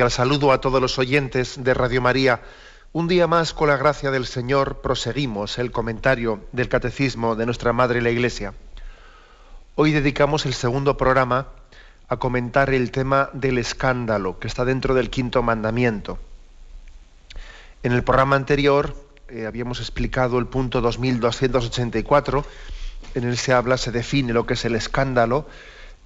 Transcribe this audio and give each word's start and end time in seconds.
Cordial 0.00 0.16
saludo 0.16 0.52
a 0.52 0.62
todos 0.62 0.80
los 0.80 0.98
oyentes 0.98 1.62
de 1.62 1.74
Radio 1.74 2.00
María. 2.00 2.40
Un 2.94 3.06
día 3.06 3.26
más, 3.26 3.52
con 3.52 3.68
la 3.68 3.76
gracia 3.76 4.10
del 4.10 4.24
Señor, 4.24 4.80
proseguimos 4.80 5.58
el 5.58 5.72
comentario 5.72 6.40
del 6.52 6.70
Catecismo 6.70 7.36
de 7.36 7.44
nuestra 7.44 7.74
Madre 7.74 8.00
la 8.00 8.08
Iglesia. 8.08 8.54
Hoy 9.74 9.92
dedicamos 9.92 10.46
el 10.46 10.54
segundo 10.54 10.96
programa 10.96 11.48
a 12.08 12.16
comentar 12.16 12.72
el 12.72 12.90
tema 12.90 13.28
del 13.34 13.58
escándalo, 13.58 14.38
que 14.38 14.48
está 14.48 14.64
dentro 14.64 14.94
del 14.94 15.10
quinto 15.10 15.42
mandamiento. 15.42 16.18
En 17.82 17.92
el 17.92 18.02
programa 18.02 18.36
anterior 18.36 18.96
eh, 19.28 19.44
habíamos 19.44 19.80
explicado 19.80 20.38
el 20.38 20.46
punto 20.46 20.80
2284, 20.80 22.46
en 23.16 23.24
él 23.24 23.36
se 23.36 23.52
habla, 23.52 23.76
se 23.76 23.92
define 23.92 24.32
lo 24.32 24.46
que 24.46 24.54
es 24.54 24.64
el 24.64 24.76
escándalo, 24.76 25.46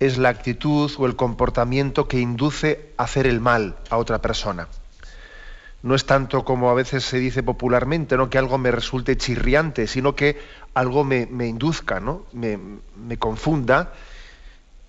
es 0.01 0.19
la 0.19 0.29
actitud 0.29 0.91
o 0.99 1.07
el 1.07 1.17
comportamiento 1.17 2.09
que 2.09 2.21
induce 2.21 2.93
a 2.97 3.05
hacer 3.05 3.27
el 3.27 3.41
mal 3.41 3.77
a 3.91 3.97
otra 3.97 4.21
persona. 4.21 4.69
No 5.83 5.95
es 5.95 6.07
tanto 6.07 6.45
como 6.45 6.71
a 6.71 6.75
veces 6.75 7.05
se 7.05 7.19
dice 7.19 7.43
popularmente, 7.43 8.17
¿no? 8.17 8.31
que 8.31 8.39
algo 8.39 8.59
me 8.59 8.71
resulte 8.71 9.17
chirriante, 9.17 9.87
sino 9.87 10.17
que 10.17 10.41
algo 10.73 11.05
me, 11.05 11.29
induzca, 11.47 12.01
¿no? 12.01 12.25
Me, 12.33 12.59
me 12.97 13.19
confunda 13.19 13.93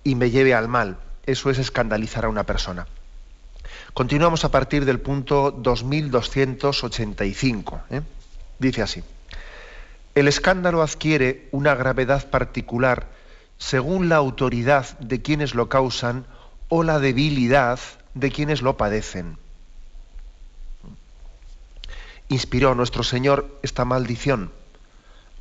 y 0.02 0.14
me 0.14 0.30
lleve 0.30 0.54
al 0.54 0.68
mal. 0.68 0.96
Eso 1.26 1.50
es 1.50 1.58
escandalizar 1.58 2.24
a 2.24 2.28
una 2.28 2.44
persona. 2.44 2.86
Continuamos 3.92 4.44
a 4.44 4.50
partir 4.50 4.84
del 4.84 5.00
punto 5.00 5.50
2285. 5.50 7.80
¿eh? 7.90 8.02
Dice 8.58 8.82
así. 8.82 9.02
El 10.14 10.28
escándalo 10.28 10.82
adquiere 10.82 11.48
una 11.50 11.74
gravedad 11.74 12.30
particular 12.30 13.08
según 13.58 14.08
la 14.08 14.16
autoridad 14.16 14.98
de 14.98 15.22
quienes 15.22 15.54
lo 15.54 15.68
causan 15.68 16.26
o 16.68 16.82
la 16.82 16.98
debilidad 16.98 17.78
de 18.14 18.30
quienes 18.30 18.62
lo 18.62 18.76
padecen. 18.76 19.38
Inspiró 22.28 22.74
nuestro 22.74 23.02
Señor 23.02 23.58
esta 23.62 23.84
maldición. 23.84 24.50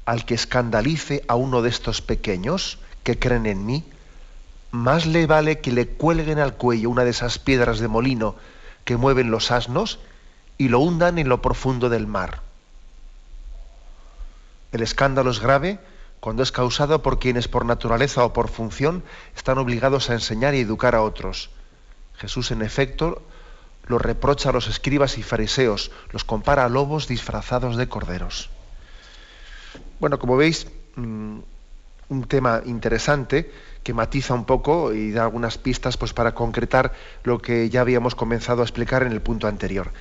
Al 0.06 0.26
que 0.26 0.36
escandalice 0.36 1.24
a 1.28 1.36
uno 1.36 1.62
de 1.62 1.70
estos 1.70 2.02
pequeños 2.02 2.78
que 3.04 3.18
creen 3.18 3.48
en 3.48 3.66
mí, 3.66 3.84
más 4.72 5.06
le 5.06 5.26
vale 5.26 5.60
que 5.62 5.72
le 5.72 5.88
cuelguen 5.88 6.38
al 6.38 6.56
cuello 6.56 6.90
una 6.90 7.04
de 7.04 7.10
esas 7.10 7.40
piedras 7.40 7.80
de 7.80 7.88
molino 7.88 8.36
que 8.84 8.98
mueven 8.98 9.32
los 9.32 9.52
asnos 9.52 10.00
y 10.58 10.70
lo 10.70 10.80
hundan 10.80 11.18
en 11.18 11.28
lo 11.28 11.42
profundo 11.42 11.90
del 11.90 12.08
mar. 12.08 12.42
El 14.72 14.84
escándalo 14.84 15.32
es 15.32 15.40
grave 15.40 15.80
cuando 16.26 16.42
es 16.42 16.52
causado 16.52 17.04
por 17.04 17.20
quienes 17.20 17.48
por 17.48 17.66
naturaleza 17.66 18.26
o 18.26 18.34
por 18.34 18.50
función 18.50 19.04
están 19.36 19.60
obligados 19.60 20.10
a 20.10 20.14
enseñar 20.14 20.56
y 20.56 20.62
educar 20.62 20.96
a 20.96 21.04
otros. 21.04 21.52
Jesús, 22.16 22.50
en 22.50 22.64
efecto, 22.64 23.22
lo 23.86 24.00
reprocha 24.00 24.50
a 24.50 24.52
los 24.52 24.68
escribas 24.68 25.20
y 25.20 25.22
fariseos, 25.22 25.92
los 26.10 26.24
compara 26.24 26.66
a 26.66 26.70
lobos 26.70 27.08
disfrazados 27.08 27.78
de 27.78 27.88
corderos. 27.88 28.50
Bueno, 30.00 30.18
como 30.18 30.36
veis, 30.36 30.66
mm, 30.96 31.38
un 32.10 32.24
tema 32.28 32.64
interesante 32.66 33.52
que 33.84 33.94
matiza 33.94 34.34
un 34.34 34.46
poco 34.46 34.96
y 34.96 35.12
da 35.12 35.26
algunas 35.26 35.60
pistas 35.60 35.96
pues, 35.96 36.14
para 36.14 36.34
concretar 36.34 36.94
lo 37.24 37.38
que 37.38 37.70
ya 37.70 37.82
habíamos 37.82 38.16
comenzado 38.16 38.64
a 38.64 38.66
explicar 38.66 39.04
en 39.04 39.12
el 39.12 39.22
punto 39.22 39.46
anterior 39.46 39.92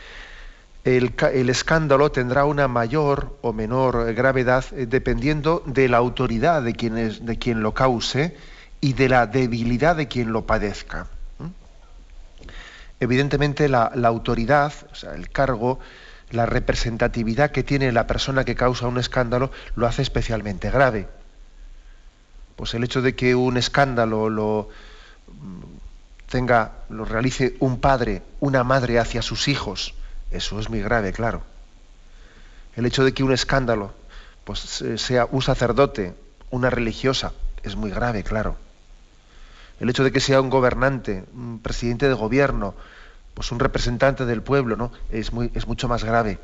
el, 0.85 1.49
escándalo 1.49 2.13
tendrá 2.13 2.45
una 2.45 2.69
mayor 2.69 3.39
o 3.41 3.53
menor 3.53 4.13
gravedad 4.13 4.65
eh, 4.73 4.87
dependiendo 4.87 5.63
de 5.67 5.89
la 5.89 5.97
autoridad 5.97 6.63
de 6.63 6.75
quien, 6.75 7.25
de 7.25 7.39
quien 7.39 7.63
lo 7.63 7.73
cause 7.73 8.37
y 8.83 8.93
de 8.93 9.09
la 9.09 9.27
debilidad 9.27 9.97
de 9.97 10.09
quien 10.09 10.33
lo 10.33 10.47
padezca. 10.47 11.07
Evidentemente 13.01 13.69
la, 13.69 13.87
autoridad, 14.05 14.73
o 14.93 14.95
sea, 14.95 15.15
el 15.15 15.31
cargo, 15.31 15.81
la 16.31 16.47
representatividad 16.47 17.51
que 17.51 17.63
tiene 17.63 17.91
la 17.93 18.07
persona 18.07 18.45
que 18.45 18.55
causa 18.55 18.87
un 18.87 18.99
escándalo 18.99 19.51
lo 19.75 19.87
hace 19.87 20.03
especialmente 20.03 20.71
grave. 20.71 21.09
Pues 22.57 22.75
el 22.75 22.85
hecho 22.85 23.03
de 23.03 23.15
que 23.15 23.35
un 23.35 23.57
escándalo 23.57 24.29
lo 24.29 24.69
mm, 25.29 26.31
tenga, 26.31 26.73
lo 26.89 27.05
realice 27.05 27.57
un 27.59 27.81
padre, 27.81 28.23
una 28.41 28.65
madre 28.65 28.99
hacia 28.99 29.23
sus 29.23 29.49
hijos, 29.49 29.95
eso 30.35 30.59
es 30.59 30.69
muy 30.69 30.81
grave, 30.81 31.13
claro. 31.13 31.43
El 32.77 32.87
hecho 32.87 33.05
de 33.05 33.15
que 33.15 33.23
un 33.23 33.33
escándalo 33.33 33.93
pues, 34.45 34.85
sea 34.97 35.27
un 35.31 35.43
sacerdote, 35.43 36.15
una 36.51 36.71
religiosa, 36.71 37.33
es 37.63 37.77
muy 37.77 37.91
grave, 37.91 38.25
claro. 38.25 38.57
El 39.81 39.89
hecho 39.91 40.05
de 40.05 40.13
que 40.13 40.21
sea 40.21 40.41
un 40.41 40.51
gobernante, 40.51 41.25
un 41.33 41.61
presidente 41.61 42.09
de 42.09 42.15
gobierno, 42.15 42.75
pues 43.35 43.51
un 43.53 43.59
representante 43.59 44.25
del 44.25 44.43
pueblo, 44.43 44.77
¿no? 44.77 44.93
Es, 45.11 45.33
muy, 45.33 45.51
es 45.55 45.67
mucho 45.67 45.89
más 45.89 46.05
grave. 46.05 46.39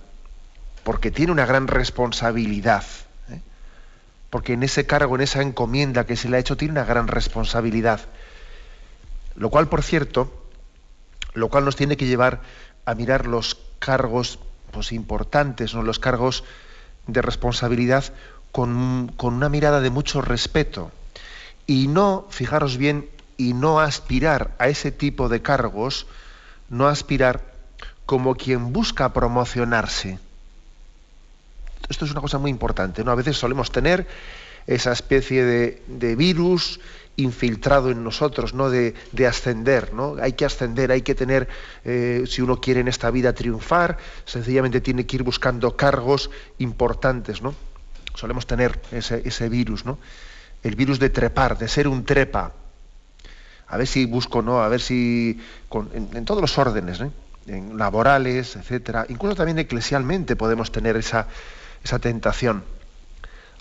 Porque 0.82 1.10
tiene 1.10 1.32
una 1.32 1.46
gran 1.46 1.68
responsabilidad. 1.68 2.84
¿eh? 3.28 3.40
Porque 4.30 4.54
en 4.54 4.62
ese 4.62 4.86
cargo, 4.86 5.14
en 5.14 5.20
esa 5.22 5.42
encomienda 5.42 6.06
que 6.06 6.16
se 6.16 6.28
le 6.28 6.36
ha 6.36 6.40
hecho, 6.40 6.56
tiene 6.56 6.72
una 6.72 6.84
gran 6.84 7.06
responsabilidad. 7.06 8.00
Lo 9.36 9.50
cual, 9.50 9.68
por 9.68 9.82
cierto, 9.82 10.32
lo 11.34 11.48
cual 11.48 11.64
nos 11.64 11.76
tiene 11.76 11.96
que 11.96 12.06
llevar 12.06 12.40
a 12.84 12.94
mirar 12.94 13.26
los 13.26 13.56
cargos 13.80 14.38
pues, 14.70 14.92
importantes, 14.92 15.74
¿no? 15.74 15.82
los 15.82 15.98
cargos 15.98 16.44
de 17.08 17.22
responsabilidad 17.22 18.04
con, 18.52 19.12
una 19.18 19.48
mirada 19.48 19.80
de 19.80 19.90
mucho 19.90 20.22
respeto. 20.22 20.92
Y 21.66 21.88
no, 21.88 22.26
fijaros 22.30 22.76
bien, 22.76 23.08
y 23.36 23.54
no 23.54 23.80
aspirar 23.80 24.54
a 24.58 24.68
ese 24.68 24.92
tipo 24.92 25.28
de 25.28 25.42
cargos, 25.42 26.06
no 26.68 26.86
aspirar 26.86 27.42
como 28.06 28.34
quien 28.36 28.72
busca 28.72 29.12
promocionarse. 29.12 30.18
Esto 31.88 32.04
es 32.04 32.10
una 32.12 32.20
cosa 32.20 32.38
muy 32.38 32.50
importante, 32.50 33.02
¿no? 33.02 33.10
A 33.10 33.16
veces 33.16 33.36
solemos 33.36 33.72
tener 33.72 34.06
esa 34.66 34.92
especie 34.92 35.44
de, 35.44 35.82
de 35.88 36.14
virus 36.16 36.80
infiltrado 37.16 37.90
en 37.90 38.02
nosotros, 38.02 38.54
¿no? 38.54 38.70
De, 38.70 38.94
ascender, 39.28 39.92
¿no? 39.92 40.16
Hay 40.20 40.32
que 40.32 40.44
ascender, 40.44 40.90
hay 40.90 41.02
que 41.02 41.14
tener, 41.14 41.48
eh, 41.84 42.24
si 42.26 42.42
uno 42.42 42.60
quiere 42.60 42.80
en 42.80 42.88
esta 42.88 43.10
vida 43.10 43.32
triunfar, 43.32 43.98
sencillamente 44.24 44.80
tiene 44.80 45.06
que 45.06 45.16
ir 45.16 45.22
buscando 45.22 45.76
cargos 45.76 46.30
importantes, 46.58 47.42
¿no? 47.42 47.54
Solemos 48.14 48.46
tener 48.46 48.80
ese, 48.90 49.48
virus, 49.48 49.84
¿no? 49.84 49.98
El 50.62 50.76
virus 50.76 50.98
de 50.98 51.10
trepar, 51.10 51.58
de 51.58 51.68
ser 51.68 51.88
un 51.88 52.04
trepa. 52.04 52.52
A 53.68 53.76
ver 53.76 53.86
si 53.86 54.04
busco, 54.06 54.42
¿no? 54.42 54.62
A 54.62 54.68
ver 54.68 54.80
si. 54.80 55.40
en, 55.92 56.24
todos 56.24 56.40
los 56.40 56.58
órdenes, 56.58 57.00
¿eh? 57.00 57.10
En 57.46 57.78
laborales, 57.78 58.56
etcétera. 58.56 59.06
Incluso 59.08 59.36
también 59.36 59.58
eclesialmente 59.58 60.36
podemos 60.36 60.72
tener 60.72 60.96
esa, 60.96 61.28
esa 61.82 61.98
tentación. 61.98 62.64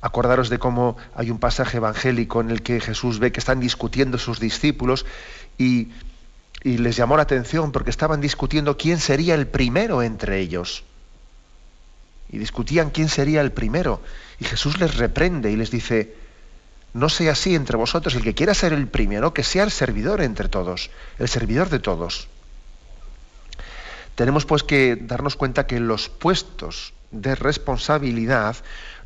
Acordaros 0.02 0.50
de 0.50 0.60
cómo 0.60 0.96
hay 1.14 1.30
un 1.30 1.40
pasaje 1.40 1.78
evangélico 1.78 2.40
en 2.42 2.52
el 2.52 2.62
que 2.62 2.80
Jesús 2.80 3.20
ve 3.20 3.32
que 3.32 3.40
están 3.40 3.60
discutiendo 3.60 4.18
sus 4.18 4.40
discípulos 4.40 5.06
y, 5.58 5.90
les 6.64 6.98
llamó 6.98 7.16
la 7.16 7.24
atención 7.24 7.72
porque 7.72 7.90
estaban 7.90 8.20
discutiendo 8.20 8.76
quién 8.78 9.00
sería 9.00 9.36
el 9.36 9.48
primero 9.48 10.04
entre 10.04 10.40
ellos. 10.40 10.84
Y 12.30 12.38
discutían 12.38 12.90
quién 12.90 13.08
sería 13.08 13.40
el 13.42 13.54
primero. 13.54 14.02
Y 14.40 14.46
Jesús 14.46 14.78
les 14.80 14.98
reprende 14.98 15.52
y 15.52 15.56
les 15.56 15.72
dice, 15.72 16.16
no 16.94 17.08
sea 17.08 17.32
así 17.32 17.56
entre 17.56 17.78
vosotros, 17.78 18.14
el 18.16 18.24
que 18.24 18.36
quiera 18.36 18.54
ser 18.54 18.74
el 18.74 18.88
primero, 18.88 19.34
que 19.34 19.44
sea 19.44 19.64
el 19.64 19.72
servidor 19.72 20.22
entre 20.22 20.50
todos, 20.50 20.90
el 21.18 21.30
servidor 21.30 21.70
de 21.70 21.80
todos. 21.80 22.28
Tenemos 24.16 24.46
pues 24.46 24.64
que 24.64 24.98
darnos 24.98 25.38
cuenta 25.38 25.66
que 25.66 25.80
los 25.80 26.10
puestos 26.10 26.94
de 27.12 27.36
responsabilidad 27.36 28.58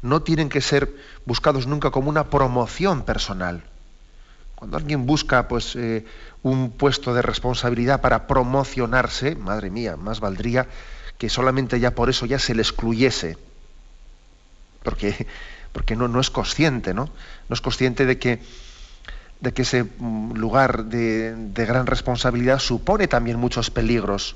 no 0.03 0.21
tienen 0.21 0.49
que 0.49 0.61
ser 0.61 0.95
buscados 1.25 1.65
nunca 1.65 1.89
como 1.89 2.09
una 2.09 2.29
promoción 2.29 3.03
personal. 3.03 3.63
Cuando 4.55 4.77
alguien 4.77 5.05
busca 5.05 5.47
pues, 5.47 5.75
eh, 5.75 6.05
un 6.43 6.71
puesto 6.71 7.13
de 7.13 7.21
responsabilidad 7.21 8.01
para 8.01 8.27
promocionarse, 8.27 9.35
madre 9.35 9.69
mía, 9.69 9.97
más 9.97 10.19
valdría 10.19 10.67
que 11.17 11.29
solamente 11.29 11.79
ya 11.79 11.95
por 11.95 12.09
eso 12.09 12.25
ya 12.25 12.39
se 12.39 12.53
le 12.53 12.61
excluyese. 12.61 13.37
Porque, 14.83 15.27
porque 15.71 15.95
no, 15.95 16.07
no 16.07 16.19
es 16.19 16.29
consciente, 16.29 16.93
¿no? 16.93 17.09
No 17.49 17.53
es 17.53 17.61
consciente 17.61 18.05
de 18.05 18.19
que, 18.19 18.41
de 19.39 19.53
que 19.53 19.61
ese 19.61 19.83
mm, 19.83 20.33
lugar 20.33 20.85
de, 20.85 21.33
gran 21.53 21.85
responsabilidad 21.85 22.59
supone 22.59 23.07
también 23.07 23.39
muchos 23.39 23.69
peligros. 23.69 24.35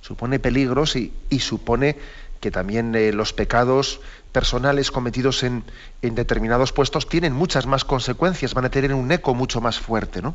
Supone 0.00 0.38
peligros 0.38 0.96
y, 0.96 1.12
supone 1.40 1.96
que 2.44 2.50
también 2.50 2.94
eh, 2.94 3.10
los 3.10 3.32
pecados 3.32 4.02
personales 4.30 4.90
cometidos 4.90 5.44
en, 5.44 5.64
determinados 6.02 6.74
puestos 6.74 7.08
tienen 7.08 7.32
muchas 7.32 7.64
más 7.64 7.86
consecuencias, 7.86 8.52
van 8.52 8.66
a 8.66 8.70
tener 8.70 8.92
un 8.92 9.10
eco 9.10 9.34
mucho 9.34 9.62
más 9.62 9.78
fuerte, 9.78 10.20
¿no? 10.20 10.34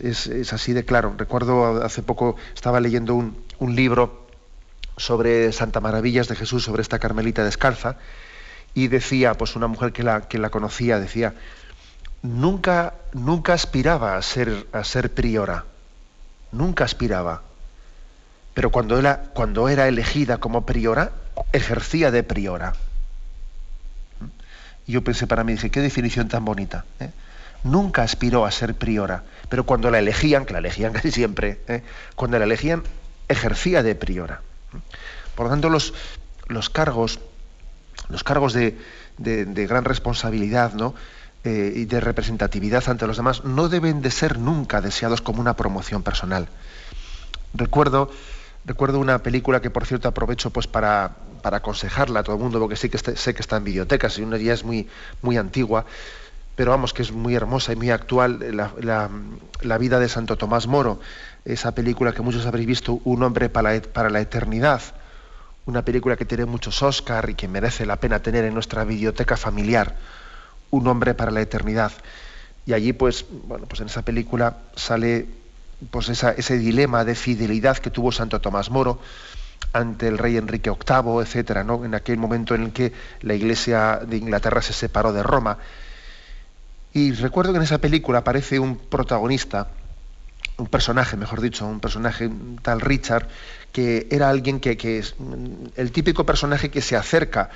Es, 0.00 0.54
así 0.54 0.72
de 0.72 0.86
claro. 0.86 1.14
Recuerdo 1.18 1.84
hace 1.84 2.02
poco 2.02 2.36
estaba 2.54 2.80
leyendo 2.80 3.14
un, 3.14 3.36
un 3.58 3.76
libro 3.76 4.26
sobre 4.96 5.52
Santa 5.52 5.80
Maravillas 5.80 6.28
de 6.28 6.36
Jesús, 6.36 6.64
sobre 6.64 6.80
esta 6.80 6.98
Carmelita 6.98 7.44
descalza, 7.44 7.98
y 8.72 8.88
decía, 8.88 9.34
pues 9.34 9.54
una 9.54 9.66
mujer 9.66 9.92
que 9.92 10.02
la, 10.02 10.28
que 10.28 10.38
la 10.38 10.48
conocía, 10.48 10.98
decía, 10.98 11.34
nunca, 12.22 12.94
nunca 13.12 13.52
aspiraba 13.52 14.16
a 14.16 14.22
ser, 14.22 14.66
a 14.72 14.82
ser 14.82 15.12
priora, 15.12 15.66
nunca 16.52 16.84
aspiraba, 16.84 17.42
pero 18.56 18.70
cuando 18.70 19.68
era, 19.68 19.86
elegida 19.86 20.38
como 20.38 20.64
priora, 20.64 21.12
ejercía 21.52 22.10
de 22.10 22.22
priora. 22.22 22.72
Y 24.86 24.92
yo 24.92 25.04
pensé 25.04 25.26
para 25.26 25.44
mí, 25.44 25.52
dije, 25.52 25.70
qué 25.70 25.82
definición 25.82 26.28
tan 26.28 26.42
bonita. 26.42 26.86
¿eh? 26.98 27.10
Nunca 27.64 28.02
aspiró 28.02 28.46
a 28.46 28.50
ser 28.50 28.74
priora, 28.74 29.24
pero 29.50 29.66
cuando 29.66 29.90
la 29.90 29.98
elegían, 29.98 30.46
que 30.46 30.54
la 30.54 30.60
elegían 30.60 30.92
casi 30.94 31.10
siempre, 31.10 31.60
¿eh? 31.68 31.82
cuando 32.14 32.38
la 32.38 32.46
elegían, 32.46 32.82
ejercía 33.28 33.82
de 33.82 33.94
priora. 33.94 34.40
Por 35.34 35.44
lo 35.44 35.50
tanto, 35.50 35.68
los, 35.68 35.92
los 36.48 36.70
cargos 36.70 37.20
los 38.08 38.24
cargos 38.24 38.54
de, 38.54 38.78
gran 39.18 39.84
responsabilidad 39.84 40.72
¿no? 40.72 40.94
Eh, 41.44 41.74
y 41.76 41.84
de 41.84 42.00
representatividad 42.00 42.88
ante 42.88 43.06
los 43.06 43.18
demás 43.18 43.44
no 43.44 43.68
deben 43.68 44.00
de 44.00 44.10
ser 44.10 44.38
nunca 44.38 44.80
deseados 44.80 45.20
como 45.20 45.42
una 45.42 45.56
promoción 45.56 46.02
personal. 46.02 46.48
Recuerdo, 47.52 48.10
recuerdo 48.66 48.98
una 48.98 49.22
película 49.22 49.60
que, 49.60 49.70
por 49.70 49.86
cierto, 49.86 50.08
aprovecho 50.08 50.50
pues, 50.50 50.66
para, 50.66 51.12
para 51.42 51.58
aconsejarla 51.58 52.20
a 52.20 52.22
todo 52.22 52.36
el 52.36 52.42
mundo, 52.42 52.58
porque 52.58 52.76
sí 52.76 52.88
que 52.88 52.98
sé 52.98 53.34
que 53.34 53.40
está 53.40 53.56
en 53.56 53.64
bibliotecas 53.64 54.18
y 54.18 54.22
una 54.22 54.36
ya 54.36 54.52
es 54.52 54.64
muy, 54.64 54.88
muy 55.22 55.36
antigua, 55.36 55.86
pero 56.56 56.70
vamos, 56.72 56.92
que 56.92 57.02
es 57.02 57.12
muy 57.12 57.34
hermosa 57.34 57.72
y 57.72 57.76
muy 57.76 57.90
actual, 57.90 58.56
la, 58.56 59.10
la, 59.62 59.78
vida 59.78 59.98
de 59.98 60.08
Santo 60.08 60.36
Tomás 60.36 60.66
Moro, 60.66 61.00
esa 61.44 61.74
película 61.74 62.12
que 62.12 62.22
muchos 62.22 62.46
habréis 62.46 62.66
visto, 62.66 63.00
Un 63.04 63.22
hombre 63.22 63.48
para 63.48 63.80
para 63.80 64.10
la 64.10 64.20
eternidad 64.20 64.82
una 65.66 65.84
película 65.84 66.16
que 66.16 66.24
tiene 66.24 66.44
muchos 66.44 66.80
Oscar 66.82 67.28
y 67.28 67.34
que 67.34 67.48
merece 67.48 67.86
la 67.86 67.96
pena 67.96 68.20
tener 68.20 68.44
en 68.44 68.54
nuestra 68.54 68.84
biblioteca 68.84 69.36
familiar, 69.36 69.96
Un 70.70 70.86
hombre 70.86 71.14
para 71.14 71.30
la 71.30 71.40
eternidad. 71.40 71.92
Y 72.66 72.72
allí, 72.72 72.92
pues, 72.92 73.26
bueno, 73.30 73.66
pues 73.66 73.80
en 73.80 73.88
esa 73.88 74.02
película 74.02 74.58
sale 74.74 75.26
pues 75.90 76.08
ese 76.08 76.58
dilema 76.58 77.04
de 77.04 77.14
fidelidad 77.14 77.76
que 77.78 77.90
tuvo 77.90 78.12
Santo 78.12 78.40
Tomás 78.40 78.70
Moro 78.70 78.98
ante 79.72 80.08
el 80.08 80.18
rey 80.18 80.36
Enrique 80.36 80.70
VIII, 80.70 81.20
etcétera, 81.20 81.64
¿no? 81.64 81.84
En 81.84 81.94
aquel 81.94 82.18
momento 82.18 82.54
en 82.54 82.62
el 82.64 82.72
que 82.72 82.92
la 83.20 83.34
Iglesia 83.34 84.00
de 84.06 84.16
Inglaterra 84.16 84.62
se 84.62 84.72
separó 84.72 85.12
de 85.12 85.22
Roma. 85.22 85.58
Y 86.92 87.12
recuerdo 87.12 87.52
que 87.52 87.58
en 87.58 87.64
esa 87.64 87.78
película 87.78 88.20
aparece 88.20 88.58
un 88.58 88.76
protagonista, 88.76 89.68
un 90.56 90.66
personaje, 90.66 91.16
mejor 91.16 91.42
dicho, 91.42 91.66
un 91.66 91.80
personaje 91.80 92.30
tal 92.62 92.80
Richard, 92.80 93.28
que 93.72 94.06
era 94.10 94.30
alguien 94.30 94.60
que, 94.60 94.98
es 94.98 95.14
el 95.76 95.92
típico 95.92 96.24
personaje 96.24 96.70
que 96.70 96.80
se 96.80 96.96
acerca 96.96 97.50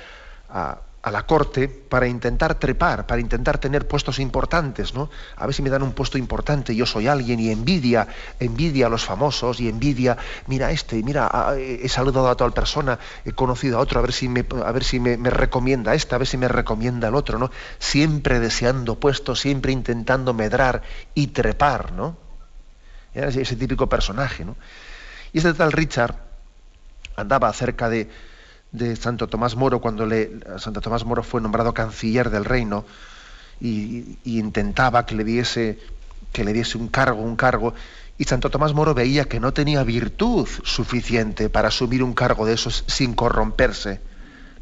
a, 0.47 0.81
la 1.09 1.25
corte 1.25 1.67
para 1.67 2.07
intentar 2.07 2.59
trepar, 2.59 3.07
para 3.07 3.19
intentar 3.19 3.57
tener 3.57 3.87
puestos 3.87 4.19
importantes, 4.19 4.93
¿no? 4.93 5.09
A 5.35 5.47
ver 5.47 5.55
si 5.55 5.63
me 5.63 5.71
dan 5.71 5.81
un 5.81 5.93
puesto 5.93 6.19
importante, 6.19 6.75
yo 6.75 6.85
soy 6.85 7.07
alguien 7.07 7.39
y 7.39 7.49
envidia, 7.49 8.07
envidia 8.39 8.85
a 8.85 8.89
los 8.89 9.03
famosos 9.03 9.59
y 9.59 9.67
envidia, 9.67 10.15
mira 10.45 10.69
este, 10.71 11.01
mira, 11.01 11.55
he 11.57 11.89
saludado 11.89 12.29
a 12.29 12.35
tal 12.35 12.53
persona, 12.53 12.99
he 13.25 13.31
conocido 13.31 13.79
a 13.79 13.81
otro, 13.81 13.97
a 13.97 14.03
ver 14.03 14.13
si 14.13 14.29
me, 14.29 14.45
a 14.63 14.71
ver 14.71 14.83
si 14.83 14.99
me, 14.99 15.17
recomienda 15.31 15.93
a 15.93 15.95
este, 15.95 16.13
a 16.13 16.19
ver 16.19 16.27
si 16.27 16.37
me 16.37 16.47
recomienda 16.47 17.07
al 17.07 17.15
otro, 17.15 17.39
¿no? 17.39 17.49
Siempre 17.79 18.39
deseando 18.39 18.99
puestos, 18.99 19.39
siempre 19.39 19.71
intentando 19.71 20.35
medrar 20.35 20.83
y 21.15 21.27
trepar, 21.27 21.93
¿no? 21.93 22.15
Era 23.15 23.29
ese 23.29 23.55
típico 23.55 23.89
personaje, 23.89 24.45
¿no? 24.45 24.55
Y 25.33 25.39
este 25.39 25.53
tal 25.55 25.71
Richard 25.71 26.15
andaba 27.15 27.51
cerca 27.53 27.89
de, 27.89 28.09
Santo 28.99 29.27
Tomás 29.27 29.55
Moro 29.55 29.81
cuando 29.81 30.05
le, 30.05 30.39
Santo 30.57 30.79
Tomás 30.81 31.03
Moro 31.03 31.23
fue 31.23 31.41
nombrado 31.41 31.73
canciller 31.73 32.29
del 32.29 32.45
reino 32.45 32.85
y, 33.59 34.17
intentaba 34.23 35.05
que 35.05 35.15
le 35.15 35.23
diese 35.23 35.79
que 36.31 36.45
le 36.45 36.53
diese 36.53 36.77
un 36.77 36.87
cargo, 36.87 37.21
un 37.21 37.35
cargo, 37.35 37.73
y 38.17 38.23
Santo 38.23 38.49
Tomás 38.49 38.73
Moro 38.73 38.93
veía 38.93 39.25
que 39.25 39.41
no 39.41 39.51
tenía 39.51 39.83
virtud 39.83 40.47
suficiente 40.63 41.49
para 41.49 41.67
asumir 41.67 42.03
un 42.03 42.13
cargo 42.13 42.45
de 42.45 42.53
esos 42.53 42.85
sin 42.87 43.15
corromperse. 43.15 43.99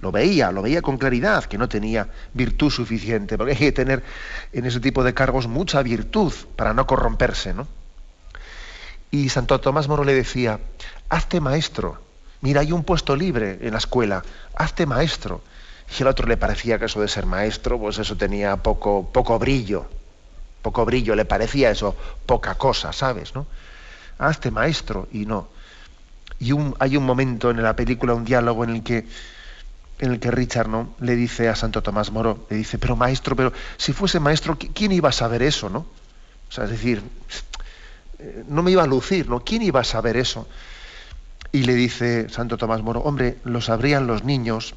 Lo 0.01 0.11
veía, 0.11 0.51
lo 0.51 0.63
veía 0.63 0.81
con 0.81 0.97
claridad, 0.97 1.45
que 1.45 1.59
no 1.59 1.69
tenía 1.69 2.09
virtud 2.33 2.71
suficiente, 2.71 3.37
porque 3.37 3.51
hay 3.51 3.57
que 3.59 3.71
tener 3.71 4.03
en 4.51 4.65
ese 4.65 4.79
tipo 4.79 5.03
de 5.03 5.13
cargos 5.13 5.45
mucha 5.47 5.83
virtud 5.83 6.33
para 6.55 6.73
no 6.73 6.87
corromperse, 6.87 7.53
¿no? 7.53 7.67
Y 9.11 9.29
Santo 9.29 9.59
Tomás 9.59 9.87
Moro 9.87 10.03
le 10.03 10.15
decía, 10.15 10.59
hazte 11.09 11.39
maestro, 11.39 12.01
mira, 12.41 12.61
hay 12.61 12.71
un 12.71 12.83
puesto 12.83 13.15
libre 13.15 13.59
en 13.61 13.71
la 13.71 13.77
escuela, 13.77 14.23
hazte 14.55 14.85
maestro. 14.85 15.41
Y 15.97 16.01
al 16.03 16.09
otro 16.09 16.27
le 16.27 16.37
parecía 16.37 16.77
que 16.77 16.85
eso 16.85 17.01
de 17.01 17.07
ser 17.07 17.25
maestro, 17.25 17.79
pues 17.79 17.97
eso 17.97 18.15
tenía 18.15 18.57
poco, 18.57 19.09
poco 19.11 19.39
brillo, 19.39 19.87
poco 20.61 20.85
brillo, 20.85 21.15
le 21.15 21.25
parecía 21.25 21.71
eso 21.71 21.95
poca 22.25 22.55
cosa, 22.55 22.93
¿sabes? 22.93 23.33
¿no? 23.33 23.47
Hazte 24.19 24.51
maestro 24.51 25.07
y 25.11 25.25
no. 25.25 25.49
Y 26.39 26.51
hay 26.79 26.95
un 26.95 27.05
momento 27.05 27.49
en 27.49 27.61
la 27.61 27.75
película, 27.75 28.13
un 28.13 28.23
diálogo 28.23 28.63
en 28.63 28.69
el 28.69 28.83
que 28.83 29.05
en 29.99 30.13
el 30.13 30.19
que 30.19 30.31
Richard 30.31 30.69
le 30.99 31.15
dice 31.15 31.49
a 31.49 31.55
Santo 31.55 31.83
Tomás 31.83 32.11
Moro, 32.11 32.45
le 32.49 32.55
dice, 32.55 32.77
pero 32.77 32.95
maestro, 32.95 33.35
pero 33.35 33.51
si 33.77 33.91
fuese 33.91 34.19
maestro, 34.21 34.57
¿quién 34.57 34.93
iba 34.93 35.09
a 35.09 35.11
saber 35.11 35.41
eso, 35.41 35.69
no? 35.69 35.79
O 35.79 36.51
sea, 36.51 36.63
es 36.63 36.69
decir, 36.69 37.03
eh, 38.19 38.43
no 38.47 38.63
me 38.63 38.71
iba 38.71 38.83
a 38.83 38.87
lucir, 38.87 39.29
¿no? 39.29 39.41
¿Quién 39.41 39.61
iba 39.61 39.81
a 39.81 39.83
saber 39.83 40.15
eso? 40.15 40.47
Y 41.51 41.63
le 41.63 41.73
dice 41.73 42.29
Santo 42.29 42.57
Tomás 42.57 42.81
Moro, 42.81 43.01
hombre, 43.01 43.39
lo 43.43 43.61
sabrían 43.61 44.07
los 44.07 44.23
niños, 44.23 44.75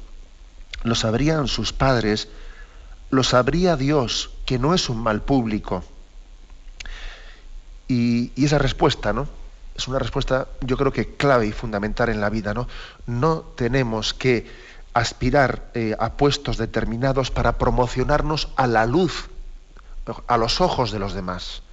lo 0.83 0.95
sabrían 0.95 1.47
sus 1.47 1.71
padres, 1.71 2.29
lo 3.11 3.23
sabría 3.23 3.75
Dios, 3.75 4.31
que 4.45 4.57
no 4.57 4.73
es 4.73 4.89
un 4.89 5.01
mal 5.01 5.21
público. 5.21 5.83
Y, 7.87 8.31
esa 8.43 8.57
respuesta, 8.57 9.13
¿no? 9.13 9.27
Es 9.75 9.87
una 9.87 9.99
respuesta, 9.99 10.47
yo 10.61 10.77
creo 10.77 10.91
que 10.91 11.15
clave 11.15 11.47
y 11.47 11.51
fundamental 11.51 12.09
en 12.09 12.21
la 12.21 12.29
vida, 12.29 12.53
¿no? 12.53 12.67
No 13.05 13.39
tenemos 13.55 14.13
que 14.13 14.49
aspirar 14.93 15.69
eh, 15.73 15.95
a 15.99 16.13
puestos 16.13 16.57
determinados 16.57 17.29
para 17.31 17.57
promocionarnos 17.57 18.49
a 18.55 18.67
la 18.67 18.85
luz, 18.85 19.29
a 20.27 20.37
los 20.37 20.61
ojos 20.61 20.91
de 20.91 20.99
los 20.99 21.13
demás 21.13 21.63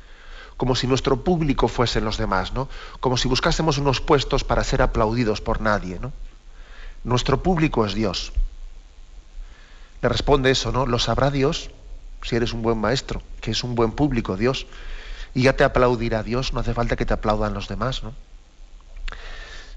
como 0.61 0.75
si 0.75 0.87
nuestro 0.87 1.25
público 1.25 1.69
fuesen 1.69 2.05
los 2.05 2.19
demás, 2.19 2.52
¿no? 2.52 2.69
Como 3.00 3.17
si 3.17 3.29
buscásemos 3.29 3.79
unos 3.79 4.02
puestos 4.02 4.45
para 4.45 4.62
ser 4.62 4.83
aplaudidos 4.83 5.40
por 5.40 5.62
nadie, 5.62 5.99
¿no? 5.99 6.12
Nuestro 7.02 7.43
público 7.43 7.87
es 7.87 7.95
Dios. 7.95 8.35
Le 10.02 10.11
responde 10.11 10.50
eso, 10.50 10.71
¿no? 10.71 10.85
Lo 10.85 10.99
sabrá 10.99 11.31
Dios 11.31 11.71
si 12.21 12.37
eres 12.37 12.52
un 12.52 12.61
buen 12.61 12.76
maestro, 12.76 13.23
que 13.40 13.52
es 13.52 13.64
un 13.64 13.75
buen 13.75 13.93
público 13.93 14.37
Dios. 14.37 14.67
Y 15.33 15.45
ya 15.45 15.57
te 15.57 15.64
aplaudirá 15.64 16.23
Dios, 16.23 16.52
no 16.52 16.61
hace 16.61 16.75
falta 16.75 16.95
que 16.95 17.07
te 17.07 17.14
aplaudan 17.14 17.55
los 17.55 17.67
demás, 17.67 18.02
¿no? 18.02 18.12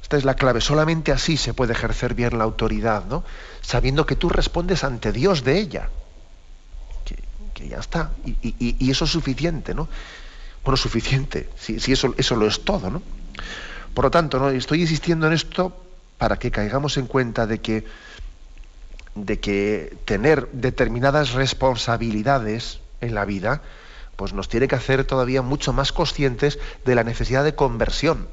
Esta 0.01 0.17
es 0.17 0.25
la 0.25 0.33
clave. 0.33 0.59
Solamente 0.59 1.13
así 1.13 1.37
se 1.37 1.53
puede 1.53 1.71
ejercer 1.71 2.13
bien 2.13 2.37
la 2.37 2.43
autoridad, 2.43 3.05
¿no? 3.05 3.23
Sabiendo 3.61 4.05
que 4.05 4.17
tú 4.17 4.27
respondes 4.27 4.83
ante 4.83 5.13
Dios 5.13 5.45
de 5.45 5.59
ella. 5.59 5.87
Que, 7.53 7.69
ya 7.69 7.77
está. 7.77 8.11
y, 8.25 8.91
eso 8.91 9.05
es 9.05 9.11
suficiente, 9.11 9.73
¿no? 9.73 9.87
Bueno, 10.63 10.77
suficiente, 10.77 11.49
si, 11.57 11.75
eso, 11.91 12.15
eso 12.17 12.35
lo 12.35 12.47
es 12.47 12.63
todo, 12.63 12.89
¿no? 12.89 13.01
Por 13.93 14.05
lo 14.05 14.11
tanto, 14.11 14.39
¿no? 14.39 14.49
estoy 14.49 14.81
insistiendo 14.81 15.27
en 15.27 15.33
esto 15.33 15.75
para 16.17 16.37
que 16.37 16.51
caigamos 16.51 16.97
en 16.97 17.05
cuenta 17.05 17.45
de 17.45 17.59
que, 17.59 17.85
de 19.15 19.39
que 19.39 19.97
tener 20.05 20.49
determinadas 20.51 21.33
responsabilidades 21.33 22.79
en 23.01 23.13
la 23.13 23.25
vida, 23.25 23.61
pues 24.15 24.33
nos 24.33 24.47
tiene 24.47 24.67
que 24.67 24.75
hacer 24.75 25.03
todavía 25.05 25.41
mucho 25.41 25.73
más 25.73 25.91
conscientes 25.91 26.59
de 26.85 26.95
la 26.95 27.03
necesidad 27.03 27.43
de 27.43 27.55
conversión. 27.55 28.27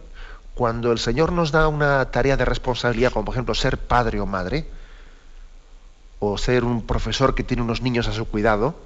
Cuando 0.55 0.93
el 0.93 0.99
Señor 0.99 1.33
nos 1.33 1.53
da 1.53 1.69
una 1.69 2.11
tarea 2.11 2.37
de 2.37 2.45
responsabilidad, 2.45 3.13
como 3.13 3.25
por 3.25 3.35
ejemplo 3.35 3.55
ser 3.55 3.77
padre 3.77 4.21
o 4.21 4.27
madre, 4.27 4.67
o 6.21 6.39
ser 6.39 6.65
un 6.65 6.87
profesor 6.87 7.35
que 7.35 7.43
tiene 7.43 7.63
unos 7.63 7.83
niños 7.83 8.07
a 8.09 8.13
su 8.13 8.27
cuidado, 8.27 8.77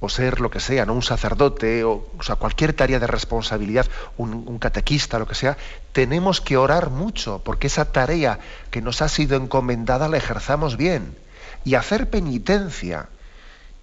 o 0.00 0.08
ser 0.08 0.40
lo 0.40 0.50
que 0.50 0.60
sea, 0.60 0.86
¿no? 0.86 0.94
un 0.94 1.02
sacerdote, 1.02 1.84
o, 1.84 2.06
sea, 2.22 2.36
cualquier 2.36 2.72
tarea 2.72 2.98
de 2.98 3.06
responsabilidad, 3.06 3.86
un, 4.16 4.58
catequista, 4.58 5.18
lo 5.18 5.26
que 5.26 5.34
sea, 5.34 5.56
tenemos 5.92 6.40
que 6.40 6.56
orar 6.56 6.90
mucho, 6.90 7.42
porque 7.44 7.66
esa 7.66 7.92
tarea 7.92 8.38
que 8.70 8.80
nos 8.80 9.02
ha 9.02 9.08
sido 9.08 9.36
encomendada 9.36 10.08
la 10.08 10.16
ejerzamos 10.16 10.76
bien. 10.76 11.16
Y 11.64 11.74
hacer 11.74 12.08
penitencia 12.08 13.08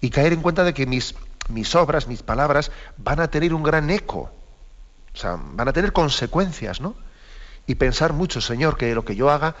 y 0.00 0.10
caer 0.10 0.32
en 0.32 0.42
cuenta 0.42 0.64
de 0.64 0.74
que 0.74 0.86
mis, 0.86 1.14
mis 1.48 1.74
obras, 1.76 2.08
mis 2.08 2.22
palabras, 2.22 2.72
van 2.96 3.20
a 3.20 3.28
tener 3.28 3.54
un 3.54 3.62
gran 3.62 3.88
eco, 3.90 4.30
o 5.14 5.16
sea, 5.16 5.38
van 5.40 5.68
a 5.68 5.72
tener 5.72 5.92
consecuencias, 5.92 6.80
¿no? 6.80 6.96
Y 7.66 7.76
pensar 7.76 8.12
mucho, 8.12 8.40
Señor, 8.40 8.76
que 8.76 8.94
lo 8.94 9.04
que 9.04 9.14
yo 9.14 9.30
haga 9.30 9.54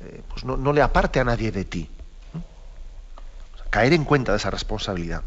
eh, 0.00 0.22
pues 0.28 0.44
no, 0.44 0.72
le 0.72 0.82
aparte 0.82 1.20
a 1.20 1.24
nadie 1.24 1.50
de 1.50 1.64
ti. 1.64 1.90
caer 3.70 3.92
en 3.92 4.04
cuenta 4.04 4.32
de 4.32 4.38
esa 4.38 4.50
responsabilidad. 4.50 5.22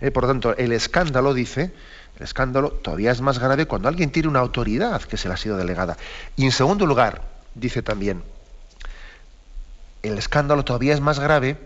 Eh, 0.00 0.10
por 0.10 0.24
lo 0.24 0.28
tanto, 0.28 0.56
el 0.56 0.72
escándalo, 0.72 1.34
dice, 1.34 1.72
el 2.16 2.22
escándalo 2.22 2.70
todavía 2.70 3.10
es 3.10 3.20
más 3.20 3.38
grave 3.38 3.66
cuando 3.66 3.88
alguien 3.88 4.10
tiene 4.10 4.28
una 4.28 4.40
autoridad 4.40 5.02
que 5.02 5.16
se 5.16 5.28
le 5.28 5.34
ha 5.34 5.36
sido 5.36 5.56
delegada. 5.56 5.96
Y 6.36 6.44
en 6.44 6.52
segundo 6.52 6.86
lugar, 6.86 7.22
dice 7.54 7.82
también, 7.82 8.22
el 10.02 10.18
escándalo 10.18 10.64
todavía 10.64 10.94
es 10.94 11.00
más 11.00 11.18
grave 11.18 11.56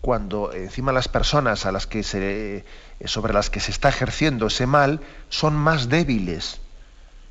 cuando 0.00 0.52
encima 0.52 0.92
las 0.92 1.08
personas 1.08 1.64
a 1.64 1.72
las 1.72 1.86
que 1.86 2.02
se, 2.02 2.64
sobre 3.04 3.32
las 3.32 3.50
que 3.50 3.60
se 3.60 3.70
está 3.70 3.88
ejerciendo 3.88 4.48
ese 4.48 4.66
mal 4.66 5.00
son 5.28 5.54
más 5.54 5.88
débiles. 5.88 6.60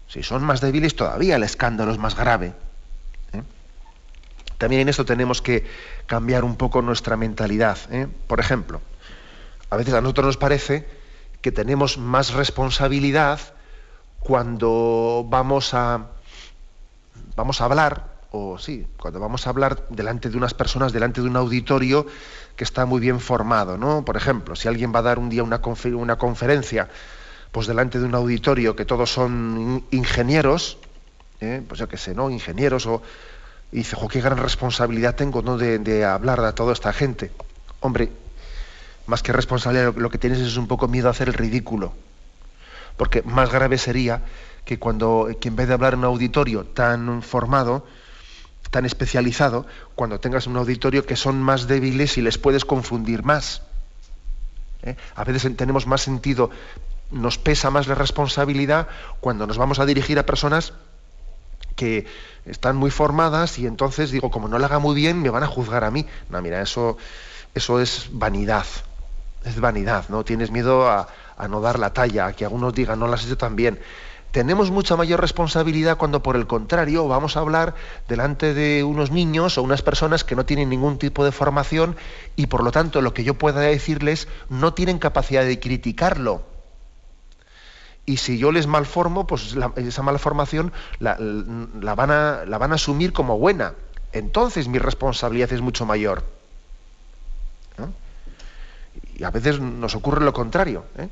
Si 0.07 0.23
son 0.23 0.43
más 0.43 0.61
débiles 0.61 0.95
todavía 0.95 1.35
el 1.35 1.43
escándalo 1.43 1.91
es 1.91 1.97
más 1.97 2.15
grave. 2.15 2.53
¿eh? 3.33 3.43
También 4.57 4.83
en 4.83 4.89
esto 4.89 5.03
tenemos 5.03 5.41
que 5.41 5.65
cambiar 6.05 6.45
un 6.45 6.55
poco 6.55 6.81
nuestra 6.81 7.17
mentalidad. 7.17 7.77
¿eh? 7.91 8.07
Por 8.27 8.39
ejemplo, 8.39 8.81
a 9.71 9.77
veces 9.77 9.93
a 9.93 10.01
nosotros 10.01 10.27
nos 10.27 10.37
parece 10.37 10.85
que 11.41 11.51
tenemos 11.51 11.97
más 11.97 12.33
responsabilidad 12.33 13.39
cuando 14.19 15.25
vamos 15.27 15.73
a, 15.73 16.07
vamos 17.35 17.61
a 17.61 17.65
hablar, 17.65 18.11
o 18.31 18.59
sí, 18.59 18.85
cuando 18.99 19.19
vamos 19.19 19.47
a 19.47 19.49
hablar 19.49 19.87
delante 19.89 20.29
de 20.29 20.37
unas 20.37 20.53
personas, 20.53 20.93
delante 20.93 21.21
de 21.21 21.27
un 21.27 21.37
auditorio 21.37 22.05
que 22.55 22.65
está 22.65 22.85
muy 22.85 22.99
bien 22.99 23.19
formado, 23.21 23.77
¿no? 23.77 24.05
Por 24.05 24.17
ejemplo, 24.17 24.55
si 24.55 24.67
alguien 24.67 24.93
va 24.93 24.99
a 24.99 25.03
dar 25.03 25.19
un 25.19 25.29
día 25.29 25.41
una, 25.41 25.61
una 25.95 26.17
conferencia, 26.17 26.89
pues 27.51 27.65
delante 27.65 27.97
de 27.97 28.05
un 28.05 28.13
auditorio 28.13 28.75
que 28.75 28.85
todos 28.85 29.11
son 29.11 29.85
ingenieros, 29.91 30.77
¿eh? 31.39 31.63
pues 31.65 31.79
yo 31.79 31.87
qué 31.87 31.97
sé, 31.97 32.13
¿no? 32.13 32.29
Ingenieros, 32.29 32.85
o 32.85 33.01
y 33.71 33.77
dice, 33.77 33.95
jo, 33.95 34.09
qué 34.09 34.19
gran 34.19 34.37
responsabilidad 34.37 35.15
tengo, 35.15 35.41
¿no? 35.41 35.57
De, 35.57 35.79
de 35.79 36.03
hablar 36.03 36.41
a 36.41 36.53
toda 36.53 36.73
esta 36.73 36.91
gente. 36.91 37.31
Hombre, 37.79 38.11
más 39.11 39.21
que 39.21 39.33
responsabilidad, 39.33 39.93
lo 39.97 40.09
que 40.09 40.17
tienes 40.17 40.39
es 40.39 40.55
un 40.55 40.67
poco 40.67 40.87
miedo 40.87 41.09
a 41.09 41.11
hacer 41.11 41.27
el 41.27 41.33
ridículo. 41.33 41.91
Porque 42.95 43.21
más 43.23 43.51
grave 43.51 43.77
sería 43.77 44.21
que 44.63 44.79
cuando, 44.79 45.27
que 45.39 45.49
en 45.49 45.57
vez 45.57 45.67
de 45.67 45.73
hablar 45.73 45.93
en 45.93 45.99
un 45.99 46.05
auditorio 46.05 46.63
tan 46.63 47.21
formado, 47.21 47.85
tan 48.69 48.85
especializado, 48.85 49.67
cuando 49.95 50.21
tengas 50.21 50.47
un 50.47 50.55
auditorio 50.55 51.05
que 51.05 51.17
son 51.17 51.41
más 51.41 51.67
débiles 51.67 52.17
y 52.17 52.21
les 52.21 52.37
puedes 52.37 52.63
confundir 52.63 53.23
más. 53.23 53.63
¿Eh? 54.83 54.95
A 55.15 55.25
veces 55.25 55.57
tenemos 55.57 55.87
más 55.87 56.01
sentido, 56.01 56.49
nos 57.11 57.37
pesa 57.37 57.69
más 57.69 57.87
la 57.87 57.95
responsabilidad 57.95 58.87
cuando 59.19 59.45
nos 59.45 59.57
vamos 59.57 59.79
a 59.79 59.85
dirigir 59.85 60.19
a 60.19 60.25
personas 60.25 60.71
que 61.75 62.05
están 62.45 62.77
muy 62.77 62.91
formadas 62.91 63.59
y 63.59 63.67
entonces 63.67 64.09
digo, 64.09 64.31
como 64.31 64.47
no 64.47 64.57
lo 64.57 64.65
haga 64.65 64.79
muy 64.79 64.95
bien, 64.95 65.21
me 65.21 65.29
van 65.29 65.43
a 65.43 65.47
juzgar 65.47 65.83
a 65.83 65.91
mí. 65.91 66.05
No, 66.29 66.41
mira, 66.41 66.61
eso, 66.61 66.97
eso 67.53 67.81
es 67.81 68.07
vanidad 68.13 68.65
es 69.43 69.59
vanidad, 69.59 70.05
¿no? 70.09 70.23
Tienes 70.23 70.51
miedo 70.51 70.89
a, 70.89 71.07
no 71.49 71.61
dar 71.61 71.79
la 71.79 71.93
talla, 71.93 72.27
a 72.27 72.33
que 72.33 72.45
algunos 72.45 72.73
digan 72.73 72.99
no 72.99 73.07
lo 73.07 73.13
has 73.13 73.25
hecho 73.25 73.37
tan 73.37 73.55
bien. 73.55 73.79
Tenemos 74.31 74.71
mucha 74.71 74.95
mayor 74.95 75.19
responsabilidad 75.19 75.97
cuando 75.97 76.23
por 76.23 76.37
el 76.37 76.47
contrario 76.47 77.07
vamos 77.07 77.35
a 77.35 77.41
hablar 77.41 77.75
delante 78.07 78.53
de 78.53 78.83
unos 78.83 79.11
niños 79.11 79.57
o 79.57 79.63
unas 79.63 79.81
personas 79.81 80.23
que 80.23 80.35
no 80.35 80.45
tienen 80.45 80.69
ningún 80.69 80.97
tipo 80.97 81.25
de 81.25 81.33
formación 81.33 81.97
y 82.37 82.47
por 82.47 82.63
lo 82.63 82.71
tanto 82.71 83.01
lo 83.01 83.13
que 83.13 83.25
yo 83.25 83.33
pueda 83.33 83.59
decirles 83.59 84.29
no 84.49 84.73
tienen 84.73 84.99
capacidad 84.99 85.43
de 85.43 85.59
criticarlo. 85.59 86.43
Y 88.05 88.17
si 88.17 88.37
yo 88.37 88.51
les 88.51 88.67
malformo, 88.67 89.27
pues 89.27 89.55
esa 89.75 90.01
malformación 90.01 90.71
la, 90.99 91.17
la, 91.19 92.45
la 92.45 92.57
van 92.57 92.71
a 92.71 92.75
asumir 92.75 93.13
como 93.13 93.37
buena. 93.37 93.73
Entonces 94.13 94.67
mi 94.67 94.79
responsabilidad 94.79 95.51
es 95.51 95.61
mucho 95.61 95.85
mayor. 95.85 96.23
Y 99.21 99.23
a 99.23 99.29
veces 99.29 99.59
nos 99.59 99.93
ocurre 99.93 100.25
lo 100.25 100.33
contrario, 100.33 100.83
¿eh? 100.97 101.07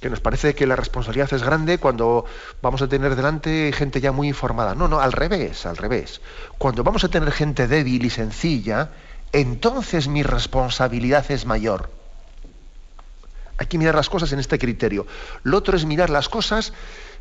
que 0.00 0.10
nos 0.10 0.18
parece 0.18 0.56
que 0.56 0.66
la 0.66 0.74
responsabilidad 0.74 1.32
es 1.32 1.44
grande 1.44 1.78
cuando 1.78 2.24
vamos 2.60 2.82
a 2.82 2.88
tener 2.88 3.14
delante 3.14 3.70
gente 3.72 4.00
ya 4.00 4.10
muy 4.10 4.26
informada. 4.26 4.74
No, 4.74 4.88
no, 4.88 4.98
al 4.98 5.12
revés, 5.12 5.64
al 5.64 5.76
revés. 5.76 6.20
Cuando 6.58 6.82
vamos 6.82 7.04
a 7.04 7.08
tener 7.08 7.30
gente 7.30 7.68
débil 7.68 8.04
y 8.04 8.10
sencilla, 8.10 8.90
entonces 9.30 10.08
mi 10.08 10.24
responsabilidad 10.24 11.24
es 11.30 11.46
mayor. 11.46 11.88
Hay 13.58 13.66
que 13.66 13.78
mirar 13.78 13.94
las 13.94 14.08
cosas 14.08 14.32
en 14.32 14.38
este 14.38 14.58
criterio. 14.58 15.06
Lo 15.42 15.58
otro 15.58 15.76
es 15.76 15.84
mirar 15.84 16.10
las 16.10 16.28
cosas 16.28 16.72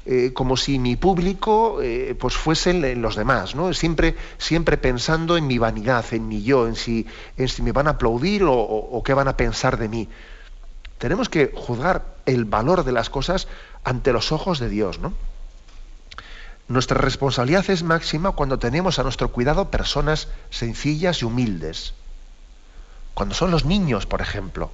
eh, 0.06 0.34
como 0.34 0.58
si 0.58 0.80
mi 0.80 0.98
público 0.98 1.80
eh, 1.82 2.14
pues 2.20 2.36
fuesen 2.36 3.02
los 3.02 3.16
demás, 3.16 3.56
¿no? 3.56 3.74
Siempre, 3.74 4.18
siempre 4.38 4.78
pensando 4.78 5.38
en 5.38 5.48
mi 5.48 5.58
vanidad, 5.58 6.04
en 6.12 6.28
mi 6.28 6.44
yo, 6.44 6.68
en 6.68 6.76
si, 6.76 7.08
en 7.38 7.48
si 7.48 7.62
me 7.62 7.72
van 7.72 7.88
a 7.88 7.92
aplaudir 7.92 8.44
o, 8.46 9.02
qué 9.06 9.14
van 9.14 9.30
a 9.30 9.38
pensar 9.38 9.78
de 9.78 9.88
mí. 9.88 10.10
Tenemos 10.98 11.30
que 11.30 11.54
juzgar 11.56 12.16
el 12.26 12.44
valor 12.44 12.84
de 12.84 12.92
las 12.92 13.10
cosas 13.10 13.48
ante 13.86 14.12
los 14.12 14.34
ojos 14.34 14.60
de 14.60 14.68
Dios, 14.68 15.00
¿no? 15.00 15.14
Nuestra 16.68 16.98
responsabilidad 16.98 17.70
es 17.70 17.84
máxima 17.84 18.32
cuando 18.32 18.60
tenemos 18.60 19.00
a 19.00 19.04
nuestro 19.04 19.32
cuidado 19.32 19.72
personas 19.72 20.28
sencillas 20.50 21.22
y 21.22 21.26
humildes. 21.26 21.94
Cuando 23.14 23.36
son 23.36 23.52
los 23.52 23.64
niños, 23.64 24.06
por 24.06 24.20
ejemplo, 24.20 24.72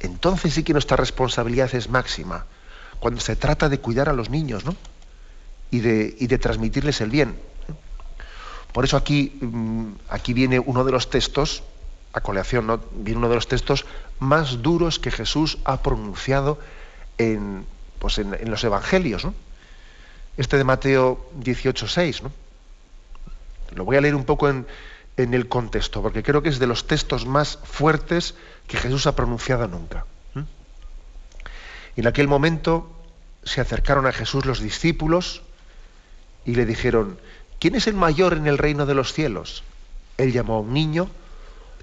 entonces 0.00 0.54
sí 0.54 0.62
que 0.62 0.72
nuestra 0.72 0.96
responsabilidad 0.96 1.74
es 1.74 1.88
máxima 1.88 2.46
cuando 3.00 3.20
se 3.20 3.36
trata 3.36 3.68
de 3.68 3.78
cuidar 3.78 4.08
a 4.08 4.12
los 4.12 4.30
niños 4.30 4.64
¿no? 4.64 4.76
y, 5.70 5.80
de, 5.80 6.10
de 6.12 6.38
transmitirles 6.38 7.00
el 7.00 7.10
bien. 7.10 7.38
Por 8.72 8.84
eso 8.84 8.96
aquí, 8.96 9.38
mm, 9.40 9.92
aquí 10.08 10.34
viene 10.34 10.58
uno 10.58 10.84
de 10.84 10.92
los 10.92 11.10
textos, 11.10 11.62
a 12.12 12.20
coleación, 12.20 12.66
¿no? 12.66 12.80
viene 12.92 13.18
uno 13.18 13.28
de 13.28 13.34
los 13.36 13.48
textos 13.48 13.86
más 14.18 14.62
duros 14.62 14.98
que 14.98 15.10
Jesús 15.10 15.58
ha 15.64 15.82
pronunciado 15.82 16.58
en, 17.18 17.66
pues 17.98 18.18
en, 18.18 18.50
los 18.50 18.62
evangelios. 18.64 19.24
¿no? 19.24 19.34
Este 20.36 20.56
de 20.56 20.64
Mateo 20.64 21.30
18.6. 21.40 22.22
¿no? 22.22 22.32
Lo 23.74 23.84
voy 23.84 23.96
a 23.96 24.00
leer 24.00 24.14
un 24.14 24.24
poco 24.24 24.48
en, 24.48 24.66
en 25.18 25.34
el 25.34 25.48
contexto, 25.48 26.00
porque 26.00 26.22
creo 26.22 26.42
que 26.42 26.48
es 26.48 26.60
de 26.60 26.68
los 26.68 26.86
textos 26.86 27.26
más 27.26 27.58
fuertes 27.64 28.36
que 28.68 28.78
Jesús 28.78 29.06
ha 29.06 29.16
pronunciado 29.16 29.66
nunca. 29.66 30.06
Y 31.96 32.00
en 32.00 32.06
aquel 32.06 32.28
momento 32.28 32.92
se 33.42 33.60
acercaron 33.60 34.06
a 34.06 34.12
Jesús 34.12 34.46
los 34.46 34.60
discípulos 34.60 35.42
y 36.44 36.54
le 36.54 36.64
dijeron, 36.64 37.18
¿quién 37.58 37.74
es 37.74 37.88
el 37.88 37.94
mayor 37.94 38.34
en 38.34 38.46
el 38.46 38.58
reino 38.58 38.86
de 38.86 38.94
los 38.94 39.12
cielos? 39.12 39.64
Él 40.18 40.32
llamó 40.32 40.54
a 40.54 40.60
un 40.60 40.72
niño, 40.72 41.10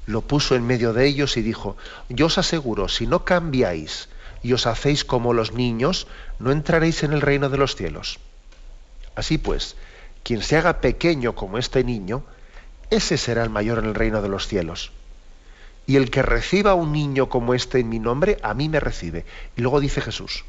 lo 0.06 0.22
puso 0.22 0.56
en 0.56 0.66
medio 0.66 0.94
de 0.94 1.06
ellos 1.06 1.36
y 1.36 1.42
dijo, 1.42 1.76
yo 2.08 2.28
os 2.28 2.38
aseguro, 2.38 2.88
si 2.88 3.06
no 3.06 3.26
cambiáis 3.26 4.08
y 4.42 4.54
os 4.54 4.66
hacéis 4.66 5.04
como 5.04 5.34
los 5.34 5.52
niños, 5.52 6.08
no 6.40 6.52
entraréis 6.52 7.04
en 7.04 7.12
el 7.12 7.20
reino 7.20 7.50
de 7.50 7.58
los 7.58 7.76
cielos. 7.76 8.20
Así 9.16 9.38
pues, 9.38 9.76
quien 10.24 10.42
se 10.42 10.56
haga 10.56 10.80
pequeño 10.80 11.36
como 11.36 11.58
este 11.58 11.84
niño, 11.84 12.24
ese 12.90 13.18
será 13.18 13.44
el 13.44 13.50
mayor 13.50 13.80
en 13.80 13.86
el 13.86 13.96
reino 13.96 14.22
de 14.22 14.30
los 14.30 14.48
cielos. 14.48 14.92
Y 15.88 15.98
el 15.98 16.10
que 16.10 16.22
reciba 16.22 16.72
a 16.72 16.76
un 16.76 16.92
niño 16.92 17.30
como 17.30 17.54
este 17.54 17.80
en 17.80 17.90
mi 17.90 18.00
nombre, 18.00 18.38
a 18.42 18.54
mí 18.54 18.70
me 18.70 18.80
recibe. 18.80 19.26
Y 19.56 19.62
luego 19.62 19.80
dice 19.80 20.02
Jesús, 20.02 20.46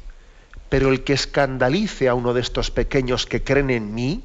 pero 0.69 0.89
el 0.89 1.03
que 1.03 1.13
escandalice 1.13 2.09
a 2.09 2.13
uno 2.13 2.33
de 2.33 2.41
estos 2.41 2.71
pequeños 2.71 3.25
que 3.25 3.43
creen 3.43 3.69
en 3.69 3.93
mí, 3.93 4.23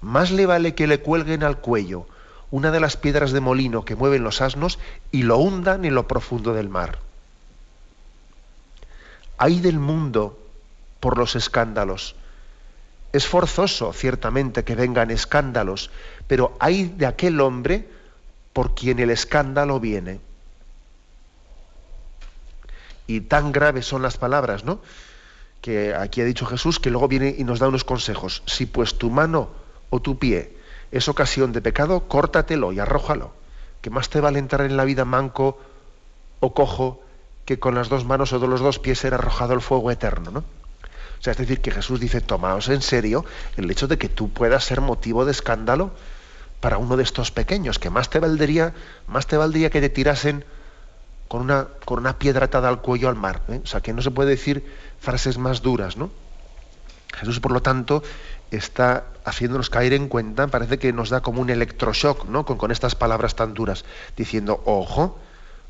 más 0.00 0.30
le 0.30 0.46
vale 0.46 0.74
que 0.74 0.86
le 0.86 1.00
cuelguen 1.00 1.42
al 1.42 1.58
cuello 1.58 2.06
una 2.50 2.70
de 2.70 2.78
las 2.78 2.96
piedras 2.96 3.32
de 3.32 3.40
molino 3.40 3.84
que 3.84 3.96
mueven 3.96 4.22
los 4.22 4.40
asnos 4.40 4.78
y 5.10 5.24
lo 5.24 5.38
hundan 5.38 5.84
en 5.84 5.94
lo 5.94 6.06
profundo 6.06 6.52
del 6.52 6.68
mar. 6.68 6.98
Hay 9.38 9.58
del 9.58 9.80
mundo 9.80 10.38
por 11.00 11.18
los 11.18 11.34
escándalos. 11.34 12.14
Es 13.14 13.28
forzoso, 13.28 13.92
ciertamente, 13.92 14.64
que 14.64 14.74
vengan 14.74 15.12
escándalos, 15.12 15.92
pero 16.26 16.56
hay 16.58 16.86
de 16.86 17.06
aquel 17.06 17.40
hombre 17.40 17.88
por 18.52 18.74
quien 18.74 18.98
el 18.98 19.08
escándalo 19.08 19.78
viene. 19.78 20.18
Y 23.06 23.20
tan 23.20 23.52
graves 23.52 23.86
son 23.86 24.02
las 24.02 24.16
palabras, 24.16 24.64
¿no? 24.64 24.80
Que 25.60 25.94
aquí 25.94 26.22
ha 26.22 26.24
dicho 26.24 26.44
Jesús, 26.44 26.80
que 26.80 26.90
luego 26.90 27.06
viene 27.06 27.32
y 27.38 27.44
nos 27.44 27.60
da 27.60 27.68
unos 27.68 27.84
consejos. 27.84 28.42
Si 28.46 28.66
pues 28.66 28.98
tu 28.98 29.10
mano 29.10 29.50
o 29.90 30.00
tu 30.02 30.18
pie 30.18 30.56
es 30.90 31.06
ocasión 31.06 31.52
de 31.52 31.62
pecado, 31.62 32.08
córtatelo 32.08 32.72
y 32.72 32.80
arrójalo. 32.80 33.30
Que 33.80 33.90
más 33.90 34.08
te 34.08 34.20
vale 34.20 34.40
entrar 34.40 34.66
en 34.66 34.76
la 34.76 34.84
vida 34.84 35.04
manco 35.04 35.60
o 36.40 36.52
cojo 36.52 37.00
que 37.44 37.60
con 37.60 37.76
las 37.76 37.88
dos 37.88 38.04
manos 38.04 38.32
o 38.32 38.40
de 38.40 38.48
los 38.48 38.60
dos 38.60 38.80
pies 38.80 38.98
ser 38.98 39.14
arrojado 39.14 39.52
al 39.52 39.60
fuego 39.60 39.92
eterno, 39.92 40.32
¿no? 40.32 40.63
Sea, 41.24 41.30
es 41.30 41.38
decir, 41.38 41.62
que 41.62 41.70
Jesús 41.70 42.00
dice, 42.00 42.20
tomaos 42.20 42.68
en 42.68 42.82
serio 42.82 43.24
el 43.56 43.70
hecho 43.70 43.88
de 43.88 43.96
que 43.96 44.10
tú 44.10 44.28
puedas 44.28 44.62
ser 44.62 44.82
motivo 44.82 45.24
de 45.24 45.30
escándalo 45.30 45.92
para 46.60 46.76
uno 46.76 46.98
de 46.98 47.02
estos 47.02 47.30
pequeños, 47.30 47.78
que 47.78 47.88
más 47.88 48.10
te 48.10 48.18
valdría, 48.18 48.74
más 49.06 49.26
te 49.26 49.38
valdría 49.38 49.70
que 49.70 49.80
te 49.80 49.88
tirasen 49.88 50.44
con 51.26 51.40
una, 51.40 51.68
con 51.86 52.00
una 52.00 52.18
piedra 52.18 52.44
atada 52.44 52.68
al 52.68 52.82
cuello 52.82 53.08
al 53.08 53.14
mar. 53.14 53.40
¿eh? 53.48 53.62
O 53.64 53.66
sea, 53.66 53.80
que 53.80 53.94
no 53.94 54.02
se 54.02 54.10
puede 54.10 54.28
decir 54.28 54.70
frases 55.00 55.38
más 55.38 55.62
duras, 55.62 55.96
¿no? 55.96 56.10
Jesús, 57.14 57.40
por 57.40 57.52
lo 57.52 57.62
tanto, 57.62 58.02
está 58.50 59.04
haciéndonos 59.24 59.70
caer 59.70 59.94
en 59.94 60.08
cuenta, 60.08 60.48
parece 60.48 60.78
que 60.78 60.92
nos 60.92 61.08
da 61.08 61.22
como 61.22 61.40
un 61.40 61.48
electroshock, 61.48 62.26
¿no? 62.26 62.44
Con, 62.44 62.58
con 62.58 62.70
estas 62.70 62.94
palabras 62.96 63.34
tan 63.34 63.54
duras, 63.54 63.86
diciendo, 64.14 64.60
ojo, 64.66 65.18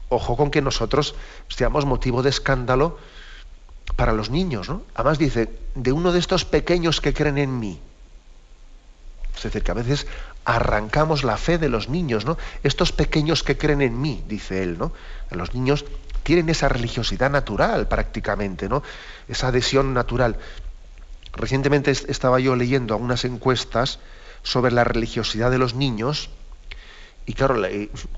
ojo 0.09 0.37
con 0.37 0.51
que 0.51 0.63
nosotros 0.63 1.15
seamos 1.47 1.87
motivo 1.87 2.25
de 2.25 2.31
escándalo 2.31 2.99
para 3.97 4.13
los 4.13 4.31
niños, 4.31 4.69
¿no? 4.69 4.83
Además 4.95 5.19
dice, 5.19 5.49
de 5.75 5.93
uno 5.93 6.13
de 6.13 6.19
estos 6.19 6.45
pequeños 6.45 7.01
que 7.01 7.15
creen 7.15 7.39
en 7.39 7.59
mí. 7.59 7.81
Es 9.37 9.43
decir, 9.43 9.63
que 9.63 9.71
a 9.71 9.75
veces 9.75 10.07
arrancamos 10.45 11.25
la 11.25 11.37
fe 11.37 11.59
de 11.59 11.69
los 11.69 11.89
niños, 11.89 12.25
¿no? 12.25 12.39
Estos 12.63 12.93
pequeños 12.93 13.43
que 13.43 13.57
creen 13.57 13.83
en 13.83 14.01
mí, 14.01 14.25
dice 14.29 14.63
él, 14.63 14.79
¿no? 14.79 14.93
Los 15.31 15.55
niños 15.55 15.85
tienen 16.23 16.49
esa 16.49 16.69
religiosidad 16.69 17.31
natural 17.31 17.89
prácticamente, 17.89 18.69
¿no? 18.69 18.83
Esa 19.29 19.49
adhesión 19.49 19.95
natural. 19.95 20.39
Recientemente 21.33 21.91
estaba 21.91 22.41
yo 22.41 22.57
leyendo 22.57 22.95
algunas 22.95 23.25
encuestas 23.25 23.99
sobre 24.43 24.73
la 24.73 24.85
religiosidad 24.85 25.51
de 25.51 25.59
los 25.59 25.75
niños 25.75 26.31
y 27.27 27.35
claro, 27.35 27.63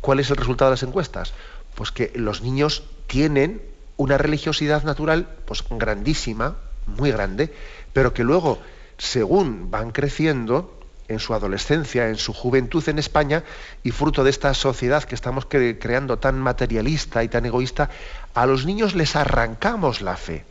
¿cuál 0.01 0.21
es 0.21 0.31
el 0.31 0.37
resultado 0.37 0.71
de 0.71 0.75
las 0.75 0.83
encuestas? 0.83 1.33
Pues 1.75 1.93
que 1.93 2.13
los 2.15 2.43
niños 2.43 2.85
tienen 3.07 3.63
una 3.97 4.19
religiosidad 4.19 4.85
natural 4.85 5.29
pues 5.45 5.65
grandísima, 5.69 6.57
muy 6.87 7.11
grande, 7.11 7.53
pero 7.93 8.13
que 8.13 8.25
luego, 8.25 8.59
según 8.99 9.71
van 9.71 9.91
creciendo, 9.91 10.73
en 11.09 11.21
su 11.21 11.35
adolescencia, 11.35 12.09
en 12.09 12.17
su 12.17 12.33
juventud 12.33 12.87
en 12.89 12.99
España, 12.99 13.45
y 13.83 13.91
fruto 13.91 14.25
de 14.25 14.31
esta 14.31 14.53
sociedad 14.55 15.05
que 15.05 15.15
estamos 15.15 15.47
creando 15.47 16.19
tan 16.19 16.39
materialista 16.39 17.23
y 17.23 17.29
tan 17.29 17.47
egoísta, 17.47 17.91
a 18.35 18.47
los 18.47 18.67
niños 18.67 18.95
les 18.95 19.17
arrancamos 19.17 20.01
la 20.01 20.17
fe 20.17 20.45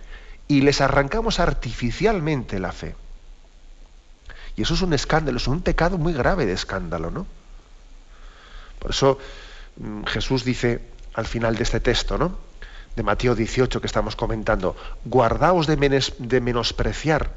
y 0.48 0.62
les 0.62 0.82
arrancamos 0.82 1.40
artificialmente 1.40 2.60
la 2.60 2.72
fe. 2.72 2.96
Y 4.56 4.62
eso 4.62 4.74
es 4.74 4.82
un 4.82 4.94
escándalo, 4.94 5.38
es 5.38 5.48
un 5.48 5.62
pecado 5.62 5.98
muy 5.98 6.14
grave 6.14 6.46
de 6.46 6.54
escándalo, 6.54 7.12
¿no? 7.12 7.28
Por 8.80 8.92
eso 8.92 9.20
mm, 9.78 10.04
Jesús 10.06 10.46
dice 10.46 10.82
al 11.14 11.26
final 11.26 11.56
de 11.56 11.64
este 11.64 11.80
texto, 11.80 12.18
¿no? 12.18 12.38
De 12.96 13.04
Mateo 13.04 13.36
18 13.36 13.82
que 13.82 13.88
estamos 13.88 14.16
comentando, 14.16 14.76
guardaos 15.04 15.68
de, 15.68 16.42
menospreciar 16.42 17.32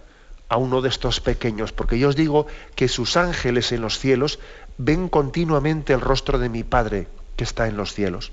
a 0.49 0.57
uno 0.57 0.81
de 0.81 0.89
estos 0.89 1.21
pequeños, 1.21 1.73
porque 1.73 1.99
yo 1.99 2.09
os 2.09 2.17
digo 2.17 2.47
que 2.75 2.89
sus 2.89 3.17
ángeles 3.17 3.73
en 3.73 3.83
los 3.83 3.99
cielos 3.99 4.39
ven 4.79 5.09
continuamente 5.09 5.93
el 5.93 6.01
rostro 6.01 6.39
de 6.39 6.49
mi 6.49 6.63
Padre 6.63 7.09
que 7.37 7.45
está 7.45 7.69
en 7.69 7.77
los 7.77 7.93
cielos. 7.93 8.33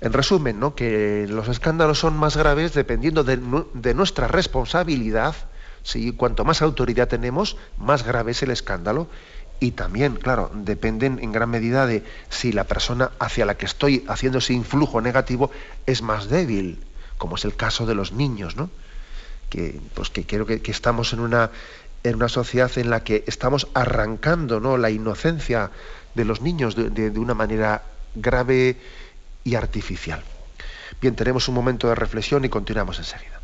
En 0.00 0.14
resumen, 0.14 0.58
¿no? 0.58 0.74
que 0.74 1.26
los 1.28 1.48
escándalos 1.48 1.98
son 1.98 2.16
más 2.16 2.36
graves 2.36 2.72
dependiendo 2.72 3.22
de, 3.22 3.36
nuestra 3.94 4.28
responsabilidad. 4.28 5.34
Si 5.82 6.12
cuanto 6.12 6.44
más 6.44 6.62
autoridad 6.62 7.08
tenemos, 7.08 7.56
más 7.76 8.02
grave 8.04 8.32
es 8.32 8.42
el 8.42 8.50
escándalo. 8.50 9.08
Y 9.60 9.72
también, 9.72 10.16
claro, 10.16 10.50
dependen 10.54 11.18
en 11.20 11.32
gran 11.32 11.50
medida 11.50 11.86
de 11.86 12.02
si 12.30 12.50
la 12.50 12.64
persona 12.64 13.10
hacia 13.18 13.44
la 13.44 13.58
que 13.58 13.66
estoy 13.66 14.04
haciendo 14.08 14.38
ese 14.38 14.54
influjo 14.54 15.02
negativo 15.02 15.50
es 15.84 16.00
más 16.00 16.28
débil, 16.28 16.78
como 17.18 17.36
es 17.36 17.44
el 17.44 17.54
caso 17.54 17.84
de 17.84 17.94
los 17.94 18.12
niños, 18.12 18.56
¿no? 18.56 18.70
Que, 19.50 19.78
pues 19.94 20.08
que 20.08 20.24
creo 20.24 20.46
que, 20.46 20.62
estamos 20.64 21.12
en 21.12 21.20
una, 21.20 21.50
en 22.04 22.14
una 22.14 22.28
sociedad 22.28 22.70
en 22.78 22.88
la 22.88 23.04
que 23.04 23.24
estamos 23.26 23.68
arrancando 23.74 24.60
¿no? 24.60 24.78
la 24.78 24.90
inocencia 24.90 25.70
de 26.14 26.24
los 26.24 26.40
niños 26.40 26.74
de, 26.76 26.88
de 26.88 27.18
una 27.18 27.34
manera 27.34 27.82
grave 28.14 28.78
y 29.44 29.56
artificial. 29.56 30.22
Bien, 31.00 31.14
tenemos 31.16 31.48
un 31.48 31.54
momento 31.54 31.88
de 31.88 31.96
reflexión 31.96 32.44
y 32.44 32.48
continuamos 32.48 32.98
enseguida. 32.98 33.39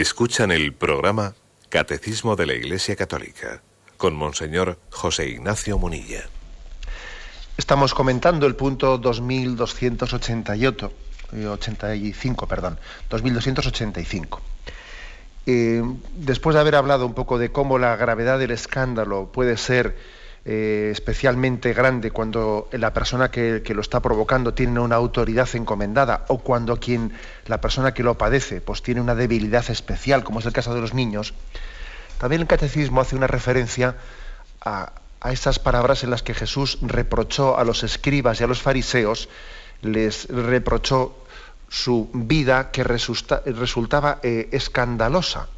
Escuchan 0.00 0.50
el 0.50 0.74
programa 0.74 1.34
Catecismo 1.70 2.36
de 2.36 2.44
la 2.44 2.52
Iglesia 2.52 2.96
Católica 2.96 3.62
con 3.96 4.14
Monseñor 4.14 4.78
José 4.90 5.26
Ignacio 5.30 5.78
Munilla. 5.78 6.28
Estamos 7.56 7.94
comentando 7.94 8.46
el 8.46 8.54
punto 8.56 8.98
2288, 8.98 10.92
85, 11.50 12.44
eh, 12.44 12.48
perdón, 12.48 12.78
2285. 13.08 14.42
Eh, 15.46 15.82
después 16.14 16.52
de 16.52 16.60
haber 16.60 16.74
hablado 16.74 17.06
un 17.06 17.14
poco 17.14 17.38
de 17.38 17.50
cómo 17.50 17.78
la 17.78 17.96
gravedad 17.96 18.38
del 18.38 18.50
escándalo 18.50 19.32
puede 19.32 19.56
ser 19.56 19.96
eh, 20.48 20.90
especialmente 20.92 21.72
grande 21.72 22.12
cuando 22.12 22.68
la 22.70 22.92
persona 22.92 23.32
que, 23.32 23.60
lo 23.66 23.80
está 23.80 23.98
provocando 24.00 24.54
tiene 24.54 24.78
una 24.78 24.94
autoridad 24.94 25.48
encomendada 25.54 26.24
o 26.28 26.38
cuando 26.38 26.78
quien 26.78 27.12
la 27.46 27.60
persona 27.60 27.92
que 27.92 28.04
lo 28.04 28.16
padece 28.16 28.60
pues 28.60 28.80
tiene 28.80 29.00
una 29.00 29.16
debilidad 29.16 29.68
especial, 29.70 30.22
como 30.22 30.38
es 30.38 30.46
el 30.46 30.52
caso 30.52 30.72
de 30.72 30.80
los 30.80 30.94
niños. 30.94 31.34
También 32.18 32.42
el 32.42 32.46
catecismo 32.46 33.00
hace 33.00 33.16
una 33.16 33.26
referencia 33.26 33.96
a, 34.64 34.92
a 35.20 35.32
estas 35.32 35.58
palabras 35.58 36.04
en 36.04 36.10
las 36.10 36.22
que 36.22 36.32
Jesús 36.32 36.78
reprochó 36.80 37.58
a 37.58 37.64
los 37.64 37.82
escribas 37.82 38.40
y 38.40 38.44
a 38.44 38.46
los 38.46 38.62
fariseos, 38.62 39.28
les 39.82 40.28
reprochó 40.28 41.26
su 41.68 42.08
vida 42.12 42.70
que 42.70 42.84
resultaba 42.84 44.20
eh, 44.22 44.48
escandalosa. 44.52 45.48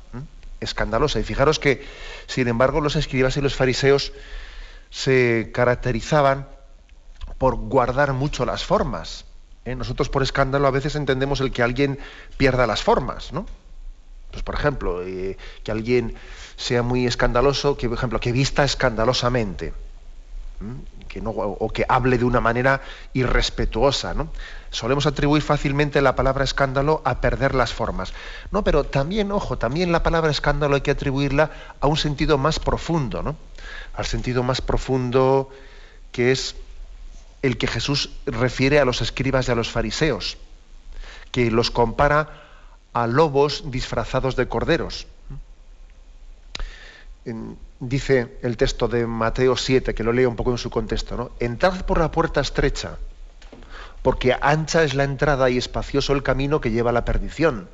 Escandalosa. 0.61 1.21
Y 1.21 1.25
fijaros 1.25 1.59
que, 1.59 1.87
sin 2.27 2.49
embargo, 2.49 2.81
los 2.81 2.97
escribas 2.97 3.37
y 3.37 3.41
los 3.41 3.55
fariseos 3.55 4.13
se 4.91 5.51
caracterizaban 5.53 6.49
por 7.39 7.57
guardar 7.57 8.13
mucho 8.13 8.45
las 8.45 8.65
formas. 8.65 9.25
¿eh? 9.65 9.75
Nosotros 9.75 10.09
por 10.09 10.23
escándalo 10.23 10.67
a 10.67 10.73
veces 10.73 10.97
entendemos 10.97 11.41
el 11.41 11.53
que 11.53 11.63
alguien 11.63 11.99
pierda 12.37 12.67
las 12.67 12.83
formas, 12.83 13.33
¿no? 13.33 13.47
Pues, 14.31 14.43
por 14.43 14.55
ejemplo, 14.55 15.03
eh, 15.03 15.39
que 15.65 15.71
alguien 15.71 16.15
sea 16.57 16.83
muy 16.83 17.07
escandaloso, 17.07 17.77
que, 17.77 17.89
por 17.89 17.97
ejemplo, 17.97 18.21
que 18.21 18.33
vista 18.33 18.63
escandalosamente, 18.65 19.73
que 21.09 21.21
no, 21.21 21.31
o 21.31 21.71
que 21.71 21.87
hable 21.89 22.19
de 22.19 22.25
una 22.25 22.41
manera 22.41 22.83
irrespetuosa. 23.15 24.13
¿no? 24.13 24.29
Solemos 24.71 25.07
atribuir 25.07 25.43
fácilmente 25.43 26.03
la 26.03 26.15
palabra 26.15 26.45
escándalo 26.45 27.01
a 27.05 27.21
perder 27.21 27.55
las 27.55 27.73
formas. 27.73 28.13
No, 28.51 28.65
pero 28.65 28.85
también, 28.85 29.33
ojo, 29.33 29.57
también 29.57 29.93
la 29.93 30.03
palabra 30.03 30.31
escándalo 30.31 30.75
hay 30.75 30.83
que 30.83 30.91
atribuirla 30.91 31.51
a 31.81 31.87
un 31.87 31.97
sentido 31.97 32.37
más 32.37 32.59
profundo, 32.59 33.23
¿no? 33.23 33.37
Al 33.99 34.07
sentido 34.07 34.45
más 34.45 34.61
profundo 34.61 35.51
que 36.13 36.31
es 36.31 36.55
el 37.43 37.59
que 37.59 37.67
Jesús 37.67 38.11
refiere 38.27 38.79
a 38.79 38.85
los 38.85 39.03
escribas 39.03 39.49
y 39.49 39.51
a 39.51 39.57
los 39.57 39.71
fariseos, 39.71 40.39
que 41.33 41.51
los 41.51 41.73
compara 41.73 42.45
a 42.93 43.09
lobos 43.09 43.73
disfrazados 43.73 44.37
de 44.37 44.47
corderos. 44.47 45.09
Dice 47.81 48.39
el 48.43 48.57
texto 48.57 48.87
de 48.87 49.05
Mateo 49.05 49.57
7, 49.57 49.93
que 49.95 50.05
lo 50.05 50.13
leo 50.13 50.31
un 50.31 50.37
poco 50.37 50.53
en 50.53 50.59
su 50.59 50.71
contexto, 50.71 51.17
¿no? 51.17 51.33
Entrad 51.41 51.85
por 51.85 51.99
la 51.99 52.13
puerta 52.13 52.41
estrecha, 52.41 52.99
porque 54.03 54.37
ancha 54.41 54.85
es 54.85 54.95
la 54.95 55.03
entrada 55.03 55.51
y 55.51 55.59
espacioso 55.59 56.13
el 56.13 56.23
camino 56.23 56.61
que 56.61 56.71
lleva 56.71 56.91
a 56.91 56.95
la 56.95 57.05
perdición, 57.05 57.69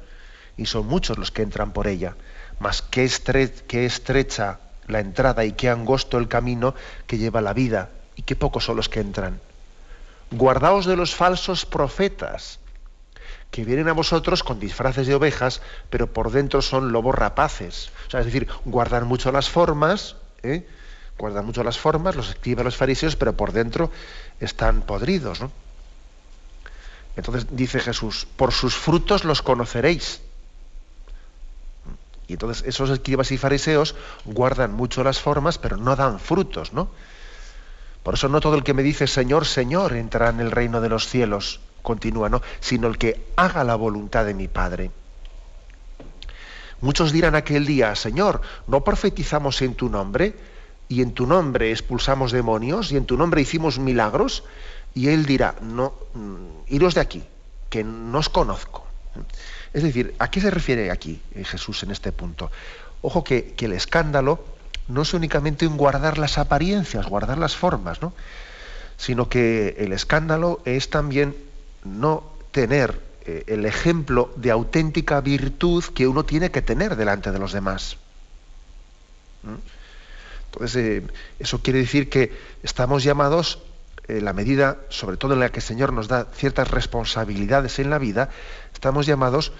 y 0.56 0.64
son 0.64 0.86
muchos 0.86 1.18
los 1.18 1.30
que 1.30 1.42
entran 1.42 1.74
por 1.74 1.86
ella. 1.86 2.16
Mas 2.60 2.80
qué, 2.80 3.10
qué 3.68 3.84
estrecha 3.84 4.60
la 4.88 5.00
entrada 5.00 5.44
y 5.44 5.52
qué 5.52 5.68
angosto 5.68 6.18
el 6.18 6.28
camino 6.28 6.74
que 7.06 7.18
lleva 7.18 7.40
la 7.40 7.52
vida, 7.52 7.90
y 8.16 8.22
qué 8.22 8.36
pocos 8.36 8.64
son 8.64 8.76
los 8.76 8.88
que 8.88 9.00
entran. 9.00 9.40
Guardaos 10.30 10.86
de 10.86 10.96
los 10.96 11.14
falsos 11.14 11.66
profetas, 11.66 12.58
que 13.50 13.64
vienen 13.64 13.88
a 13.88 13.92
vosotros 13.92 14.42
con 14.42 14.58
disfraces 14.58 15.06
de 15.06 15.14
ovejas, 15.14 15.62
pero 15.88 16.12
por 16.12 16.32
dentro 16.32 16.60
son 16.60 16.90
lobos 16.90 17.14
rapaces. 17.14 17.90
O 18.08 18.10
sea, 18.10 18.18
es 18.18 18.26
decir, 18.26 18.48
guardan 18.64 19.06
mucho 19.06 19.30
las 19.30 19.48
formas, 19.48 20.16
¿eh? 20.42 20.66
guardan 21.16 21.46
mucho 21.46 21.62
las 21.62 21.78
formas, 21.78 22.16
los 22.16 22.30
escriben 22.30 22.64
los 22.64 22.76
fariseos, 22.76 23.14
pero 23.14 23.36
por 23.36 23.52
dentro 23.52 23.92
están 24.40 24.82
podridos. 24.82 25.38
Entonces 27.14 27.46
dice 27.50 27.78
Jesús, 27.78 28.26
por 28.36 28.52
sus 28.52 28.74
frutos 28.74 29.24
los 29.24 29.40
conoceréis. 29.40 30.20
Y 32.26 32.34
entonces 32.34 32.64
esos 32.66 32.90
escribas 32.90 33.30
y 33.32 33.38
fariseos 33.38 33.94
guardan 34.24 34.72
mucho 34.72 35.04
las 35.04 35.20
formas, 35.20 35.58
pero 35.58 35.76
no 35.76 35.94
dan 35.96 36.18
frutos, 36.18 36.72
¿no? 36.72 36.88
Por 38.02 38.14
eso 38.14 38.28
no 38.28 38.40
todo 38.40 38.54
el 38.54 38.62
que 38.64 38.74
me 38.74 38.82
dice 38.82 39.06
Señor, 39.06 39.46
Señor 39.46 39.94
entrará 39.94 40.30
en 40.30 40.40
el 40.40 40.50
reino 40.50 40.80
de 40.80 40.88
los 40.88 41.08
cielos 41.08 41.60
continúa, 41.84 42.28
¿no? 42.28 42.42
Sino 42.58 42.88
el 42.88 42.98
que 42.98 43.26
haga 43.36 43.62
la 43.62 43.76
voluntad 43.76 44.24
de 44.24 44.34
mi 44.34 44.48
Padre. 44.48 44.90
Muchos 46.80 47.12
dirán 47.12 47.36
aquel 47.36 47.66
día, 47.66 47.94
Señor, 47.94 48.40
¿no 48.66 48.82
profetizamos 48.82 49.62
en 49.62 49.74
tu 49.74 49.88
nombre? 49.88 50.34
Y 50.88 51.02
en 51.02 51.12
tu 51.12 51.26
nombre 51.26 51.70
expulsamos 51.70 52.32
demonios, 52.32 52.90
y 52.90 52.96
en 52.96 53.06
tu 53.06 53.16
nombre 53.16 53.40
hicimos 53.40 53.78
milagros. 53.78 54.44
Y 54.92 55.08
él 55.08 55.24
dirá, 55.24 55.54
no, 55.60 55.94
mm, 56.14 56.74
iros 56.74 56.94
de 56.94 57.00
aquí, 57.00 57.22
que 57.70 57.84
no 57.84 58.18
os 58.18 58.28
conozco. 58.28 58.86
Es 59.74 59.82
decir, 59.82 60.14
¿a 60.20 60.30
qué 60.30 60.40
se 60.40 60.50
refiere 60.50 60.92
aquí 60.92 61.20
eh, 61.34 61.44
Jesús 61.44 61.82
en 61.82 61.90
este 61.90 62.12
punto? 62.12 62.50
Ojo 63.02 63.24
que, 63.24 63.54
el 63.58 63.72
escándalo 63.72 64.42
no 64.86 65.02
es 65.02 65.12
únicamente 65.14 65.66
en 65.66 65.76
guardar 65.76 66.16
las 66.16 66.38
apariencias, 66.38 67.06
guardar 67.06 67.38
las 67.38 67.56
formas, 67.56 68.00
¿no? 68.00 68.14
sino 68.96 69.28
que 69.28 69.74
el 69.78 69.92
escándalo 69.92 70.60
es 70.64 70.88
también 70.90 71.34
no 71.82 72.22
tener 72.52 73.00
eh, 73.26 73.42
el 73.48 73.66
ejemplo 73.66 74.32
de 74.36 74.52
auténtica 74.52 75.20
virtud 75.20 75.82
que 75.92 76.06
uno 76.06 76.24
tiene 76.24 76.52
que 76.52 76.62
tener 76.62 76.94
delante 76.94 77.32
de 77.32 77.38
los 77.40 77.52
demás. 77.52 77.96
Entonces, 80.52 80.76
eh, 80.76 81.02
eso 81.40 81.60
quiere 81.60 81.80
decir 81.80 82.08
que 82.08 82.32
estamos 82.62 83.02
llamados, 83.02 83.58
en 84.08 84.24
la 84.24 84.32
medida, 84.32 84.78
sobre 84.88 85.16
todo 85.16 85.34
en 85.34 85.40
la 85.40 85.50
que 85.50 85.60
el 85.60 85.66
Señor 85.66 85.92
nos 85.92 86.08
da 86.08 86.26
ciertas 86.34 86.70
responsabilidades 86.70 87.78
en 87.78 87.90
la 87.90 87.98
vida, 87.98 88.30
estamos 88.72 89.06
llamados, 89.06 89.52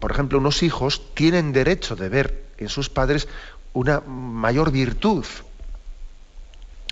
por 0.00 0.10
ejemplo, 0.10 0.38
unos 0.38 0.62
hijos 0.62 1.14
tienen 1.14 1.52
derecho 1.52 1.96
de 1.96 2.08
ver 2.08 2.44
en 2.58 2.68
sus 2.68 2.88
padres 2.88 3.28
una 3.72 4.00
mayor 4.00 4.70
virtud, 4.70 5.24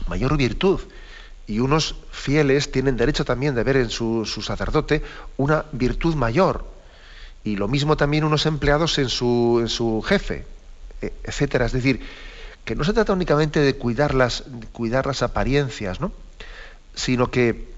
mayor 0.09 0.37
virtud 0.37 0.81
y 1.47 1.59
unos 1.61 1.97
fieles 2.11 2.71
tienen 2.71 2.97
derecho 2.97 3.25
también 3.25 3.55
de 3.55 3.65
ver 3.65 3.77
en 3.77 3.91
su, 3.91 4.25
sacerdote 4.25 5.03
una 5.37 5.65
virtud 5.73 6.15
mayor. 6.15 6.65
Y 7.45 7.57
lo 7.57 7.67
mismo 7.67 7.97
también 7.97 8.25
unos 8.25 8.47
empleados 8.47 8.99
en 8.99 9.09
su, 9.09 9.59
en 9.61 9.69
su 9.69 10.01
jefe, 10.03 10.47
e, 11.01 11.13
etcétera. 11.25 11.67
Es 11.67 11.73
decir, 11.73 12.01
que 12.65 12.77
no 12.77 12.85
se 12.85 12.93
trata 12.93 13.13
únicamente 13.13 13.59
de 13.59 13.75
cuidar 13.75 14.15
las, 14.15 14.45
cuidar 14.73 15.07
las 15.07 15.23
apariencias, 15.23 16.01
¿no? 16.01 16.13
Sino 16.95 17.31
que 17.31 17.73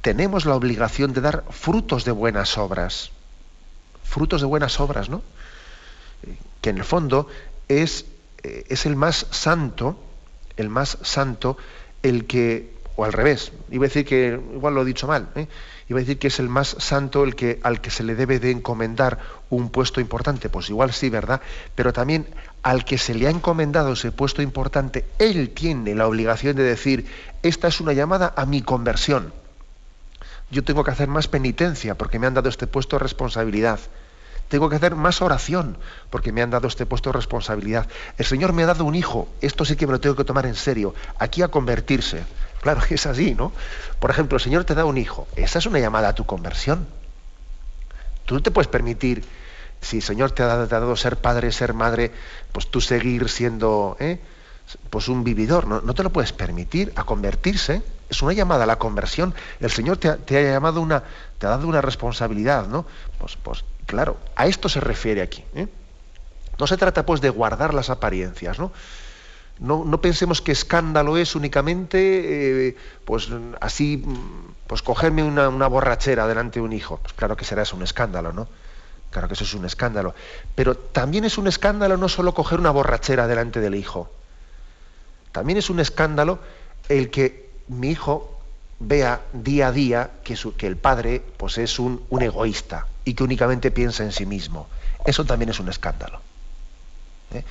tenemos 0.00 0.44
la 0.46 0.54
obligación 0.54 1.12
de 1.12 1.20
dar 1.20 1.44
frutos 1.50 2.04
de 2.04 2.12
buenas 2.12 2.58
obras. 2.58 3.10
Frutos 4.02 4.40
de 4.40 4.46
buenas 4.46 4.78
obras, 4.80 5.08
¿no? 5.08 5.22
Que 6.60 6.70
en 6.70 6.78
el 6.78 6.84
fondo 6.84 7.28
es, 7.68 8.06
eh, 8.42 8.64
es 8.68 8.86
el 8.86 8.96
más 8.96 9.26
santo, 9.30 9.98
el 10.56 10.68
más 10.68 10.98
santo, 11.02 11.56
el 12.02 12.26
que 12.26 12.74
o 12.96 13.04
al 13.04 13.12
revés, 13.12 13.52
iba 13.70 13.86
a 13.86 13.88
decir 13.88 14.04
que, 14.04 14.40
igual 14.54 14.74
lo 14.74 14.82
he 14.82 14.84
dicho 14.84 15.06
mal, 15.06 15.28
¿eh? 15.34 15.48
Iba 15.88 15.98
a 15.98 16.02
decir 16.02 16.18
que 16.18 16.28
es 16.28 16.38
el 16.38 16.48
más 16.48 16.76
santo 16.78 17.24
el 17.24 17.34
que, 17.34 17.60
al 17.62 17.80
que 17.80 17.90
se 17.90 18.02
le 18.02 18.14
debe 18.14 18.38
de 18.40 18.50
encomendar 18.50 19.18
un 19.50 19.70
puesto 19.70 20.00
importante, 20.00 20.48
pues 20.48 20.70
igual 20.70 20.92
sí, 20.92 21.10
¿verdad? 21.10 21.40
Pero 21.74 21.92
también 21.92 22.26
al 22.62 22.84
que 22.84 22.98
se 22.98 23.14
le 23.14 23.26
ha 23.26 23.30
encomendado 23.30 23.92
ese 23.92 24.10
puesto 24.10 24.40
importante, 24.40 25.04
él 25.18 25.50
tiene 25.50 25.94
la 25.94 26.06
obligación 26.06 26.56
de 26.56 26.62
decir, 26.62 27.06
esta 27.42 27.68
es 27.68 27.80
una 27.80 27.92
llamada 27.92 28.32
a 28.36 28.46
mi 28.46 28.62
conversión. 28.62 29.32
Yo 30.50 30.64
tengo 30.64 30.84
que 30.84 30.90
hacer 30.90 31.08
más 31.08 31.28
penitencia 31.28 31.96
porque 31.96 32.18
me 32.18 32.26
han 32.26 32.34
dado 32.34 32.48
este 32.48 32.66
puesto 32.66 32.96
de 32.96 33.02
responsabilidad. 33.02 33.80
Tengo 34.48 34.68
que 34.68 34.76
hacer 34.76 34.94
más 34.94 35.20
oración 35.20 35.76
porque 36.10 36.32
me 36.32 36.42
han 36.42 36.50
dado 36.50 36.68
este 36.68 36.86
puesto 36.86 37.10
de 37.10 37.14
responsabilidad. 37.14 37.88
El 38.18 38.24
Señor 38.24 38.52
me 38.52 38.62
ha 38.62 38.66
dado 38.66 38.84
un 38.84 38.94
hijo, 38.94 39.28
esto 39.40 39.64
sí 39.64 39.76
que 39.76 39.86
me 39.86 39.92
lo 39.92 40.00
tengo 40.00 40.16
que 40.16 40.24
tomar 40.24 40.46
en 40.46 40.54
serio, 40.54 40.94
aquí 41.18 41.42
a 41.42 41.48
convertirse. 41.48 42.22
Claro 42.64 42.80
que 42.80 42.94
es 42.96 43.06
así, 43.06 43.34
¿no? 43.34 43.52
Por 44.00 44.10
ejemplo, 44.10 44.36
el 44.36 44.42
Señor 44.42 44.64
te 44.64 44.74
da 44.74 44.86
un 44.86 44.96
hijo. 44.96 45.28
Esa 45.36 45.58
es 45.58 45.66
una 45.66 45.78
llamada 45.78 46.08
a 46.08 46.14
tu 46.14 46.24
conversión. 46.24 46.88
Tú 48.24 48.34
no 48.34 48.42
te 48.42 48.50
puedes 48.50 48.68
permitir, 48.68 49.22
si 49.82 49.98
el 49.98 50.02
Señor 50.02 50.30
te 50.30 50.42
ha 50.42 50.66
dado, 50.66 50.96
ser 50.96 51.18
padre, 51.18 51.52
ser 51.52 51.74
madre, 51.74 52.10
pues 52.52 52.70
tú 52.70 52.80
seguir 52.80 53.28
siendo 53.28 53.98
¿eh? 54.00 54.18
pues 54.88 55.08
un 55.08 55.24
vividor. 55.24 55.66
No, 55.66 55.94
te 55.94 56.02
lo 56.02 56.10
puedes 56.10 56.32
permitir 56.32 56.90
a 56.96 57.04
convertirse. 57.04 57.82
Es 58.08 58.22
una 58.22 58.32
llamada 58.32 58.64
a 58.64 58.66
la 58.66 58.76
conversión. 58.76 59.34
El 59.60 59.70
Señor 59.70 59.98
te 59.98 60.08
ha, 60.08 60.42
llamado 60.42 60.80
una, 60.80 61.02
te 61.38 61.46
ha 61.46 61.50
dado 61.50 61.68
una 61.68 61.82
responsabilidad, 61.82 62.66
¿no? 62.66 62.86
Pues, 63.18 63.36
pues 63.36 63.62
claro, 63.84 64.16
a 64.36 64.46
esto 64.46 64.70
se 64.70 64.80
refiere 64.80 65.20
aquí. 65.20 65.44
¿eh? 65.54 65.68
No 66.58 66.66
se 66.66 66.78
trata 66.78 67.04
pues 67.04 67.20
de 67.20 67.28
guardar 67.28 67.74
las 67.74 67.90
apariencias, 67.90 68.58
¿no? 68.58 68.72
No, 69.60 70.00
pensemos 70.00 70.42
que 70.42 70.52
escándalo 70.52 71.16
es 71.16 71.36
únicamente, 71.36 72.68
eh, 72.68 72.76
pues 73.04 73.28
así, 73.60 74.04
pues 74.66 74.82
cogerme 74.82 75.22
una, 75.22 75.68
borrachera 75.68 76.26
delante 76.26 76.58
de 76.58 76.64
un 76.64 76.72
hijo. 76.72 76.98
Pues 76.98 77.12
claro 77.12 77.36
que 77.36 77.44
será 77.44 77.62
eso 77.62 77.76
un 77.76 77.82
escándalo, 77.82 78.32
¿no? 78.32 78.48
Claro 79.10 79.28
que 79.28 79.34
eso 79.34 79.44
es 79.44 79.54
un 79.54 79.64
escándalo. 79.64 80.14
Pero 80.56 80.74
también 80.76 81.24
es 81.24 81.38
un 81.38 81.46
escándalo 81.46 81.96
no 81.96 82.08
solo 82.08 82.34
coger 82.34 82.58
una 82.58 82.72
borrachera 82.72 83.28
delante 83.28 83.60
del 83.60 83.76
hijo. 83.76 84.10
También 85.30 85.58
es 85.58 85.70
un 85.70 85.78
escándalo 85.78 86.40
el 86.88 87.10
que 87.10 87.50
mi 87.68 87.90
hijo 87.90 88.40
vea 88.80 89.20
día 89.32 89.68
a 89.68 89.72
día 89.72 90.10
que, 90.24 90.66
el 90.66 90.76
padre 90.76 91.22
pues 91.36 91.58
es 91.58 91.78
un, 91.78 92.04
un 92.10 92.22
egoísta 92.22 92.88
y 93.04 93.14
que 93.14 93.22
únicamente 93.22 93.70
piensa 93.70 94.02
en 94.02 94.10
sí 94.10 94.26
mismo. 94.26 94.66
Eso 95.04 95.24
también 95.24 95.50
es 95.50 95.60
un 95.60 95.68
escándalo. 95.68 96.20
¿eh? 97.32 97.44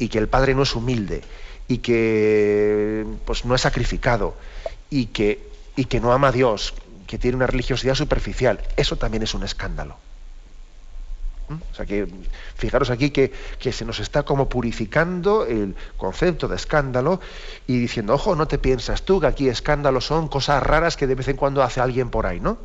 Y 0.00 0.08
que 0.08 0.18
el 0.18 0.28
padre 0.28 0.54
no 0.54 0.64
es 0.64 0.74
humilde 0.74 1.22
y 1.68 1.78
que 1.78 3.06
pues, 3.24 3.44
no 3.44 3.54
es 3.54 3.60
sacrificado 3.60 4.34
y 4.88 5.06
que, 5.06 5.46
y 5.76 5.84
que 5.84 6.00
no 6.00 6.12
ama 6.12 6.28
a 6.28 6.32
Dios, 6.32 6.74
que 7.06 7.18
tiene 7.18 7.36
una 7.36 7.46
religiosidad 7.46 7.94
superficial, 7.94 8.60
eso 8.76 8.96
también 8.96 9.22
es 9.22 9.34
un 9.34 9.44
escándalo. 9.44 9.96
O 11.50 11.74
sea 11.74 11.84
que, 11.84 12.08
fijaros 12.56 12.90
aquí 12.90 13.10
que, 13.10 13.32
que, 13.58 13.72
se 13.72 13.84
nos 13.84 13.98
está 13.98 14.22
como 14.22 14.48
purificando 14.48 15.44
el 15.44 15.74
concepto 15.96 16.48
de 16.48 16.56
escándalo 16.56 17.20
y 17.66 17.78
diciendo, 17.78 18.14
ojo, 18.14 18.36
no 18.36 18.46
te 18.46 18.58
piensas 18.58 19.02
tú 19.02 19.20
que 19.20 19.26
aquí 19.26 19.48
escándalos 19.48 20.06
son 20.06 20.28
cosas 20.28 20.62
raras 20.62 20.96
que 20.96 21.08
de 21.08 21.16
vez 21.16 21.28
en 21.28 21.36
cuando 21.36 21.62
hace 21.62 21.80
alguien 21.80 22.08
por 22.08 22.26
ahí, 22.26 22.40
¿no? 22.40 22.58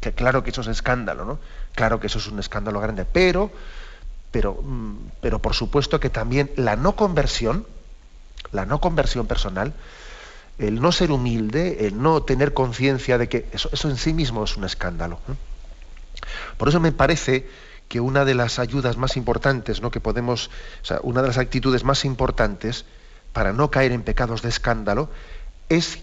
Que 0.00 0.12
claro 0.12 0.42
que 0.44 0.50
eso 0.50 0.60
es 0.60 0.68
escándalo, 0.68 1.24
¿no? 1.24 1.38
Claro 1.74 1.98
que 1.98 2.08
eso 2.08 2.18
es 2.18 2.26
un 2.26 2.38
escándalo 2.38 2.78
grande, 2.80 3.06
pero, 3.06 3.50
pero, 4.30 4.54
mm, 4.54 4.96
pero 5.20 5.40
por 5.40 5.54
supuesto 5.54 6.00
que 6.00 6.10
también 6.10 6.50
la 6.56 6.76
no 6.76 6.96
conversión, 6.96 7.66
la 8.52 8.66
no 8.66 8.80
conversión 8.80 9.26
personal, 9.26 9.74
el 10.58 10.80
no 10.80 10.92
ser 10.92 11.10
humilde, 11.10 11.86
el 11.86 12.00
no 12.00 12.22
tener 12.22 12.52
conciencia 12.52 13.18
de 13.18 13.28
que 13.28 13.46
eso, 13.52 13.70
eso, 13.72 13.88
en 13.88 13.96
sí 13.96 14.12
mismo 14.12 14.44
es 14.44 14.56
un 14.56 14.64
escándalo. 14.64 15.18
Por 16.58 16.68
eso 16.68 16.80
me 16.80 16.92
parece 16.92 17.48
que 17.88 18.00
una 18.00 18.24
de 18.24 18.34
las 18.34 18.58
ayudas 18.58 18.96
más 18.96 19.16
importantes, 19.16 19.80
¿no? 19.80 19.90
que 19.90 20.00
podemos, 20.00 20.48
o 20.82 20.84
sea, 20.84 21.00
una 21.02 21.22
de 21.22 21.28
las 21.28 21.38
actitudes 21.38 21.82
más 21.82 22.04
importantes 22.04 22.84
para 23.32 23.52
no 23.52 23.70
caer 23.70 23.92
en 23.92 24.02
pecados 24.02 24.42
de 24.42 24.48
escándalo 24.48 25.08
es 25.68 25.98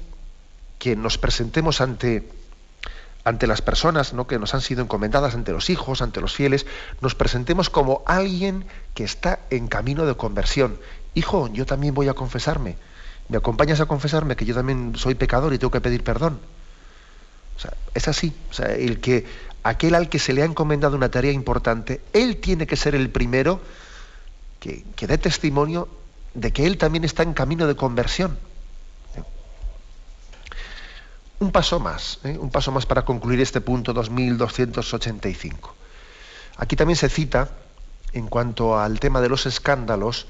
que 0.80 0.96
nos 0.96 1.18
presentemos 1.18 1.82
ante, 1.82 2.28
ante 3.28 3.46
las 3.46 3.62
personas 3.62 4.13
¿no? 4.13 4.26
que 4.26 4.40
nos 4.40 4.54
han 4.54 4.62
sido 4.62 4.82
encomendadas, 4.82 5.36
ante 5.36 5.52
los 5.52 5.70
hijos, 5.70 6.02
ante 6.02 6.22
los 6.22 6.34
fieles, 6.34 6.66
nos 7.02 7.13
presentemos 7.13 7.70
como 7.70 8.02
alguien 8.06 8.63
que 8.94 9.04
está 9.04 9.40
en 9.50 9.68
camino 9.68 10.06
de 10.06 10.16
conversión. 10.16 10.80
Hijo, 11.13 11.50
yo 11.52 11.66
también 11.66 11.94
voy 11.94 12.08
a 12.08 12.13
confesarme. 12.13 12.78
¿Me 13.28 13.36
acompañas 13.36 13.82
a 13.82 13.86
confesarme 13.86 14.38
que 14.38 14.46
yo 14.46 14.56
también 14.56 14.94
soy 14.96 15.16
pecador 15.16 15.54
y 15.54 15.58
tengo 15.58 15.72
que 15.72 15.82
pedir 15.82 16.06
perdón? 16.06 16.40
Es 17.94 18.08
así. 18.08 18.34
El 18.60 19.02
que 19.02 19.26
aquel 19.62 19.96
al 19.96 20.08
que 20.08 20.20
se 20.20 20.32
le 20.32 20.42
ha 20.42 20.46
encomendado 20.46 20.96
una 20.96 21.12
tarea 21.12 21.34
importante, 21.34 22.00
él 22.13 22.38
tiene 22.38 22.66
que 22.66 22.78
ser 22.78 22.96
el 22.96 23.10
primero 23.10 23.60
que 24.62 25.08
dé 25.08 25.18
testimonio 25.18 25.90
de 26.34 26.54
que 26.54 26.66
él 26.66 26.78
también 26.78 27.04
está 27.04 27.24
en 27.24 27.34
camino 27.34 27.68
de 27.68 27.76
conversión. 27.76 28.38
Un 31.39 31.52
paso 31.52 31.80
más, 31.80 32.19
¿eh? 32.23 32.36
un 32.39 32.50
paso 32.50 32.71
más 32.71 32.88
para 32.88 33.06
concluir 33.06 33.39
este 33.41 33.62
punto 33.62 33.93
2285. 33.93 35.76
Aquí 36.58 36.76
también 36.76 36.97
se 36.97 37.10
cita, 37.10 37.50
en 38.13 38.28
cuanto 38.28 38.80
al 38.80 39.00
tema 39.00 39.21
de 39.21 39.30
los 39.30 39.45
escándalos, 39.45 40.26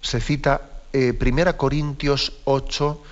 se 0.00 0.20
cita 0.20 0.62
eh, 0.94 1.16
1 1.20 1.56
Corintios 1.58 2.32
8, 2.44 3.02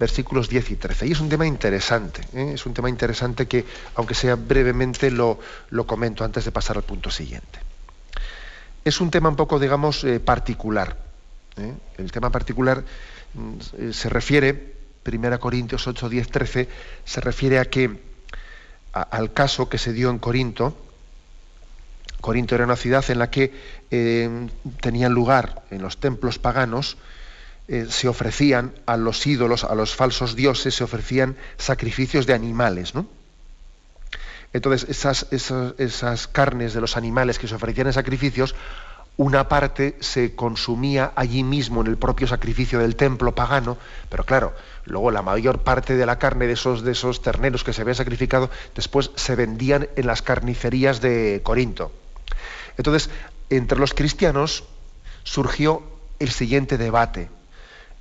versículos 0.00 0.48
10 0.48 0.70
y 0.72 0.76
13. 0.76 1.06
Y 1.06 1.12
es 1.12 1.20
un 1.20 1.28
tema 1.28 1.46
interesante, 1.46 2.22
¿eh? 2.32 2.52
es 2.54 2.66
un 2.66 2.74
tema 2.74 2.88
interesante 2.88 3.46
que, 3.46 3.64
aunque 3.94 4.14
sea 4.14 4.34
brevemente, 4.34 5.12
lo, 5.12 5.38
lo, 5.70 5.86
comento 5.86 6.24
antes 6.24 6.44
de 6.44 6.50
pasar 6.50 6.76
al 6.76 6.82
punto 6.82 7.12
siguiente. 7.12 7.60
Es 8.84 9.00
un 9.00 9.12
tema 9.12 9.28
un 9.28 9.36
poco, 9.36 9.60
digamos, 9.60 10.02
eh, 10.02 10.18
particular. 10.18 10.96
El 11.96 12.10
tema 12.10 12.30
particular 12.30 12.82
mm, 13.34 13.92
se 13.92 14.08
refiere, 14.08 14.81
1 15.06 15.40
Corintios 15.40 15.86
8, 15.86 16.08
10, 16.08 16.28
13, 16.28 16.68
se 17.04 17.20
refiere 17.20 17.58
a 17.58 17.64
que, 17.64 18.00
al 18.92 19.32
caso 19.32 19.68
que 19.68 19.78
se 19.78 19.92
dio 19.92 20.10
en 20.10 20.18
Corinto, 20.18 20.76
Corinto 22.20 22.54
era 22.54 22.64
una 22.64 22.76
ciudad 22.76 23.04
en 23.10 23.18
la 23.18 23.30
que 23.30 23.52
eh, 23.90 24.48
tenían 24.80 25.12
lugar 25.12 25.62
en 25.70 25.82
los 25.82 25.98
templos 25.98 26.38
paganos 26.38 26.96
eh, 27.68 27.86
se 27.88 28.08
ofrecían 28.08 28.74
a 28.86 28.96
los 28.96 29.24
ídolos, 29.26 29.62
a 29.62 29.74
los 29.74 29.94
falsos 29.94 30.34
dioses, 30.34 30.74
se 30.74 30.82
ofrecían 30.82 31.36
sacrificios 31.58 32.26
de 32.26 32.34
animales, 32.34 32.94
¿no? 32.94 33.06
Entonces, 34.52 34.90
esas, 34.90 35.28
esas, 35.30 35.74
esas, 35.78 36.26
carnes 36.26 36.74
de 36.74 36.80
los 36.80 36.96
animales 36.96 37.38
que 37.38 37.46
se 37.48 37.54
ofrecían 37.54 37.86
en 37.86 37.92
sacrificios, 37.92 38.54
una 39.16 39.48
parte 39.48 39.96
se 40.00 40.34
consumía 40.34 41.12
allí 41.16 41.44
mismo 41.44 41.80
en 41.80 41.86
el 41.86 41.98
propio 41.98 42.26
sacrificio 42.26 42.78
del 42.78 42.96
templo 42.96 43.34
pagano, 43.34 43.76
pero 44.08 44.24
claro, 44.24 44.54
luego 44.84 45.10
la 45.10 45.22
mayor 45.22 45.60
parte 45.60 45.96
de 45.96 46.06
la 46.06 46.18
carne 46.18 46.46
de 46.46 46.54
esos, 46.54 46.82
de 46.82 46.92
esos 46.92 47.22
terneros 47.22 47.62
que 47.62 47.72
se 47.72 47.82
habían 47.82 47.94
sacrificado, 47.94 48.50
después 48.74 49.10
se 49.14 49.36
vendían 49.36 49.88
en 49.96 50.06
las 50.06 50.22
carnicerías 50.22 51.00
de 51.00 51.40
Corinto. 51.42 51.92
Entonces, 52.78 53.10
entre 53.50 53.78
los 53.78 53.92
cristianos 53.92 54.64
surgió 55.24 55.82
el 56.18 56.30
siguiente 56.30 56.78
debate 56.78 57.28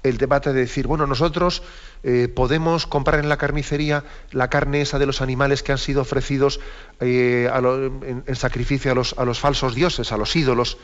el 0.03 0.17
debate 0.17 0.53
de 0.53 0.61
decir, 0.61 0.87
bueno, 0.87 1.05
nosotros 1.05 1.61
eh, 2.03 2.27
podemos 2.27 2.87
comprar 2.87 3.19
en 3.19 3.29
la 3.29 3.37
carnicería 3.37 4.03
la 4.31 4.49
carne 4.49 4.81
esa 4.81 4.97
de 4.97 5.05
los 5.05 5.21
animales 5.21 5.61
que 5.61 5.71
han 5.71 5.77
sido 5.77 6.01
ofrecidos 6.01 6.59
eh, 6.99 7.49
en, 7.53 8.23
en, 8.25 8.35
sacrificio 8.35 8.91
a 8.91 8.95
los, 8.95 9.13
a 9.17 9.25
los, 9.25 9.39
falsos 9.39 9.75
dioses, 9.75 10.11
a 10.11 10.17
los 10.17 10.35
ídolos. 10.35 10.77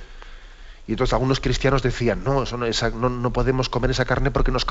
Y 0.88 0.93
entonces 0.93 1.13
algunos 1.13 1.41
cristianos 1.41 1.84
decían, 1.84 2.23
no, 2.23 2.45
no, 2.45 3.10
no, 3.10 3.34
podemos 3.34 3.67
comer 3.67 3.91
esa 3.91 4.06
carne 4.06 4.32
porque 4.32 4.52
nos, 4.52 4.65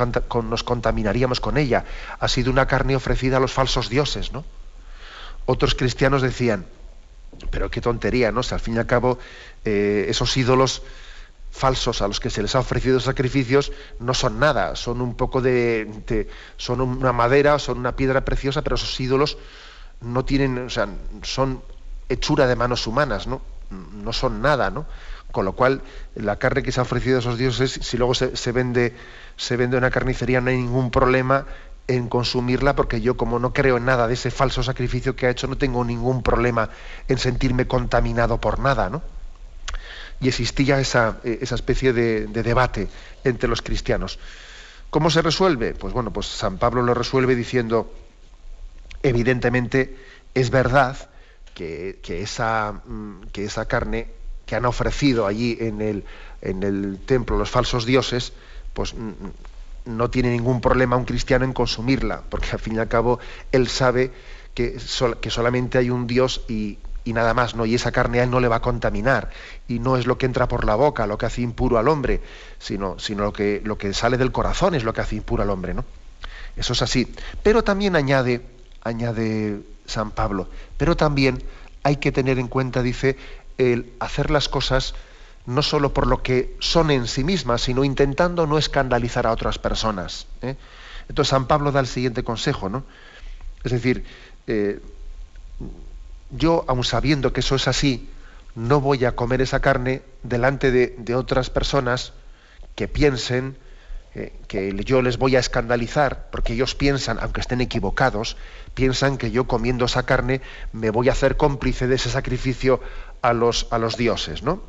nos, 0.44 0.62
contaminaríamos 0.62 1.40
con 1.40 1.59
ella. 1.59 1.85
Ha 2.18 2.29
sido 2.29 2.50
una 2.50 2.66
carne 2.66 2.96
ofrecida 2.96 3.37
a 3.37 3.40
los 3.40 3.52
falsos 3.52 3.90
dioses, 3.90 4.33
¿no? 4.33 4.42
Otros 5.44 5.74
cristianos 5.74 6.22
decían, 6.22 6.64
pero 7.50 7.70
qué 7.70 7.83
tontería, 7.83 8.33
¿no? 8.33 8.40
Al 8.50 8.61
fin 8.61 8.76
y 8.76 8.79
al 8.79 8.87
cabo, 8.87 9.18
eh, 9.66 10.07
esos 10.09 10.35
ídolos 10.38 10.83
falsos 11.50 12.00
a 12.00 12.09
los 12.09 12.18
que 12.18 12.31
se 12.31 12.42
les 12.42 12.55
ha 12.55 12.61
ofrecido 12.61 12.98
sacrificios 13.00 13.72
no 13.98 14.12
son 14.14 14.38
nada, 14.38 14.76
son 14.76 15.00
un 15.00 15.14
poco 15.14 15.40
de, 15.40 15.87
de, 16.07 16.29
son 16.57 16.81
una 16.81 17.12
madera, 17.12 17.59
son 17.59 17.79
una 17.79 17.96
piedra 17.96 18.24
preciosa, 18.24 18.62
pero 18.62 18.76
esos 18.76 18.98
ídolos 19.00 19.38
no 20.00 20.24
tienen, 20.24 20.59
o 20.59 20.70
sea, 20.70 20.88
son 21.22 21.62
hechura 22.09 22.46
de 22.46 22.57
manos 22.57 22.87
humanas, 22.87 23.26
¿no? 23.26 23.40
No 23.70 24.12
son 24.12 24.40
nada, 24.40 24.70
¿no? 24.70 24.87
Con 25.37 25.44
lo 25.44 25.53
cual, 25.53 25.83
la 26.14 26.37
carne 26.37 26.62
que 26.62 26.72
se 26.72 26.81
ha 26.81 26.85
ofrecido 26.85 27.18
a 27.18 27.20
esos 27.20 27.37
dioses, 27.37 27.79
si 27.83 27.99
luego 27.99 28.14
se, 28.14 28.38
se 28.38 28.53
vende, 28.53 28.94
se 29.37 29.59
vende 29.59 29.77
en 29.77 29.83
una 29.83 29.90
carnicería, 29.90 30.40
no 30.40 30.49
hay 30.49 30.57
ningún 30.57 30.90
problema 30.90 31.44
en 31.88 32.09
consumirla, 32.09 32.75
porque 32.75 33.03
yo 33.03 33.18
como 33.18 33.38
no 33.38 33.53
creo 33.53 33.77
en 33.77 33.85
nada 33.85 34.09
de 34.09 34.14
ese 34.14 34.31
falso 34.31 34.62
sacrificio 34.62 35.14
que 35.14 35.27
ha 35.27 35.31
hecho, 35.31 35.46
no 35.46 35.59
tengo 35.59 35.85
ningún 35.85 36.22
problema 36.22 36.70
en 37.07 37.18
sentirme 37.18 37.66
contaminado 37.66 38.40
por 38.40 38.61
nada, 38.61 38.88
¿no? 38.88 39.03
y 40.22 40.29
existía 40.29 40.81
esa, 40.81 41.18
eh, 41.22 41.40
esa 41.42 41.57
especie 41.57 41.92
de, 41.92 42.29
de, 42.29 42.42
debate 42.42 42.88
entre 43.22 43.46
los 43.46 43.61
cristianos. 43.61 44.18
¿Cómo 44.88 45.11
se 45.11 45.20
resuelve? 45.20 45.75
Pues 45.75 45.92
bueno, 45.92 46.14
pues 46.14 46.29
San 46.29 46.57
Pablo 46.57 46.81
lo 46.81 46.94
resuelve 46.94 47.35
diciendo, 47.35 47.92
evidentemente 49.03 49.99
es 50.33 50.49
verdad 50.49 50.96
que, 51.57 52.01
que, 52.03 52.22
esa, 52.22 52.83
mm, 52.87 53.27
que 53.33 53.44
esa, 53.44 53.66
carne 53.66 54.15
que 54.46 54.56
han 54.56 54.64
ofrecido 54.64 55.26
allí 55.26 55.59
en 55.61 55.80
el, 55.80 56.04
en 56.40 56.62
el 56.62 56.98
templo 57.04 57.37
los 57.37 57.50
falsos 57.50 57.85
dioses, 57.85 58.32
pues 58.72 58.94
no 59.85 60.11
tiene 60.11 60.30
ningún 60.30 60.61
problema 60.61 60.96
un 60.96 61.04
cristiano 61.04 61.44
en 61.44 61.52
consumirla, 61.52 62.22
porque 62.28 62.48
al 62.52 62.59
fin 62.59 62.76
y 62.76 62.78
al 62.78 62.88
cabo 62.88 63.18
él 63.52 63.68
sabe 63.68 64.12
que, 64.54 64.78
que 65.20 65.30
solamente 65.30 65.78
hay 65.78 65.90
un 65.90 66.06
Dios 66.06 66.42
y, 66.48 66.78
y 67.06 67.12
nada 67.12 67.35
más, 67.35 67.54
¿no? 67.54 67.64
Y 67.66 67.74
esa 67.74 67.92
carne 67.92 68.18
a 68.20 68.24
él 68.24 68.30
no 68.30 68.40
le 68.40 68.48
va 68.48 68.56
a 68.56 68.62
contaminar. 68.62 69.30
Y 69.68 69.78
no 69.78 69.96
es 69.96 70.06
lo 70.06 70.18
que 70.18 70.26
entra 70.26 70.48
por 70.48 70.64
la 70.64 70.74
boca 70.74 71.06
lo 71.06 71.16
que 71.16 71.26
hace 71.26 71.40
impuro 71.40 71.78
al 71.78 71.87
hombre, 71.88 72.20
sino, 72.59 72.98
sino 72.98 73.22
lo, 73.22 73.32
que, 73.32 73.62
lo 73.64 73.78
que 73.78 73.94
sale 73.94 74.18
del 74.18 74.32
corazón 74.32 74.74
es 74.74 74.82
lo 74.82 74.92
que 74.92 75.02
hace 75.02 75.14
impuro 75.14 75.44
al 75.44 75.50
hombre, 75.50 75.72
¿no? 75.72 75.85
Eso 76.56 76.72
es 76.72 76.82
así. 76.82 77.06
Pero 77.44 77.62
también 77.62 77.94
añade, 77.94 78.40
añade 78.82 79.61
San 79.87 80.11
Pablo, 80.11 80.48
pero 80.76 80.96
también 80.96 81.42
hay 81.85 81.96
que 81.96 82.11
tener 82.11 82.40
en 82.40 82.48
cuenta, 82.48 82.82
dice, 82.82 83.16
el 83.59 83.92
hacer 84.01 84.31
las 84.31 84.49
cosas 84.49 84.95
no 85.47 85.62
solo 85.62 85.95
por 85.95 86.07
lo 86.07 86.23
que 86.23 86.57
son 86.59 86.90
en 86.90 87.07
sí 87.07 87.25
mismas, 87.25 87.62
sino 87.62 87.85
intentando 87.85 88.47
no 88.47 88.59
escandalizar 88.59 89.27
a 89.27 89.33
otras 89.33 89.59
personas. 89.59 90.27
¿eh? 90.42 90.57
Entonces 91.09 91.31
San 91.31 91.47
Pablo 91.47 91.71
da 91.73 91.81
el 91.81 91.87
siguiente 91.87 92.25
consejo, 92.25 92.69
¿no? 92.69 92.85
Es 93.62 93.73
decir, 93.73 94.05
eh, 94.49 94.81
yo, 96.31 96.64
aun 96.66 96.85
sabiendo 96.85 97.33
que 97.33 97.40
eso 97.40 97.55
es 97.55 97.69
así, 97.69 98.11
no 98.55 98.81
voy 98.81 99.05
a 99.05 99.14
comer 99.14 99.40
esa 99.40 99.61
carne 99.61 100.03
delante 100.23 100.71
de, 100.71 100.97
de 100.99 101.14
otras 101.14 101.51
personas 101.51 102.12
que 102.75 102.88
piensen 102.88 103.57
que 104.48 104.74
yo 104.85 105.02
les 105.02 105.18
voy 105.18 105.37
a 105.37 105.38
escandalizar, 105.38 106.29
porque 106.31 106.55
ellos 106.55 106.74
piensan, 106.74 107.18
aunque 107.20 107.40
estén 107.40 107.61
equivocados, 107.61 108.37
piensan 108.74 109.18
que 109.18 109.31
yo 109.31 109.46
comiendo 109.46 109.85
esa 109.85 110.05
carne 110.05 110.40
me 110.72 110.90
voy 110.90 111.09
a 111.09 111.12
hacer 111.12 111.37
cómplice 111.37 111.87
de 111.87 111.96
ese 111.96 112.11
sacrificio 112.11 112.81
a 113.22 113.33
los, 113.33 113.66
a 113.70 113.79
los 113.79 113.96
dioses, 113.96 114.42
¿no? 114.42 114.62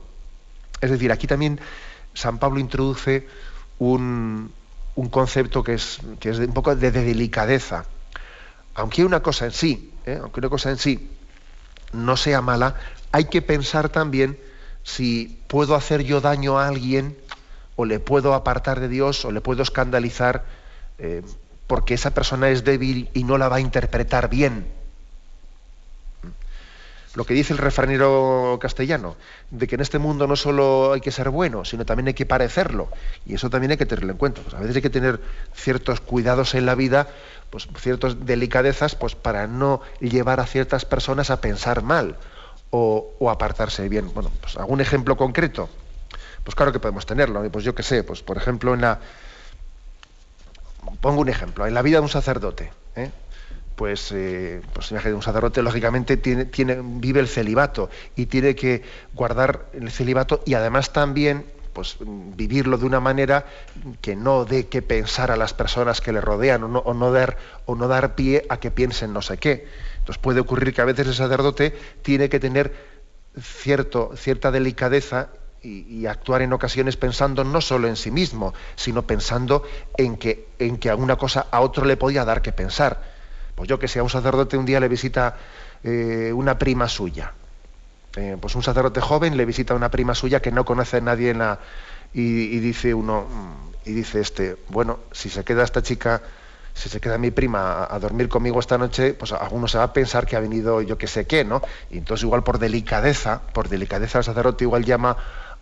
Es 0.82 0.92
decir, 0.92 1.12
aquí 1.12 1.28
también 1.28 1.60
San 2.14 2.40
Pablo 2.40 2.60
introduce 2.60 3.28
un, 3.80 4.52
un 4.96 5.10
concepto 5.10 5.64
que 5.64 5.76
es, 5.76 6.00
que 6.20 6.30
es 6.30 6.40
un 6.40 6.54
poco 6.54 6.76
de, 6.76 6.92
de, 6.92 7.04
delicadeza. 7.04 7.86
Aunque 8.76 9.06
una 9.06 9.22
cosa 9.22 9.46
en 9.46 9.52
sí, 9.52 9.94
¿eh? 10.06 10.20
aunque 10.22 10.40
una 10.40 10.50
cosa 10.50 10.70
en 10.70 10.78
sí 10.78 11.10
no 11.94 12.18
sea 12.18 12.42
mala, 12.42 12.76
hay 13.12 13.26
que 13.26 13.42
pensar 13.42 13.90
también 13.90 14.38
si 14.84 15.40
puedo 15.48 15.76
hacer 15.76 16.04
yo 16.04 16.22
daño 16.22 16.60
a 16.60 16.68
alguien 16.68 17.18
o 17.78 17.86
le 17.86 18.02
puedo 18.02 18.34
apartar 18.34 18.82
de 18.82 18.90
Dios 18.90 19.24
o 19.24 19.32
le 19.32 19.40
puedo 19.40 19.64
escandalizar 19.64 20.44
eh, 20.98 21.22
porque 21.68 21.94
esa 21.94 22.12
persona 22.12 22.50
es 22.50 22.66
débil 22.66 23.10
y 23.14 23.24
no 23.24 23.38
la 23.38 23.48
va 23.48 23.58
a 23.58 23.62
interpretar 23.62 24.30
bien. 24.30 24.68
lo 27.16 27.26
que 27.26 27.34
dice 27.34 27.52
el 27.52 27.58
refranero 27.58 28.60
castellano, 28.62 29.16
de 29.50 29.66
que 29.66 29.74
en 29.74 29.82
este 29.82 29.98
mundo 29.98 30.28
no 30.28 30.36
solo 30.36 30.94
hay 30.94 31.02
que 31.02 31.10
ser 31.10 31.32
bueno, 31.32 31.66
sino 31.66 31.84
también 31.84 32.10
hay 32.10 32.14
que 32.14 32.28
parecerlo. 32.28 32.90
Y 33.26 33.34
eso 33.34 33.50
también 33.50 33.72
hay 33.72 33.78
que 33.78 33.88
tenerlo 33.88 34.12
en 34.12 34.20
cuenta. 34.20 34.42
Pues 34.42 34.54
a 34.54 34.60
veces 34.60 34.76
hay 34.76 34.82
que 34.84 34.92
tener 34.92 35.20
ciertos 35.56 36.00
cuidados 36.00 36.54
en 36.54 36.68
la 36.68 36.76
vida, 36.76 37.08
pues 37.50 37.68
ciertas 37.80 38.28
delicadezas, 38.28 38.94
pues 38.94 39.16
para 39.16 39.48
no 39.48 39.82
llevar 40.00 40.40
a 40.40 40.46
ciertas 40.46 40.86
personas 40.86 41.32
a 41.32 41.42
pensar 41.42 41.82
mal 41.82 42.18
o, 42.70 43.12
apartarse 43.32 43.90
bien. 43.90 44.14
Bueno, 44.14 44.32
pues 44.40 44.56
algún 44.58 44.80
ejemplo 44.80 45.18
concreto. 45.18 45.70
Pues 46.48 46.56
claro 46.56 46.72
que 46.72 46.80
podemos 46.80 47.06
tenerlo. 47.06 47.44
Pues 47.52 47.66
yo 47.66 47.76
qué 47.76 47.84
sé, 47.84 48.06
pues 48.06 48.24
por 48.24 48.38
ejemplo 48.38 48.74
en 48.74 48.80
la... 48.80 49.02
Pongo 51.02 51.20
un 51.20 51.28
ejemplo, 51.28 51.68
en 51.68 51.74
la 51.74 51.82
vida 51.82 51.98
de 51.98 52.04
un 52.04 52.10
sacerdote. 52.10 52.72
¿eh? 52.96 53.12
pues, 53.76 54.14
eh, 54.14 54.62
pues 54.72 54.90
un 54.94 55.22
sacerdote 55.22 55.62
lógicamente 55.62 56.16
tiene, 56.16 56.46
tiene, 56.46 56.78
vive 56.82 57.20
el 57.20 57.28
celibato 57.28 57.90
y 58.16 58.28
tiene 58.28 58.56
que 58.56 58.82
guardar 59.14 59.66
el 59.74 59.92
celibato 59.92 60.42
y 60.46 60.54
además 60.54 60.94
también 60.94 61.46
pues, 61.74 61.98
vivirlo 62.00 62.78
de 62.78 62.86
una 62.86 63.02
manera 63.02 63.46
que 64.00 64.16
no 64.16 64.46
dé 64.46 64.68
que 64.68 64.82
pensar 64.82 65.32
a 65.32 65.36
las 65.36 65.54
personas 65.54 66.00
que 66.00 66.14
le 66.14 66.22
rodean 66.22 66.64
o 66.64 66.70
no, 66.70 66.80
o 66.80 66.94
no, 66.94 67.12
dar, 67.12 67.36
o 67.66 67.76
no 67.76 67.90
dar 67.90 68.16
pie 68.16 68.46
a 68.48 68.62
que 68.62 68.72
piensen 68.72 69.12
no 69.12 69.22
sé 69.22 69.38
qué. 69.38 69.68
Entonces 69.98 70.18
puede 70.18 70.40
ocurrir 70.40 70.74
que 70.74 70.80
a 70.80 70.86
veces 70.86 71.08
el 71.08 71.14
sacerdote 71.14 71.78
tiene 72.04 72.30
que 72.30 72.40
tener 72.40 72.74
cierto, 73.38 74.14
cierta 74.16 74.50
delicadeza 74.50 75.28
y, 75.64 76.06
actuar 76.06 76.42
en 76.42 76.54
ocasiones 76.54 76.96
pensando 76.96 77.44
no 77.44 77.60
solo 77.60 77.88
en 77.88 77.96
sí 77.96 78.12
mismo, 78.12 78.54
sino 78.76 79.06
pensando 79.06 79.64
en 79.98 80.16
que, 80.16 80.48
en 80.60 80.78
que 80.78 80.90
a 80.90 80.96
una 80.96 81.18
cosa 81.18 81.48
a 81.52 81.60
otro 81.62 81.86
le 81.86 81.98
podía 81.98 82.24
dar 82.24 82.42
que 82.42 82.52
pensar 82.54 83.02
pues 83.58 83.68
yo 83.68 83.80
que 83.80 83.88
sé, 83.88 83.98
a 83.98 84.04
un 84.04 84.10
sacerdote 84.10 84.56
un 84.56 84.68
día 84.68 84.80
le 84.80 84.88
visita 84.88 85.36
eh, 85.84 86.32
una 86.32 86.60
prima 86.60 86.88
suya. 86.88 87.34
Eh, 88.16 88.38
pues 88.40 88.54
un 88.54 88.62
sacerdote 88.62 89.02
joven 89.02 89.36
le 89.36 89.46
visita 89.46 89.74
a 89.74 89.76
una 89.76 89.90
prima 89.90 90.14
suya 90.14 90.44
que 90.44 90.52
no 90.52 90.64
conoce 90.64 90.98
a 90.98 91.02
nadie 91.02 91.32
en 91.32 91.40
la. 91.40 91.60
Y, 92.14 92.60
dice 92.60 92.94
uno, 92.94 93.26
y 93.84 93.94
dice 93.94 94.22
este, 94.22 94.58
bueno, 94.70 95.00
si 95.12 95.32
se 95.32 95.44
queda 95.44 95.64
esta 95.64 95.82
chica, 95.82 96.22
si 96.76 96.88
se 96.88 97.02
queda 97.02 97.18
mi 97.18 97.32
prima 97.32 97.88
a, 97.90 97.98
dormir 97.98 98.30
conmigo 98.30 98.60
esta 98.60 98.78
noche, 98.78 99.16
pues 99.16 99.32
alguno 99.32 99.68
se 99.68 99.80
va 99.80 99.86
a 99.86 99.94
pensar 99.94 100.28
que 100.28 100.36
ha 100.36 100.40
venido 100.40 100.84
yo 100.84 101.00
que 101.00 101.08
sé 101.08 101.26
qué, 101.26 101.44
¿no? 101.44 101.64
Y 101.90 101.98
entonces 101.98 102.26
igual 102.26 102.44
por 102.44 102.60
delicadeza, 102.60 103.42
por 103.54 103.70
delicadeza 103.70 104.20
el 104.20 104.24
sacerdote 104.24 104.66
igual 104.66 104.86
llama 104.86 105.18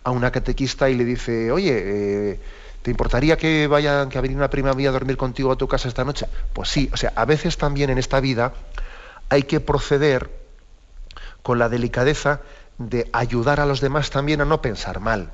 a 0.06 0.12
una 0.12 0.30
catequista 0.30 0.88
y 0.88 0.94
le 0.94 1.04
dice, 1.04 1.50
oye, 1.50 1.72
eh, 1.74 2.40
¿Te 2.86 2.92
importaría 2.92 3.36
que 3.36 3.66
vaya, 3.66 4.08
que 4.08 4.20
venir 4.20 4.36
una 4.36 4.48
prima 4.48 4.72
mía 4.72 4.90
a 4.90 4.92
dormir 4.92 5.16
contigo 5.16 5.50
a 5.50 5.56
tu 5.56 5.66
casa 5.66 5.88
esta 5.88 6.04
noche? 6.04 6.26
Pues 6.52 6.68
sí, 6.68 6.88
o 6.92 6.96
sea, 6.96 7.12
a 7.16 7.24
veces 7.24 7.58
también 7.58 7.90
en 7.90 7.98
esta 7.98 8.20
vida 8.20 8.52
hay 9.28 9.42
que 9.42 9.58
proceder 9.58 10.30
con 11.42 11.58
la 11.58 11.68
delicadeza 11.68 12.42
de 12.78 13.10
ayudar 13.12 13.58
a 13.58 13.66
los 13.66 13.80
demás 13.80 14.10
también 14.10 14.40
a 14.40 14.44
no 14.44 14.62
pensar 14.62 15.00
mal, 15.00 15.32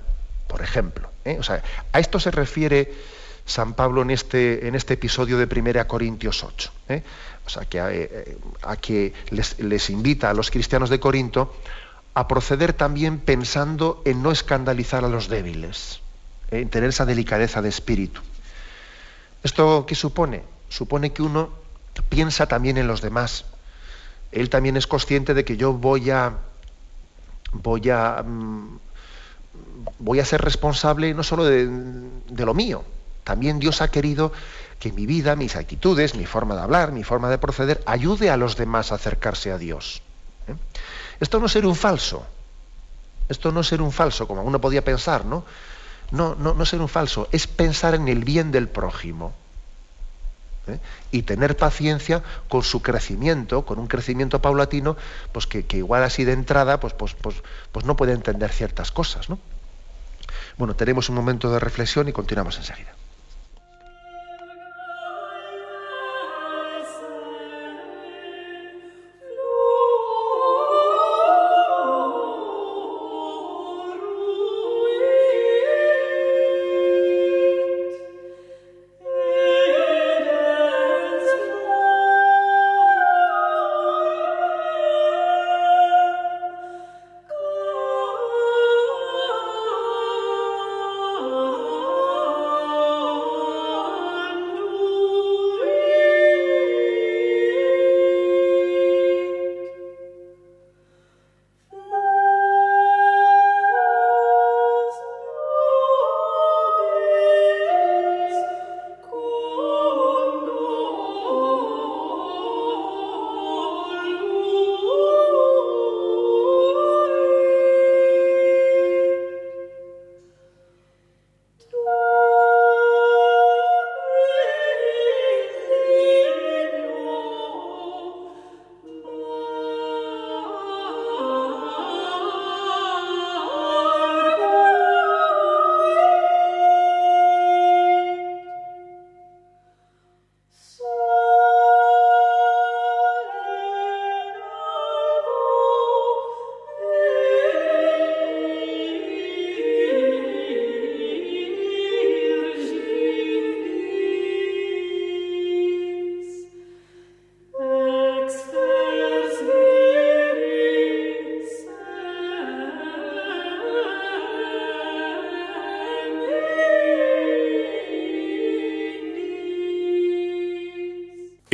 por 0.49 0.63
ejemplo. 0.63 1.11
¿eh? 1.27 1.37
O 1.39 1.43
sea, 1.43 1.63
a 1.93 2.01
esto 2.01 2.19
se 2.19 2.31
refiere 2.31 2.91
San 3.45 3.75
Pablo 3.75 4.01
en 4.01 4.13
este, 4.13 4.67
en 4.67 4.75
este 4.75 4.95
episodio 4.95 5.37
de 5.37 5.45
1 5.45 5.87
Corintios 5.87 6.43
8. 6.43 6.73
¿eh? 6.89 7.03
O 7.45 7.51
sea, 7.51 7.67
que, 7.67 7.81
a, 8.63 8.77
que 8.77 9.13
les 9.31 9.91
invita 9.91 10.31
a 10.31 10.33
los 10.33 10.51
cristianos 10.51 10.89
de 10.89 10.99
Corinto 10.99 11.55
a 12.14 12.29
proceder 12.29 12.72
también 12.72 13.18
pensando 13.18 14.03
en 14.05 14.22
no 14.22 14.31
escandalizar 14.33 15.05
a 15.05 15.09
los 15.09 15.29
débiles 15.29 16.01
en 16.51 16.68
tener 16.68 16.90
esa 16.90 17.07
delicadeza 17.07 17.62
de 17.62 17.68
espíritu. 17.68 18.20
¿Esto 19.42 19.87
qué 19.87 19.94
supone? 19.94 20.44
Supone 20.68 21.12
que 21.12 21.22
uno 21.22 21.51
piensa 22.09 22.46
también 22.46 22.79
en 22.79 22.87
los 22.87 23.01
demás. 23.01 23.46
Él 24.31 24.51
también 24.51 24.77
es 24.77 24.87
consciente 24.87 25.35
de 25.35 25.44
que 25.44 25.57
yo 25.57 25.72
voy 25.72 26.11
a 26.11 26.35
voy 27.53 27.90
a 27.90 28.22
mm, 28.22 28.79
voy 29.98 30.20
a 30.20 30.25
ser 30.25 30.42
responsable 30.42 31.12
no 31.14 31.22
solo 31.22 31.44
de, 31.44 31.66
lo 32.29 32.55
mío. 32.55 32.85
También 33.25 33.59
Dios 33.59 33.83
ha 33.83 33.88
querido 33.88 34.33
que 34.79 34.92
mi 34.92 35.07
vida, 35.07 35.37
mis 35.37 35.57
actitudes, 35.57 36.14
mi 36.14 36.27
forma 36.27 36.55
de 36.55 36.62
hablar, 36.62 36.92
mi 36.92 37.05
forma 37.05 37.31
de 37.31 37.38
proceder, 37.38 37.83
ayude 37.87 38.31
a 38.31 38.37
los 38.37 38.57
demás 38.57 38.90
a 38.90 38.96
acercarse 38.96 39.53
a 39.53 39.59
Dios. 39.59 40.03
¿eh? 40.48 40.55
Esto 41.23 41.39
no 41.39 41.47
es 41.47 41.53
ser 41.53 41.67
un 41.67 41.77
falso. 41.77 42.27
Esto 43.29 43.53
no 43.53 43.61
es 43.61 43.69
ser 43.69 43.81
un 43.81 43.93
falso, 43.93 44.27
como 44.27 44.43
uno 44.43 44.61
podía 44.61 44.83
pensar, 44.83 45.25
¿no? 45.25 45.45
no, 46.11 46.35
no, 46.35 46.67
ser 46.67 46.81
un 46.81 46.89
falso, 46.89 47.29
es 47.31 47.47
pensar 47.47 47.95
en 47.95 48.09
el 48.09 48.25
bien 48.25 48.51
del 48.51 48.69
prójimo. 48.69 49.33
¿eh? 50.67 50.81
Y 51.13 51.23
tener 51.23 51.57
paciencia 51.57 52.25
con 52.49 52.65
su 52.65 52.83
crecimiento, 52.83 53.65
con 53.65 53.79
un 53.79 53.87
crecimiento 53.87 54.43
paulatino, 54.43 54.97
pues 55.31 55.47
que, 55.47 55.65
igual 55.77 56.03
así 56.03 56.25
de 56.25 56.33
entrada, 56.33 56.81
pues, 56.81 56.93
pues, 56.93 57.15
pues, 57.15 57.37
pues 57.71 57.87
no 57.87 57.95
puede 57.95 58.15
entender 58.15 58.51
ciertas 58.51 58.91
cosas. 58.91 59.31
¿no? 59.31 59.39
Bueno, 60.59 60.75
tenemos 60.75 61.09
un 61.09 61.15
momento 61.15 61.53
de 61.53 61.61
reflexión 61.61 62.09
y 62.09 62.13
continuamos 62.13 62.57
enseguida. 62.59 62.93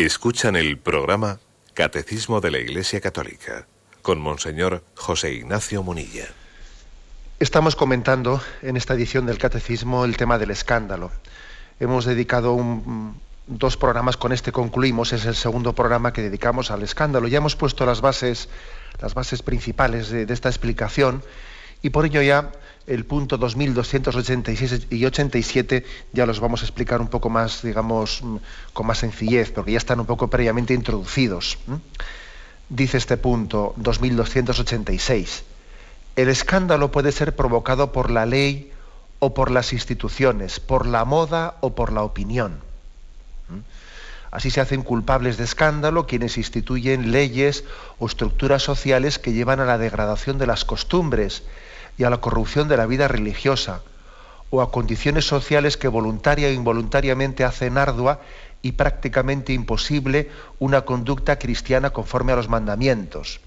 Escuchan 0.09 0.57
el 0.57 0.79
programa 0.79 1.39
Catecismo 1.75 2.41
de 2.41 2.51
la 2.51 2.57
Iglesia 2.57 2.99
Católica 2.99 3.67
con 4.01 4.19
Monseñor 4.19 4.83
José 4.95 5.35
Ignacio 5.35 5.83
Munilla. 5.83 6.25
Estamos 7.39 7.77
comentando 7.77 8.41
en 8.63 8.79
esta 8.79 8.95
edición 8.95 9.27
del 9.27 9.37
Catecismo 9.37 10.07
el 10.07 10.17
tema 10.17 10.39
del 10.39 10.51
escándalo. 10.51 11.11
Hemos 11.79 12.07
dedicado 12.07 12.59
dos 13.49 13.77
programas, 13.77 14.17
con 14.17 14.33
este 14.33 14.51
concluimos, 14.51 15.13
es 15.13 15.27
el 15.27 15.35
segundo 15.35 15.75
programa 15.75 16.15
que 16.15 16.23
dedicamos 16.23 16.71
al 16.71 16.83
escándalo. 16.83 17.29
Ya 17.29 17.37
hemos 17.37 17.55
puesto 17.55 17.85
las 17.85 18.01
bases, 18.01 18.49
las 19.03 19.13
bases 19.13 19.43
principales 19.43 20.09
de 20.09 20.33
esta 20.33 20.49
explicación 20.49 21.23
y 21.83 21.91
por 21.91 22.07
ello 22.07 22.23
ya 22.23 22.51
el 22.87 23.05
punto 23.05 23.37
2286 23.37 24.87
y 24.91 25.05
87 25.05 25.85
ya 26.13 26.27
los 26.27 26.41
vamos 26.41 26.63
a 26.63 26.65
explicar 26.65 27.01
un 27.01 27.09
poco 27.09 27.29
más, 27.29 27.63
digamos, 27.63 28.23
mm, 28.23 28.37
con 28.73 28.87
más 28.87 28.99
sencillez, 28.99 29.51
porque 29.53 29.73
ya 29.73 29.79
están 29.79 30.01
un 30.01 30.07
poco 30.07 30.29
previamente 30.29 30.75
introducidos. 30.75 31.59
dice 32.71 32.99
este 32.99 33.17
punto 33.17 33.73
2286. 33.77 35.45
El 36.17 36.29
escándalo 36.29 36.91
puede 36.91 37.13
ser 37.13 37.35
provocado 37.35 37.93
por 37.93 38.11
la 38.11 38.27
ley 38.27 38.73
o 39.21 39.33
por 39.33 39.51
las 39.51 39.73
instituciones, 39.73 40.61
por 40.61 40.87
la 40.87 41.05
moda 41.05 41.57
o 41.61 41.75
por 41.75 41.93
la 41.93 42.03
opinión. 42.03 42.61
Así 44.31 44.51
se 44.51 44.61
hacen 44.61 44.83
culpables 44.83 45.39
de 45.39 45.45
escándalo 45.45 46.07
quienes 46.07 46.37
instituyen 46.37 47.13
leyes 47.13 47.65
o 47.99 48.07
estructuras 48.07 48.63
sociales 48.63 49.19
que 49.19 49.33
llevan 49.33 49.61
a 49.61 49.65
la 49.65 49.79
degradación 49.79 50.39
de 50.39 50.47
las 50.47 50.65
costumbres 50.65 51.45
y 51.97 52.05
a 52.05 52.11
la 52.11 52.21
corrupción 52.21 52.69
de 52.69 52.77
la 52.77 52.87
vida 52.87 53.09
religiosa, 53.09 53.81
o 54.51 54.61
a 54.63 54.71
condiciones 54.71 55.27
sociales 55.27 55.77
que 55.77 55.89
voluntaria 55.89 56.49
e 56.49 56.53
involuntariamente 56.53 57.45
hacen 57.45 57.79
ardua 57.79 58.21
y 58.61 58.73
prácticamente 58.73 59.53
imposible 59.53 60.31
una 60.59 60.83
conducta 60.83 61.39
cristiana 61.39 61.91
conforme 61.91 62.33
a 62.33 62.37
los 62.37 62.49
mandamientos. 62.49 63.41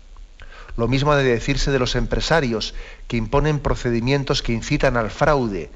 Lo 0.77 0.87
mismo 0.87 1.11
ha 1.11 1.17
de 1.17 1.23
decirse 1.23 1.69
de 1.69 1.79
los 1.79 1.95
empresarios 1.95 2.73
que 3.07 3.17
imponen 3.17 3.59
procedimientos 3.59 4.41
que 4.41 4.53
incitan 4.53 4.97
al 4.97 5.11
fraude, 5.11 5.69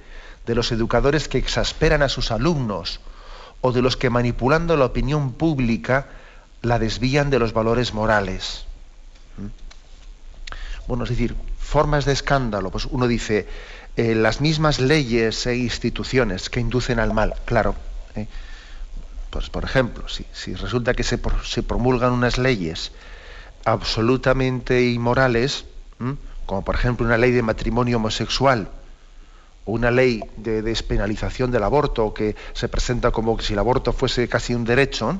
de 0.45 0.55
los 0.55 0.71
educadores 0.71 1.27
que 1.27 1.37
exasperan 1.37 2.01
a 2.01 2.09
sus 2.09 2.31
alumnos 2.31 2.99
o 3.65 3.71
de 3.71 3.81
los 3.81 3.97
que 3.97 4.11
manipulando 4.11 4.77
la 4.77 4.85
opinión 4.85 5.33
pública 5.33 6.05
la 6.61 6.77
desvían 6.77 7.31
de 7.31 7.39
los 7.39 7.51
valores 7.51 7.95
morales. 7.95 8.65
¿Mm? 9.37 10.87
Bueno, 10.87 11.05
es 11.05 11.09
decir, 11.09 11.35
formas 11.57 12.05
de 12.05 12.13
escándalo, 12.13 12.69
pues 12.69 12.85
uno 12.85 13.07
dice, 13.07 13.47
eh, 13.97 14.13
las 14.13 14.39
mismas 14.39 14.79
leyes 14.79 15.47
e 15.47 15.55
instituciones 15.55 16.51
que 16.51 16.59
inducen 16.59 16.99
al 16.99 17.11
mal, 17.11 17.33
claro. 17.45 17.73
¿eh? 18.15 18.27
Pues, 19.31 19.49
por 19.49 19.63
ejemplo, 19.63 20.05
si, 20.07 20.53
resulta 20.53 20.93
que 20.93 21.01
se, 21.01 21.17
promulgan 21.17 22.11
unas 22.11 22.37
leyes 22.37 22.91
absolutamente 23.65 24.83
inmorales, 24.83 25.65
como 26.45 26.63
por 26.63 26.75
ejemplo 26.75 27.03
una 27.03 27.17
ley 27.17 27.31
de 27.31 27.41
matrimonio 27.41 27.97
homosexual, 27.97 28.69
una 29.65 29.91
ley 29.91 30.23
de 30.37 30.61
despenalización 30.61 31.51
del 31.51 31.63
aborto, 31.63 32.13
que 32.13 32.35
se 32.53 32.69
presenta 32.69 33.11
como 33.11 33.39
si 33.39 33.53
el 33.53 33.59
aborto 33.59 33.93
fuese 33.93 34.27
casi 34.27 34.53
un 34.53 34.63
derecho, 34.63 35.19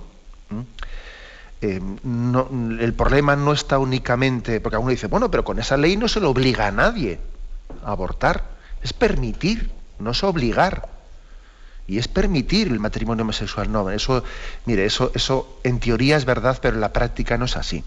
eh, 1.62 1.82
el 2.80 2.94
problema 2.94 3.36
no 3.36 3.54
está 3.54 3.80
únicamente, 3.80 4.62
porque 4.62 4.78
uno 4.78 4.90
dice, 4.90 5.08
bueno, 5.08 5.32
pero 5.32 5.44
con 5.44 5.60
esa 5.60 5.78
ley 5.78 5.98
no 5.98 6.08
se 6.08 6.20
le 6.20 6.28
obliga 6.28 6.68
a 6.68 6.72
nadie 6.72 7.20
a 7.84 7.92
abortar, 7.92 8.44
es 8.84 8.94
permitir, 8.94 9.72
no 10.00 10.12
es 10.12 10.24
obligar 10.24 10.90
y 11.88 11.98
es 11.98 12.08
permitir 12.08 12.68
el 12.68 12.80
matrimonio 12.80 13.24
homosexual. 13.24 13.72
No, 13.72 13.90
eso, 13.90 14.24
mire, 14.66 14.86
eso, 14.86 15.12
eso 15.16 15.60
en 15.64 15.80
teoría 15.80 16.18
es 16.18 16.26
verdad, 16.26 16.60
pero 16.62 16.76
en 16.76 16.82
la 16.82 16.94
práctica 16.94 17.38
no 17.38 17.46
es 17.46 17.58
así. 17.58 17.84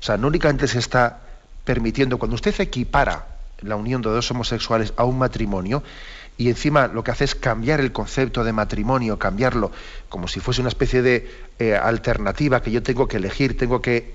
O 0.00 0.02
sea, 0.02 0.16
no 0.16 0.26
únicamente 0.26 0.66
se 0.66 0.78
está 0.80 1.20
permitiendo, 1.64 2.18
cuando 2.18 2.34
usted 2.34 2.58
equipara 2.60 3.37
la 3.60 3.76
unión 3.76 4.02
de 4.02 4.10
dos 4.10 4.30
homosexuales 4.30 4.92
a 4.96 5.04
un 5.04 5.18
matrimonio, 5.18 5.82
y 6.38 6.48
encima 6.48 6.86
lo 6.86 7.02
que 7.02 7.10
hace 7.10 7.24
es 7.24 7.34
cambiar 7.34 7.80
el 7.80 7.90
concepto 7.90 8.44
de 8.44 8.52
matrimonio, 8.52 9.18
cambiarlo 9.18 9.72
como 10.08 10.28
si 10.28 10.38
fuese 10.38 10.60
una 10.60 10.68
especie 10.68 11.02
de 11.02 11.28
eh, 11.58 11.74
alternativa 11.74 12.62
que 12.62 12.70
yo 12.70 12.80
tengo 12.82 13.08
que 13.08 13.16
elegir, 13.16 13.58
tengo 13.58 13.82
que 13.82 14.14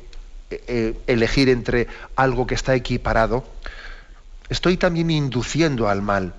eh, 0.50 0.64
eh, 0.68 0.98
elegir 1.08 1.50
entre 1.50 1.88
algo 2.16 2.48
que 2.48 2.56
está 2.56 2.74
equiparado, 2.76 3.44
estoy 4.48 4.78
también 4.78 5.12
induciendo 5.12 5.90
al 5.90 6.02
mal. 6.02 6.34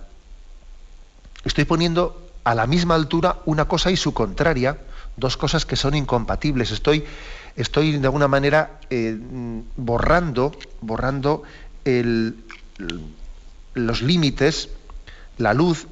Estoy 1.44 1.66
poniendo 1.66 2.30
a 2.44 2.54
la 2.54 2.66
misma 2.66 2.94
altura 2.94 3.40
una 3.44 3.66
cosa 3.66 3.90
y 3.90 3.98
su 3.98 4.14
contraria, 4.14 4.78
dos 5.18 5.36
cosas 5.36 5.66
que 5.66 5.76
son 5.76 5.94
incompatibles. 5.94 6.70
Estoy, 6.70 7.04
estoy 7.56 7.98
de 7.98 8.06
alguna 8.06 8.28
manera 8.28 8.80
borrando, 9.76 10.52
borrando 10.80 11.42
los 13.74 14.02
límites, 14.02 14.68
la 15.38 15.54
luz 15.54 15.86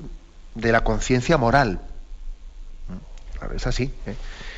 de 0.55 0.73
la 0.73 0.85
conciencia 0.85 1.37
moral. 1.37 1.81
Es 3.55 3.67
así. 3.67 3.93
¿eh? 4.07 4.15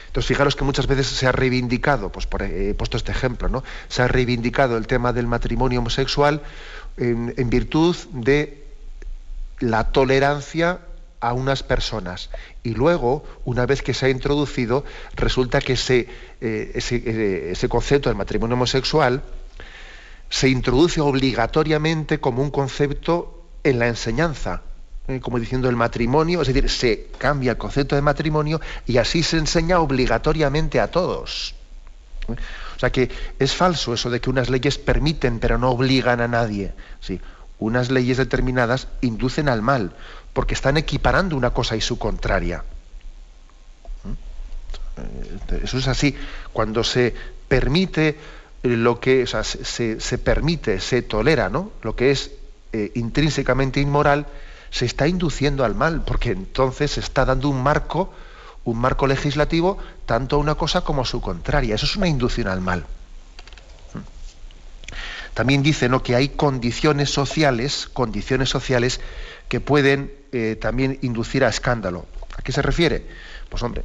Entonces, 0.06 0.28
fijaros 0.28 0.54
que 0.54 0.64
muchas 0.64 0.86
veces 0.86 1.06
se 1.06 1.26
ha 1.26 1.32
reivindicado, 1.32 2.12
pues 2.12 2.26
por, 2.26 2.42
he 2.42 2.74
puesto 2.74 2.96
este 2.96 3.12
ejemplo, 3.12 3.48
¿no? 3.48 3.64
Se 3.88 4.02
ha 4.02 4.08
reivindicado 4.08 4.76
el 4.76 4.86
tema 4.86 5.12
del 5.12 5.26
matrimonio 5.26 5.80
homosexual 5.80 6.42
en 6.96 7.50
virtud 7.50 7.96
de 8.12 8.64
la 9.58 9.90
tolerancia 9.90 10.80
a 11.24 11.32
unas 11.32 11.62
personas 11.62 12.28
y 12.62 12.74
luego, 12.74 13.24
una 13.44 13.64
vez 13.64 13.80
que 13.82 13.94
se 13.94 14.06
ha 14.06 14.08
introducido, 14.10 14.84
resulta 15.14 15.60
que 15.60 15.72
ese, 15.72 16.08
eh, 16.40 16.78
eh, 16.90 17.48
ese, 17.52 17.68
concepto 17.68 18.10
del 18.10 18.16
matrimonio 18.16 18.54
homosexual 18.54 19.22
se 20.34 20.48
introduce 20.48 21.00
obligatoriamente 21.00 22.18
como 22.18 22.42
un 22.42 22.50
concepto 22.50 23.44
en 23.62 23.78
la 23.78 23.86
enseñanza, 23.86 24.62
eh, 25.06 25.20
como 25.20 25.38
diciendo 25.38 25.68
el 25.68 25.76
matrimonio, 25.76 26.42
es 26.42 26.48
decir, 26.48 26.68
se 26.68 27.06
cambia 27.18 27.52
el 27.52 27.56
concepto 27.56 27.94
de 27.94 28.02
matrimonio 28.02 28.60
y 28.84 28.96
así 28.96 29.22
se 29.22 29.38
enseña 29.38 29.78
obligatoriamente 29.78 30.80
a 30.80 30.90
todos. 30.90 31.54
O 32.26 32.80
sea 32.80 32.90
que 32.90 33.10
es 33.38 33.54
falso 33.54 33.94
eso 33.94 34.10
de 34.10 34.20
que 34.20 34.28
unas 34.28 34.50
leyes 34.50 34.76
permiten 34.76 35.38
pero 35.38 35.56
no 35.56 35.70
obligan 35.70 36.20
a 36.20 36.26
nadie. 36.26 36.72
Sí, 36.98 37.20
unas 37.60 37.92
leyes 37.92 38.16
determinadas 38.16 38.88
inducen 39.02 39.48
al 39.48 39.62
mal, 39.62 39.92
porque 40.32 40.54
están 40.54 40.76
equiparando 40.76 41.36
una 41.36 41.50
cosa 41.50 41.76
y 41.76 41.80
su 41.80 41.96
contraria. 41.96 42.64
¿Mm? 44.02 45.62
Eso 45.62 45.78
es 45.78 45.86
así. 45.86 46.16
Cuando 46.52 46.82
se 46.82 47.14
permite 47.46 48.18
lo 48.64 48.98
que, 48.98 49.24
o 49.24 49.26
sea, 49.26 49.44
se, 49.44 50.18
permite, 50.18 50.80
se 50.80 51.02
tolera, 51.02 51.50
¿no? 51.50 51.70
Lo 51.82 51.94
que 51.94 52.10
es 52.10 52.30
eh, 52.72 52.90
intrínsecamente 52.94 53.80
inmoral, 53.80 54.26
se 54.70 54.86
está 54.86 55.06
induciendo 55.06 55.64
al 55.64 55.74
mal, 55.74 56.02
porque 56.04 56.30
entonces 56.30 56.92
se 56.92 57.00
está 57.00 57.26
dando 57.26 57.50
un 57.50 57.62
marco, 57.62 58.12
un 58.64 58.78
marco 58.78 59.06
legislativo, 59.06 59.76
tanto 60.06 60.36
a 60.36 60.38
una 60.38 60.54
cosa 60.54 60.80
como 60.80 61.02
a 61.02 61.04
su 61.04 61.20
contraria. 61.20 61.74
Eso 61.74 61.84
es 61.84 61.94
una 61.96 62.08
inducción 62.08 62.48
al 62.48 62.62
mal. 62.62 62.86
También 65.34 65.62
dice 65.62 65.88
¿no? 65.88 66.02
que 66.02 66.14
hay 66.14 66.30
condiciones 66.30 67.10
sociales, 67.10 67.88
condiciones 67.92 68.48
sociales 68.48 69.00
que 69.48 69.60
pueden 69.60 70.12
eh, 70.32 70.56
también 70.58 70.98
inducir 71.02 71.44
a 71.44 71.48
escándalo. 71.48 72.06
¿A 72.38 72.42
qué 72.42 72.52
se 72.52 72.62
refiere? 72.62 73.06
Pues 73.50 73.62
hombre, 73.62 73.82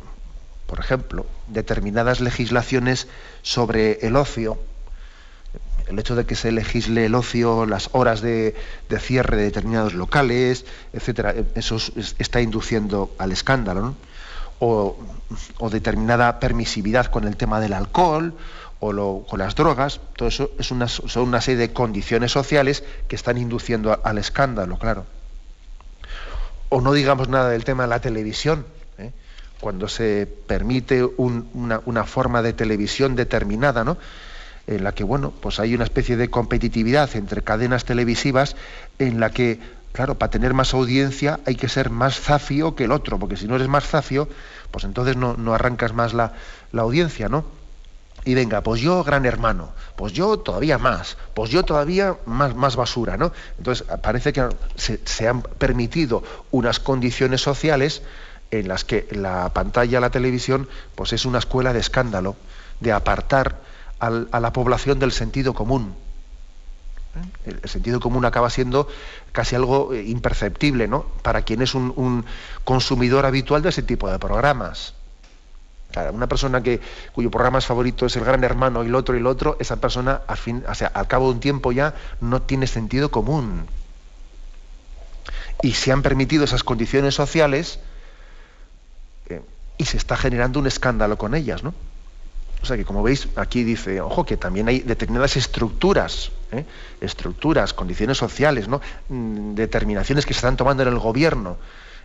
por 0.70 0.80
ejemplo, 0.80 1.26
determinadas 1.48 2.22
legislaciones 2.22 3.08
sobre 3.42 4.06
el 4.06 4.16
ocio, 4.16 4.60
el 5.88 5.98
hecho 5.98 6.16
de 6.16 6.28
que 6.28 6.36
se 6.36 6.52
legisle 6.52 7.08
el 7.08 7.16
ocio, 7.16 7.66
las 7.66 7.90
horas 7.94 8.22
de, 8.22 8.56
cierre 9.00 9.36
de 9.36 9.44
determinados 9.46 9.96
locales, 9.96 10.66
etcétera, 10.94 11.34
eso 11.56 11.78
está 12.20 12.40
induciendo 12.40 13.12
al 13.18 13.32
escándalo, 13.32 13.96
o, 14.60 14.96
determinada 15.72 16.40
permisividad 16.40 17.08
con 17.08 17.24
el 17.24 17.36
tema 17.36 17.60
del 17.60 17.74
alcohol 17.74 18.36
o 18.80 19.26
con 19.28 19.40
las 19.40 19.56
drogas, 19.56 20.00
todo 20.16 20.30
eso 20.30 20.52
es 20.60 20.70
una, 20.70 20.88
son 20.88 21.24
una 21.24 21.42
serie 21.42 21.60
de 21.60 21.74
condiciones 21.74 22.32
sociales 22.32 22.84
que 23.08 23.16
están 23.16 23.40
induciendo 23.40 24.00
al 24.04 24.20
escándalo, 24.20 24.78
claro 24.78 25.06
o 26.70 26.82
no 26.82 26.94
digamos 26.94 27.30
nada 27.30 27.50
del 27.50 27.64
tema 27.64 27.84
de 27.84 27.90
la 27.90 28.00
televisión. 28.00 28.64
Cuando 29.60 29.88
se 29.88 30.26
permite 30.26 31.04
una, 31.04 32.04
forma 32.06 32.42
de 32.42 32.54
televisión 32.54 33.16
determinada, 33.16 33.84
¿no? 33.84 33.98
en 34.68 34.84
la 34.84 34.94
que 34.94 35.04
bueno, 35.04 35.34
pues 35.42 35.60
hay 35.60 35.74
una 35.74 35.84
especie 35.84 36.16
de 36.16 36.30
competitividad 36.30 37.16
entre 37.16 37.42
cadenas 37.42 37.86
televisivas 37.86 38.56
en 39.00 39.20
la 39.20 39.32
que, 39.32 39.60
claro, 39.94 40.20
para 40.20 40.30
tener 40.30 40.54
más 40.54 40.74
audiencia 40.74 41.40
hay 41.46 41.56
que 41.56 41.68
ser 41.68 41.90
más 41.90 42.20
zafio 42.20 42.76
que 42.76 42.84
el 42.84 42.92
otro, 42.92 43.18
porque 43.18 43.36
si 43.36 43.48
no 43.48 43.56
eres 43.56 43.68
más 43.68 43.88
zafio, 43.88 44.30
pues 44.70 44.84
entonces 44.84 45.18
no, 45.18 45.54
arrancas 45.54 45.94
más 45.94 46.14
la, 46.14 46.34
audiencia, 46.74 47.30
¿no? 47.30 47.46
y 48.26 48.36
venga, 48.36 48.62
pues 48.62 48.82
yo 48.82 49.04
gran 49.04 49.26
hermano, 49.26 49.70
pues 49.96 50.14
yo 50.14 50.38
todavía 50.38 50.78
más, 50.78 51.18
pues 51.34 51.50
yo 51.50 51.64
todavía 51.64 52.18
más 52.26 52.76
basura, 52.76 53.18
¿no? 53.18 53.32
Entonces 53.58 53.88
parece 54.04 54.34
que 54.34 54.50
se, 54.76 55.28
han 55.28 55.42
permitido 55.42 56.22
unas 56.52 56.80
condiciones 56.80 57.42
sociales 57.42 58.04
en 58.52 58.68
las 58.68 58.84
que 58.84 59.08
la 59.12 59.50
pantalla, 59.54 60.00
la 60.00 60.10
televisión, 60.10 60.68
pues 60.96 61.14
es 61.14 61.26
una 61.26 61.40
escuela 61.40 61.74
de 61.74 61.80
escándalo, 61.80 62.36
de 62.80 62.92
apartar 62.92 63.62
a 64.00 64.40
la 64.40 64.54
población 64.54 65.00
del 65.00 65.12
sentido 65.12 65.54
común. 65.54 65.94
¿Eh? 67.46 67.52
El, 67.64 67.70
sentido 67.70 68.00
común 68.00 68.24
acaba 68.24 68.50
siendo 68.50 68.88
casi 69.34 69.56
algo 69.56 69.94
eh, 69.94 70.04
imperceptible, 70.04 70.88
¿no? 70.88 71.06
Para 71.22 71.42
quien 71.42 71.62
es 71.62 71.76
un 71.76 72.26
consumidor 72.64 73.26
habitual 73.26 73.62
de 73.62 73.70
ese 73.70 73.84
tipo 73.84 74.10
de 74.10 74.20
programas 74.20 74.94
una 76.14 76.28
persona 76.28 76.62
que, 76.62 76.80
cuyo 77.14 77.32
programa 77.32 77.62
favorito 77.62 78.06
es 78.06 78.16
el 78.16 78.24
gran 78.24 78.44
hermano 78.44 78.84
y 78.84 78.88
el 78.88 78.96
otro 78.96 79.16
y 79.16 79.20
el 79.20 79.28
otro, 79.28 79.58
esa 79.60 79.78
persona 79.78 80.22
al, 80.28 80.38
fin, 80.38 80.64
o 80.68 80.76
sea, 80.76 80.88
al 80.88 81.08
cabo 81.08 81.28
de 81.28 81.34
un 81.34 81.40
tiempo 81.40 81.72
ya 81.72 81.96
no 82.22 82.42
tiene 82.42 82.68
sentido 82.68 83.10
común. 83.10 83.66
Y 85.62 85.74
se 85.74 85.92
han 85.92 86.02
permitido 86.04 86.44
esas 86.44 86.64
condiciones 86.64 87.16
sociales 87.16 87.80
y 89.80 89.86
se 89.86 89.98
está 89.98 90.18
generando 90.18 90.60
un 90.60 90.68
escándalo 90.68 91.18
con 91.18 91.34
ellas, 91.34 91.64
¿no? 91.64 91.74
O 92.62 92.66
sea 92.66 92.76
que 92.76 92.84
como 92.84 93.02
veis, 93.02 93.30
aquí 93.38 93.64
dice, 93.64 94.02
ojo, 94.02 94.26
que 94.26 94.36
también 94.36 94.68
hay 94.68 94.82
determinadas 94.82 95.38
estructuras, 95.38 96.32
¿eh? 96.52 96.66
estructuras, 97.00 97.74
condiciones 97.74 98.18
sociales, 98.18 98.68
¿no? 98.68 98.82
Mm, 99.08 99.56
determinaciones 99.56 100.26
que 100.26 100.34
se 100.34 100.40
están 100.40 100.58
tomando 100.58 100.84
en 100.84 100.90
el 100.90 101.00
gobierno, 101.00 101.56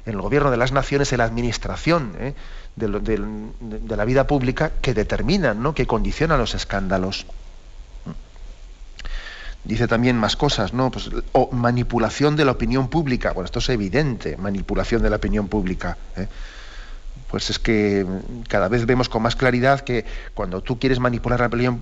en 0.06 0.14
el 0.14 0.20
gobierno 0.20 0.52
de 0.52 0.56
las 0.56 0.70
naciones, 0.70 1.12
en 1.12 1.18
la 1.18 1.24
administración 1.24 2.14
¿eh? 2.20 2.34
de, 2.76 3.96
la 3.96 4.04
vida 4.04 4.28
pública, 4.28 4.70
que 4.80 4.94
determinan, 4.94 5.60
¿no? 5.60 5.74
que 5.74 5.88
condicionan 5.88 6.38
los 6.38 6.54
escándalos. 6.54 7.26
Dice 9.64 9.88
también 9.88 10.16
más 10.16 10.36
cosas, 10.36 10.74
¿no? 10.74 10.90
Pues, 10.90 11.10
o 11.32 11.50
manipulación 11.50 12.36
de 12.36 12.44
la 12.44 12.52
opinión 12.52 12.88
pública. 12.88 13.32
Bueno, 13.32 13.46
esto 13.46 13.60
es 13.60 13.70
evidente, 13.70 14.36
manipulación 14.36 15.02
de 15.02 15.08
la 15.08 15.16
opinión 15.16 15.48
pública. 15.48 15.96
¿eh? 16.16 16.28
Pues 17.34 17.50
es 17.50 17.58
que 17.58 18.06
cada 18.46 18.68
vez 18.68 18.86
vemos 18.86 19.08
con 19.08 19.20
más 19.20 19.34
claridad 19.34 19.80
que 19.80 20.04
cuando 20.34 20.62
tú 20.62 20.78
quieres 20.78 21.00
manipular 21.00 21.40
la 21.40 21.46
opinión, 21.46 21.80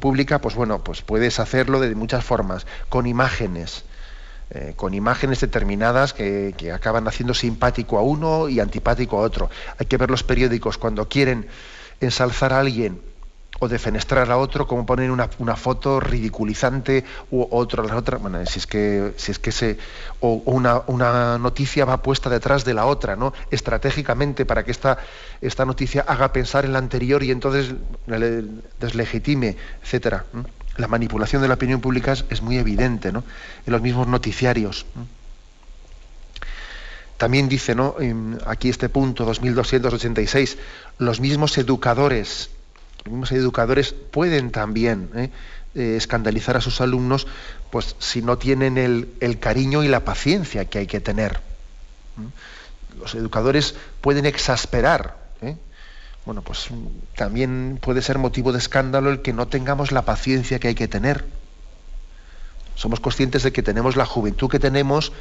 pública, 0.00 0.40
pues 0.40 0.54
bueno, 0.54 0.82
pues 0.82 1.02
puedes 1.02 1.40
hacerlo 1.40 1.78
de 1.78 1.94
muchas 1.94 2.24
formas, 2.24 2.66
con 2.88 3.06
imágenes, 3.06 3.84
eh, 4.48 4.72
con 4.76 4.94
imágenes 4.94 5.42
determinadas 5.42 6.14
que, 6.14 6.54
que, 6.56 6.72
acaban 6.72 7.06
haciendo 7.06 7.34
simpático 7.34 7.98
a 7.98 8.00
uno 8.00 8.48
y 8.48 8.60
antipático 8.60 9.18
a 9.18 9.20
otro. 9.20 9.50
Hay 9.78 9.84
que 9.84 9.98
ver 9.98 10.10
los 10.10 10.22
periódicos 10.22 10.78
cuando 10.78 11.06
quieren 11.06 11.48
ensalzar 12.00 12.54
a 12.54 12.60
alguien 12.60 12.98
o 13.60 13.68
defenestrar 13.68 14.30
a 14.30 14.36
otro, 14.36 14.66
como 14.66 14.84
poner 14.84 15.10
una, 15.10 15.30
una, 15.38 15.56
foto 15.56 16.00
ridiculizante 16.00 17.04
u 17.30 17.46
otra 17.50 17.82
la 17.84 17.96
otra. 17.96 18.18
Bueno, 18.18 18.44
si 18.46 18.58
es 18.58 18.66
que, 18.66 19.14
si 19.16 19.32
es 19.32 19.38
que 19.38 19.52
se. 19.52 19.78
o 20.20 20.42
una, 20.46 20.82
una, 20.86 21.38
noticia 21.38 21.84
va 21.84 22.02
puesta 22.02 22.28
detrás 22.30 22.64
de 22.64 22.74
la 22.74 22.86
otra, 22.86 23.16
¿no? 23.16 23.32
Estratégicamente 23.50 24.44
para 24.44 24.64
que 24.64 24.70
esta, 24.70 24.98
esta 25.40 25.64
noticia 25.64 26.04
haga 26.06 26.32
pensar 26.32 26.64
en 26.64 26.72
la 26.72 26.78
anterior 26.78 27.22
y 27.22 27.30
entonces 27.30 27.74
deslegitime, 28.80 29.56
etcétera. 29.82 30.24
La 30.76 30.88
manipulación 30.88 31.40
de 31.40 31.48
la 31.48 31.54
opinión 31.54 31.80
pública 31.80 32.12
es, 32.12 32.42
muy 32.42 32.58
evidente, 32.58 33.12
¿no? 33.12 33.22
En 33.66 33.72
los 33.72 33.80
mismos 33.80 34.08
noticiarios. 34.08 34.86
También 37.16 37.48
dice, 37.48 37.76
¿no? 37.76 37.94
Aquí 38.46 38.68
este 38.68 38.88
punto 38.88 39.24
2286, 39.24 40.58
los 40.98 41.20
mismos 41.20 41.56
educadores 41.58 42.50
mismos 43.04 43.32
educadores 43.32 43.92
pueden 43.92 44.50
también 44.50 45.10
¿eh? 45.14 45.30
Eh, 45.74 45.96
escandalizar 45.96 46.56
a 46.56 46.60
sus 46.60 46.80
alumnos, 46.80 47.26
pues 47.70 47.96
si 47.98 48.22
no 48.22 48.38
tienen 48.38 48.78
el, 48.78 49.38
cariño 49.40 49.82
y 49.82 49.88
la 49.88 50.04
paciencia 50.04 50.64
que 50.64 50.78
hay 50.78 50.86
que 50.86 51.00
tener. 51.00 51.40
Los 52.98 53.14
educadores 53.14 53.74
pueden 54.00 54.24
exasperar. 54.24 55.16
¿eh? 55.42 55.56
Bueno, 56.24 56.42
pues 56.42 56.68
también 57.16 57.78
puede 57.82 58.00
ser 58.00 58.18
motivo 58.18 58.52
de 58.52 58.58
escándalo 58.58 59.10
el 59.10 59.20
que 59.20 59.32
no 59.32 59.48
tengamos 59.48 59.92
la 59.92 60.02
paciencia 60.02 60.58
que 60.58 60.68
hay 60.68 60.74
que 60.74 60.88
tener. 60.88 61.24
Somos 62.76 63.00
conscientes 63.00 63.42
de 63.42 63.52
que 63.52 63.62
tenemos 63.62 63.96
la 63.96 64.06
juventud 64.06 64.48
que 64.48 64.58
tenemos 64.58 65.12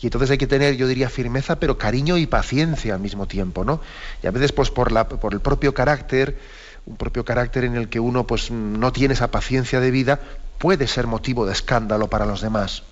y 0.00 0.06
entonces 0.06 0.30
hay 0.30 0.38
que 0.38 0.48
tener, 0.48 0.74
yo 0.76 0.88
diría, 0.88 1.08
firmeza, 1.08 1.60
pero 1.60 1.78
cariño 1.78 2.18
y 2.18 2.26
paciencia 2.26 2.94
al 2.94 3.00
mismo 3.00 3.28
tiempo, 3.28 3.64
¿no? 3.64 3.80
Y 4.22 4.26
a 4.26 4.32
veces, 4.32 4.50
pues 4.50 4.70
por, 4.70 4.90
la, 4.90 5.06
por 5.06 5.32
el 5.32 5.40
propio 5.40 5.74
carácter, 5.74 6.38
un 6.86 6.96
propio 6.96 7.24
carácter 7.24 7.64
en 7.64 7.76
el 7.76 7.88
que 7.88 8.00
uno 8.00 8.26
pues 8.26 8.50
no 8.50 8.92
tiene 8.92 9.14
esa 9.14 9.30
paciencia 9.30 9.80
de 9.80 9.90
vida, 9.90 10.20
puede 10.58 10.86
ser 10.86 11.06
motivo 11.06 11.46
de 11.46 11.52
escándalo 11.52 12.08
para 12.08 12.26
los 12.26 12.40
demás. 12.40 12.82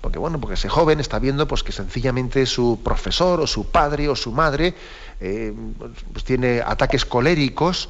Porque 0.00 0.18
bueno, 0.18 0.40
porque 0.40 0.54
ese 0.54 0.68
joven 0.68 1.00
está 1.00 1.18
viendo 1.18 1.48
pues 1.48 1.62
que 1.62 1.72
sencillamente 1.72 2.46
su 2.46 2.80
profesor 2.84 3.40
o 3.40 3.46
su 3.46 3.70
padre 3.70 4.08
o 4.08 4.16
su 4.16 4.32
madre 4.32 4.74
eh, 5.20 5.52
pues 6.12 6.24
tiene 6.24 6.60
ataques 6.60 7.04
coléricos 7.04 7.88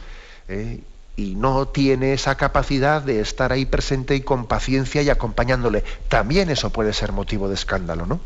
eh, 0.48 0.80
y 1.16 1.34
no 1.34 1.68
tiene 1.68 2.12
esa 2.12 2.36
capacidad 2.36 3.02
de 3.02 3.20
estar 3.20 3.52
ahí 3.52 3.66
presente 3.66 4.14
y 4.14 4.20
con 4.20 4.46
paciencia 4.46 5.02
y 5.02 5.11
acompañándole. 5.11 5.82
También 6.09 6.50
eso 6.50 6.70
puede 6.70 6.92
ser 6.92 7.12
motivo 7.12 7.48
de 7.48 7.54
escándalo, 7.54 8.07
¿no? 8.07 8.20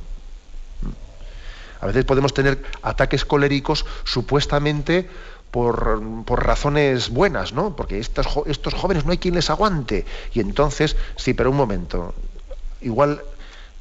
A 1.81 1.87
veces 1.87 2.05
podemos 2.05 2.35
tener 2.35 2.63
ataques 2.83 3.25
coléricos 3.25 3.87
supuestamente 4.05 5.09
por, 5.51 6.45
razones 6.45 7.11
buenas, 7.11 7.53
¿no? 7.53 7.75
Porque 7.75 7.99
estos, 7.99 8.27
jóvenes 8.75 9.05
no 9.05 9.13
hay 9.13 9.19
quien 9.19 9.35
les 9.35 9.51
aguante. 9.51 10.07
Y 10.33 10.41
entonces, 10.41 10.97
sí, 11.17 11.35
pero 11.35 11.51
un 11.51 11.57
momento. 11.57 12.15
Igual, 12.81 13.23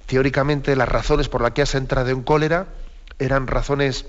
teóricamente, 0.07 0.75
las 0.75 0.89
razones 0.89 1.29
por 1.29 1.41
las 1.41 1.51
que 1.51 1.61
has 1.61 1.75
entrado 1.75 2.09
en 2.09 2.23
cólera 2.23 2.67
eran 3.19 3.47
razones 3.47 4.05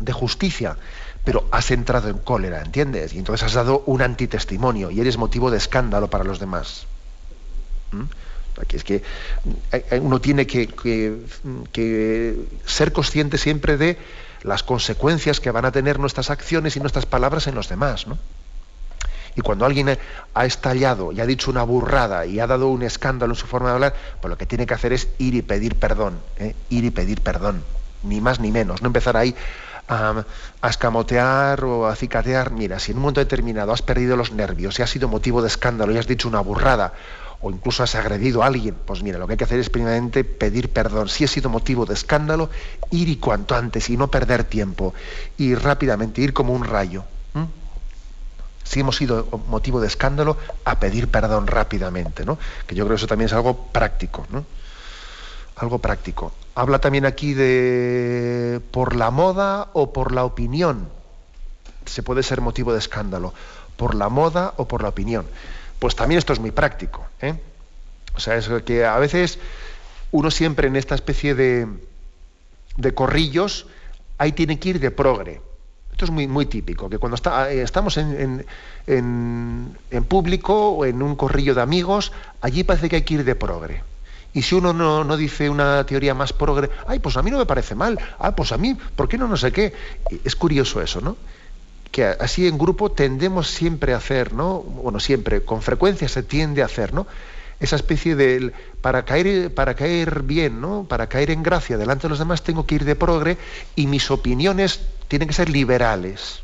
de 0.00 0.12
justicia, 0.12 0.76
pero 1.24 1.48
has 1.50 1.70
entrado 1.70 2.08
en 2.08 2.18
cólera, 2.18 2.60
¿entiendes? 2.60 3.14
Y 3.14 3.18
entonces 3.18 3.46
has 3.46 3.54
dado 3.54 3.82
un 3.86 4.02
antitestimonio 4.02 4.90
y 4.90 5.00
eres 5.00 5.16
motivo 5.16 5.50
de 5.50 5.56
escándalo 5.56 6.10
para 6.10 6.24
los 6.24 6.38
demás. 6.38 6.86
¿Mm? 7.92 8.60
Aquí 8.60 8.76
es 8.76 8.84
que 8.84 8.96
eh, 9.72 9.86
eh, 9.90 10.00
uno 10.00 10.20
tiene 10.20 10.46
que 10.46 11.18
ser 12.64 12.92
consciente 12.92 13.38
siempre 13.38 13.76
de 13.76 13.98
las 14.42 14.62
consecuencias 14.62 15.40
que 15.40 15.50
van 15.50 15.64
a 15.64 15.72
tener 15.72 15.98
nuestras 15.98 16.30
acciones 16.30 16.76
y 16.76 16.80
nuestras 16.80 17.06
palabras 17.06 17.46
en 17.46 17.54
los 17.54 17.68
demás. 17.68 18.06
¿no? 18.06 18.18
Y 19.36 19.42
cuando 19.42 19.66
alguien 19.66 19.98
ha 20.34 20.46
estallado 20.46 21.12
y 21.12 21.20
ha 21.20 21.26
dicho 21.26 21.50
una 21.50 21.62
burrada 21.62 22.24
y 22.24 22.40
ha 22.40 22.46
dado 22.46 22.68
un 22.68 22.82
escándalo 22.82 23.34
en 23.34 23.38
su 23.38 23.46
forma 23.46 23.68
de 23.68 23.74
hablar, 23.74 23.94
pues 24.20 24.30
lo 24.30 24.38
que 24.38 24.46
tiene 24.46 24.66
que 24.66 24.74
hacer 24.74 24.94
es 24.94 25.08
ir 25.18 25.34
y 25.34 25.42
pedir 25.42 25.76
perdón, 25.76 26.18
¿eh? 26.38 26.54
ir 26.70 26.84
y 26.84 26.90
pedir 26.90 27.20
perdón, 27.20 27.62
ni 28.02 28.22
más 28.22 28.40
ni 28.40 28.50
menos, 28.50 28.80
no 28.80 28.86
empezar 28.86 29.16
ahí 29.16 29.34
a, 29.88 30.24
escamotear 30.66 31.64
o 31.64 31.86
a 31.86 31.94
cicatear. 31.94 32.50
Mira, 32.50 32.78
si 32.78 32.92
en 32.92 32.98
un 32.98 33.02
momento 33.02 33.20
determinado 33.20 33.72
has 33.72 33.82
perdido 33.82 34.16
los 34.16 34.32
nervios 34.32 34.78
y 34.78 34.82
ha 34.82 34.86
sido 34.86 35.06
motivo 35.06 35.42
de 35.42 35.48
escándalo 35.48 35.92
y 35.92 35.98
has 35.98 36.06
dicho 36.06 36.28
una 36.28 36.40
burrada 36.40 36.94
o 37.40 37.50
incluso 37.50 37.82
has 37.82 37.94
agredido 37.94 38.42
a 38.42 38.46
alguien, 38.46 38.74
pues 38.86 39.02
mira, 39.02 39.18
lo 39.18 39.26
que 39.26 39.34
hay 39.34 39.36
que 39.36 39.44
hacer 39.44 39.60
es 39.60 39.70
primeramente 39.70 40.24
pedir 40.24 40.70
perdón. 40.70 41.08
Si 41.08 41.24
ha 41.24 41.28
sido 41.28 41.50
motivo 41.50 41.86
de 41.86 41.94
escándalo, 41.94 42.50
ir 42.90 43.08
y 43.08 43.16
cuanto 43.16 43.54
antes 43.54 43.90
y 43.90 43.96
no 43.96 44.10
perder 44.10 44.44
tiempo. 44.44 44.94
Y 45.36 45.54
rápidamente, 45.54 46.22
ir 46.22 46.32
como 46.32 46.52
un 46.52 46.64
rayo. 46.64 47.04
Si 48.64 48.80
hemos 48.80 48.96
sido 48.96 49.28
motivo 49.48 49.80
de 49.80 49.86
escándalo, 49.86 50.36
a 50.64 50.80
pedir 50.80 51.08
perdón 51.08 51.46
rápidamente, 51.46 52.24
¿no? 52.24 52.36
Que 52.66 52.74
yo 52.74 52.84
creo 52.84 52.96
que 52.96 53.00
eso 53.00 53.06
también 53.06 53.26
es 53.26 53.32
algo 53.32 53.68
práctico, 53.68 54.26
¿no? 54.30 54.44
Algo 55.56 55.78
práctico. 55.78 56.32
Habla 56.56 56.80
también 56.80 57.06
aquí 57.06 57.32
de 57.32 58.60
por 58.72 58.96
la 58.96 59.12
moda 59.12 59.68
o 59.72 59.92
por 59.92 60.10
la 60.10 60.24
opinión. 60.24 60.88
Se 61.84 62.02
puede 62.02 62.24
ser 62.24 62.40
motivo 62.40 62.72
de 62.72 62.80
escándalo. 62.80 63.32
Por 63.76 63.94
la 63.94 64.08
moda 64.08 64.54
o 64.56 64.66
por 64.66 64.82
la 64.82 64.88
opinión. 64.88 65.26
Pues 65.78 65.94
también 65.94 66.18
esto 66.18 66.32
es 66.32 66.40
muy 66.40 66.50
práctico. 66.50 67.06
¿eh? 67.20 67.34
O 68.14 68.20
sea, 68.20 68.36
es 68.36 68.48
que 68.64 68.84
a 68.84 68.98
veces 68.98 69.38
uno 70.10 70.30
siempre 70.30 70.68
en 70.68 70.76
esta 70.76 70.94
especie 70.94 71.34
de, 71.34 71.66
de 72.76 72.94
corrillos, 72.94 73.66
ahí 74.18 74.32
tiene 74.32 74.58
que 74.58 74.70
ir 74.70 74.80
de 74.80 74.90
progre. 74.90 75.40
Esto 75.92 76.04
es 76.04 76.10
muy, 76.10 76.26
muy 76.26 76.44
típico, 76.44 76.90
que 76.90 76.98
cuando 76.98 77.14
está, 77.14 77.50
eh, 77.50 77.62
estamos 77.62 77.96
en, 77.96 78.44
en, 78.86 79.78
en, 79.90 80.04
público 80.04 80.70
o 80.70 80.84
en 80.84 81.00
un 81.02 81.16
corrillo 81.16 81.54
de 81.54 81.62
amigos, 81.62 82.12
allí 82.42 82.64
parece 82.64 82.90
que 82.90 82.96
hay 82.96 83.02
que 83.02 83.14
ir 83.14 83.24
de 83.24 83.34
progre. 83.34 83.82
Y 84.34 84.42
si 84.42 84.54
uno 84.54 84.74
no, 84.74 85.04
no, 85.04 85.16
dice 85.16 85.48
una 85.48 85.86
teoría 85.86 86.12
más 86.12 86.34
progre, 86.34 86.68
ay, 86.86 86.98
pues 86.98 87.16
a 87.16 87.22
mí 87.22 87.30
no 87.30 87.38
me 87.38 87.46
parece 87.46 87.74
mal, 87.74 87.98
ah, 88.18 88.36
pues 88.36 88.52
a 88.52 88.58
mí, 88.58 88.76
¿por 88.94 89.08
qué 89.08 89.16
no 89.16 89.26
no 89.26 89.38
sé 89.38 89.50
qué? 89.52 89.72
Es 90.22 90.36
curioso 90.36 90.82
eso, 90.82 91.00
¿no? 91.00 91.16
Que 91.90 92.04
así 92.04 92.46
en 92.46 92.58
grupo 92.58 92.90
tendemos 92.90 93.48
siempre 93.48 93.94
a 93.94 93.98
hacer, 93.98 94.32
¿no? 94.32 94.60
Bueno, 94.60 95.00
siempre, 95.00 95.42
con 95.42 95.62
frecuencia 95.62 96.08
se 96.08 96.22
tiende 96.22 96.62
a 96.62 96.66
hacer, 96.66 96.92
¿no? 96.92 97.06
Esa 97.58 97.76
especie 97.76 98.16
de 98.16 98.52
para 98.82 99.04
caer 99.04 99.54
para 99.54 99.74
caer 99.74 100.22
bien, 100.22 100.60
¿no? 100.60 100.84
Para 100.84 101.08
caer 101.08 101.30
en 101.30 101.42
gracia 101.42 101.78
delante 101.78 102.02
de 102.02 102.10
los 102.10 102.18
demás 102.18 102.42
tengo 102.42 102.66
que 102.66 102.74
ir 102.74 102.84
de 102.84 102.96
progre 102.96 103.38
y 103.74 103.86
mis 103.86 104.10
opiniones 104.10 104.80
tienen 105.08 105.28
que 105.28 105.34
ser 105.34 105.48
liberales. 105.48 106.42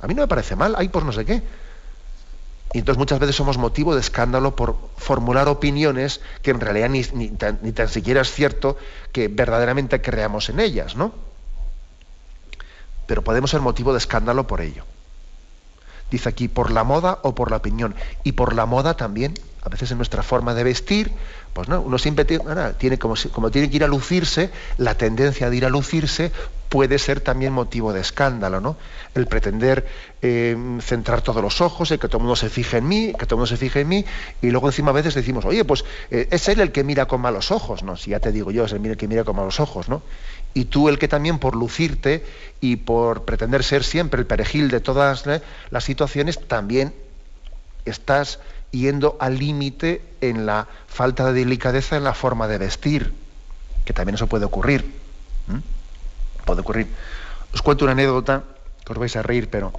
A 0.00 0.06
mí 0.06 0.14
no 0.14 0.22
me 0.22 0.28
parece 0.28 0.56
mal, 0.56 0.74
hay 0.76 0.88
por 0.88 1.04
no 1.04 1.12
sé 1.12 1.24
qué. 1.24 1.42
Y 2.72 2.78
entonces 2.78 2.98
muchas 2.98 3.18
veces 3.18 3.36
somos 3.36 3.56
motivo 3.56 3.94
de 3.94 4.00
escándalo 4.00 4.54
por 4.54 4.76
formular 4.96 5.48
opiniones 5.48 6.20
que 6.42 6.50
en 6.50 6.60
realidad 6.60 6.90
ni, 6.90 7.02
ni, 7.14 7.28
tan, 7.30 7.58
ni 7.62 7.72
tan 7.72 7.88
siquiera 7.88 8.20
es 8.20 8.30
cierto 8.30 8.76
que 9.12 9.28
verdaderamente 9.28 10.02
creamos 10.02 10.50
en 10.50 10.60
ellas, 10.60 10.94
¿no? 10.94 11.27
Pero 13.08 13.24
podemos 13.24 13.50
ser 13.50 13.62
motivo 13.62 13.92
de 13.92 13.98
escándalo 13.98 14.46
por 14.46 14.60
ello. 14.60 14.84
Dice 16.10 16.28
aquí, 16.28 16.46
por 16.46 16.70
la 16.70 16.84
moda 16.84 17.18
o 17.22 17.34
por 17.34 17.50
la 17.50 17.56
opinión. 17.56 17.94
Y 18.22 18.32
por 18.32 18.54
la 18.54 18.66
moda 18.66 18.98
también, 18.98 19.32
a 19.62 19.68
veces 19.68 19.90
en 19.90 19.98
nuestra 19.98 20.22
forma 20.22 20.54
de 20.54 20.64
vestir, 20.64 21.12
pues 21.52 21.68
no, 21.68 21.80
uno 21.80 21.98
siempre 21.98 22.24
tiene, 22.24 22.44
tiene 22.78 22.98
como, 22.98 23.16
tiene 23.50 23.70
que 23.70 23.76
ir 23.76 23.84
a 23.84 23.88
lucirse, 23.88 24.50
la 24.76 24.94
tendencia 24.94 25.50
de 25.50 25.56
ir 25.56 25.64
a 25.64 25.68
lucirse 25.68 26.30
puede 26.68 26.98
ser 26.98 27.20
también 27.20 27.52
motivo 27.52 27.92
de 27.92 28.00
escándalo, 28.00 28.60
¿no? 28.60 28.76
El 29.14 29.26
pretender 29.26 29.86
eh, 30.20 30.56
centrar 30.82 31.22
todos 31.22 31.42
los 31.42 31.60
ojos, 31.60 31.90
el 31.90 31.98
que 31.98 32.08
todo 32.08 32.18
el 32.18 32.24
mundo 32.24 32.36
se 32.36 32.50
fije 32.50 32.76
en 32.76 32.86
mí, 32.86 33.12
que 33.18 33.24
todo 33.24 33.36
el 33.36 33.38
mundo 33.38 33.46
se 33.46 33.56
fije 33.56 33.80
en 33.80 33.88
mí, 33.88 34.04
y 34.42 34.50
luego 34.50 34.68
encima 34.68 34.90
a 34.90 34.94
veces 34.94 35.14
decimos, 35.14 35.44
oye, 35.46 35.64
pues 35.64 35.84
eh, 36.10 36.28
es 36.30 36.48
él 36.48 36.60
el 36.60 36.70
que 36.70 36.84
mira 36.84 37.06
con 37.06 37.20
malos 37.20 37.50
ojos, 37.50 37.82
¿no? 37.82 37.96
Si 37.96 38.10
ya 38.10 38.20
te 38.20 38.32
digo 38.32 38.50
yo, 38.50 38.66
es 38.66 38.72
el 38.72 38.96
que 38.96 39.08
mira 39.08 39.24
con 39.24 39.36
malos 39.36 39.60
ojos, 39.60 39.88
¿no? 39.88 40.02
Y 40.54 40.66
tú 40.66 40.88
el 40.88 40.98
que 40.98 41.08
también 41.08 41.38
por 41.38 41.54
lucirte 41.54 42.24
y 42.60 42.76
por 42.76 43.24
pretender 43.24 43.64
ser 43.64 43.84
siempre 43.84 44.20
el 44.20 44.26
perejil 44.26 44.70
de 44.70 44.80
todas 44.80 45.26
¿eh? 45.26 45.42
las 45.70 45.84
situaciones, 45.84 46.46
también 46.46 46.94
estás 47.84 48.40
yendo 48.70 49.16
al 49.20 49.38
límite 49.38 50.02
en 50.20 50.46
la 50.46 50.66
falta 50.86 51.26
de 51.26 51.32
delicadeza 51.32 51.96
en 51.96 52.04
la 52.04 52.14
forma 52.14 52.48
de 52.48 52.58
vestir, 52.58 53.14
que 53.84 53.92
también 53.92 54.14
eso 54.14 54.26
puede 54.26 54.44
ocurrir. 54.44 54.94
Puede 56.44 56.60
ocurrir. 56.60 56.88
Os 57.54 57.62
cuento 57.62 57.84
una 57.84 57.92
anécdota, 57.92 58.42
que 58.84 58.92
os 58.92 58.98
vais 58.98 59.14
a 59.16 59.22
reír, 59.22 59.48
pero 59.50 59.72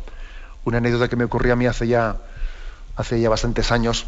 una 0.65 0.77
anécdota 0.77 1.07
que 1.07 1.15
me 1.15 1.23
ocurrió 1.23 1.53
a 1.53 1.55
mí 1.55 1.65
hace 1.65 1.87
ya, 1.87 2.17
hace 2.95 3.19
ya 3.19 3.29
bastantes 3.29 3.71
años. 3.71 4.07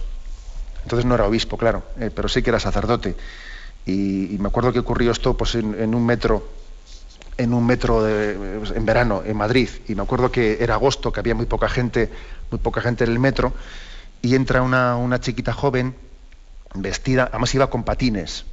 Entonces 0.83 1.05
no 1.05 1.15
era 1.15 1.25
obispo, 1.25 1.57
claro, 1.57 1.83
eh, 1.99 2.09
pero 2.13 2.27
sí 2.27 2.41
que 2.41 2.49
era 2.49 2.59
sacerdote. 2.59 3.15
Y, 3.85 4.37
me 4.39 4.47
acuerdo 4.47 4.73
que 4.73 4.79
ocurrió 4.79 5.11
esto 5.11 5.35
pues, 5.35 5.55
en, 5.55 5.95
un 5.95 6.05
metro, 6.05 6.47
en 7.37 7.53
un 7.53 7.65
metro 7.65 8.07
en 8.07 8.85
verano, 8.85 9.23
en 9.25 9.35
Madrid. 9.37 9.69
Y 9.87 9.95
me 9.95 10.03
acuerdo 10.03 10.31
que 10.31 10.57
era 10.61 10.75
agosto, 10.75 11.11
que 11.11 11.19
había 11.19 11.33
muy 11.33 11.47
poca 11.47 11.67
gente, 11.67 12.11
muy 12.51 12.59
poca 12.59 12.81
gente 12.81 13.03
en 13.03 13.11
el 13.11 13.19
metro 13.19 13.53
y 14.21 14.35
entra 14.35 14.61
una, 14.61 15.19
chiquita 15.19 15.53
joven 15.53 15.95
vestida, 16.73 17.27
además 17.31 17.53
iba 17.55 17.69
con 17.69 17.83
patines, 17.83 18.45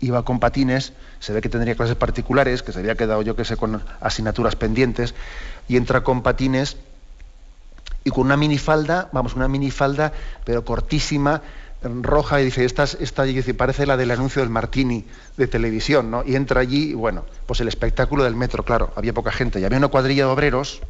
iba 0.00 0.24
con 0.24 0.40
patines, 0.40 0.92
se 1.18 1.32
ve 1.32 1.40
que 1.40 1.48
tendría 1.48 1.74
clases 1.74 1.96
particulares, 1.96 2.62
que 2.62 2.72
se 2.72 2.78
había 2.78 2.94
quedado 2.94 3.22
yo 3.22 3.36
que 3.36 3.44
sé 3.44 3.56
con 3.56 3.82
asignaturas 4.00 4.56
pendientes, 4.56 5.14
y 5.68 5.76
entra 5.76 6.02
con 6.02 6.22
patines 6.22 6.76
y 8.04 8.10
con 8.10 8.26
una 8.26 8.36
minifalda, 8.36 9.08
vamos, 9.12 9.34
una 9.34 9.48
minifalda, 9.48 10.12
pero 10.44 10.64
cortísima, 10.64 11.42
roja, 11.82 12.40
y 12.40 12.46
dice, 12.46 12.64
esta, 12.64 12.84
esta 12.84 13.24
dice, 13.24 13.54
parece 13.54 13.86
la 13.86 13.96
del 13.96 14.10
anuncio 14.10 14.42
del 14.42 14.50
Martini 14.50 15.04
de 15.36 15.46
televisión, 15.46 16.10
¿no? 16.10 16.22
Y 16.24 16.36
entra 16.36 16.60
allí, 16.60 16.90
y 16.90 16.94
bueno, 16.94 17.24
pues 17.46 17.60
el 17.60 17.68
espectáculo 17.68 18.24
del 18.24 18.36
metro, 18.36 18.64
claro, 18.64 18.92
había 18.96 19.12
poca 19.12 19.32
gente, 19.32 19.60
y 19.60 19.64
había 19.64 19.78
una 19.78 19.88
cuadrilla 19.88 20.24
de 20.24 20.30
obreros, 20.30 20.80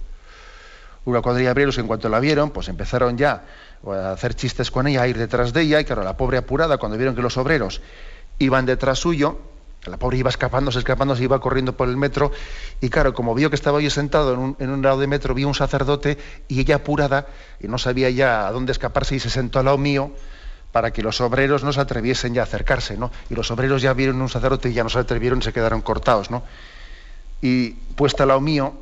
una 1.04 1.22
cuadrilla 1.22 1.48
de 1.48 1.52
obreros, 1.52 1.78
en 1.78 1.86
cuanto 1.86 2.08
la 2.08 2.20
vieron, 2.20 2.50
pues 2.50 2.68
empezaron 2.68 3.16
ya 3.16 3.44
a 3.86 4.12
hacer 4.12 4.34
chistes 4.34 4.70
con 4.70 4.86
ella, 4.86 5.02
a 5.02 5.08
ir 5.08 5.18
detrás 5.18 5.52
de 5.52 5.62
ella, 5.62 5.80
y 5.80 5.84
claro, 5.84 6.02
la 6.02 6.16
pobre 6.16 6.38
apurada, 6.38 6.78
cuando 6.78 6.96
vieron 6.98 7.14
que 7.14 7.22
los 7.22 7.36
obreros 7.36 7.80
iban 8.38 8.66
detrás 8.66 8.98
suyo, 8.98 9.38
la 9.86 9.96
pobre 9.96 10.18
iba 10.18 10.28
escapándose, 10.28 10.78
escapándose, 10.78 11.24
iba 11.24 11.40
corriendo 11.40 11.76
por 11.76 11.88
el 11.88 11.96
metro, 11.96 12.32
y 12.80 12.90
claro, 12.90 13.14
como 13.14 13.34
vio 13.34 13.48
que 13.48 13.56
estaba 13.56 13.80
yo 13.80 13.90
sentado 13.90 14.34
en 14.34 14.38
un, 14.40 14.56
en 14.58 14.70
un 14.70 14.82
lado 14.82 14.98
de 14.98 15.06
metro, 15.06 15.34
vio 15.34 15.48
un 15.48 15.54
sacerdote, 15.54 16.18
y 16.48 16.60
ella 16.60 16.76
apurada, 16.76 17.26
y 17.60 17.68
no 17.68 17.78
sabía 17.78 18.10
ya 18.10 18.46
a 18.46 18.52
dónde 18.52 18.72
escaparse, 18.72 19.16
y 19.16 19.20
se 19.20 19.30
sentó 19.30 19.58
al 19.58 19.66
lado 19.66 19.78
mío, 19.78 20.12
para 20.72 20.92
que 20.92 21.02
los 21.02 21.20
obreros 21.20 21.64
no 21.64 21.72
se 21.72 21.80
atreviesen 21.80 22.34
ya 22.34 22.42
a 22.42 22.44
acercarse, 22.44 22.96
¿no? 22.96 23.10
Y 23.28 23.34
los 23.34 23.50
obreros 23.50 23.82
ya 23.82 23.92
vieron 23.92 24.20
un 24.20 24.28
sacerdote 24.28 24.70
y 24.70 24.72
ya 24.72 24.84
no 24.84 24.88
se 24.88 24.98
atrevieron 24.98 25.42
se 25.42 25.52
quedaron 25.52 25.80
cortados, 25.80 26.30
¿no? 26.30 26.44
Y 27.42 27.70
puesta 27.70 28.24
al 28.24 28.28
lado 28.28 28.40
mío, 28.40 28.74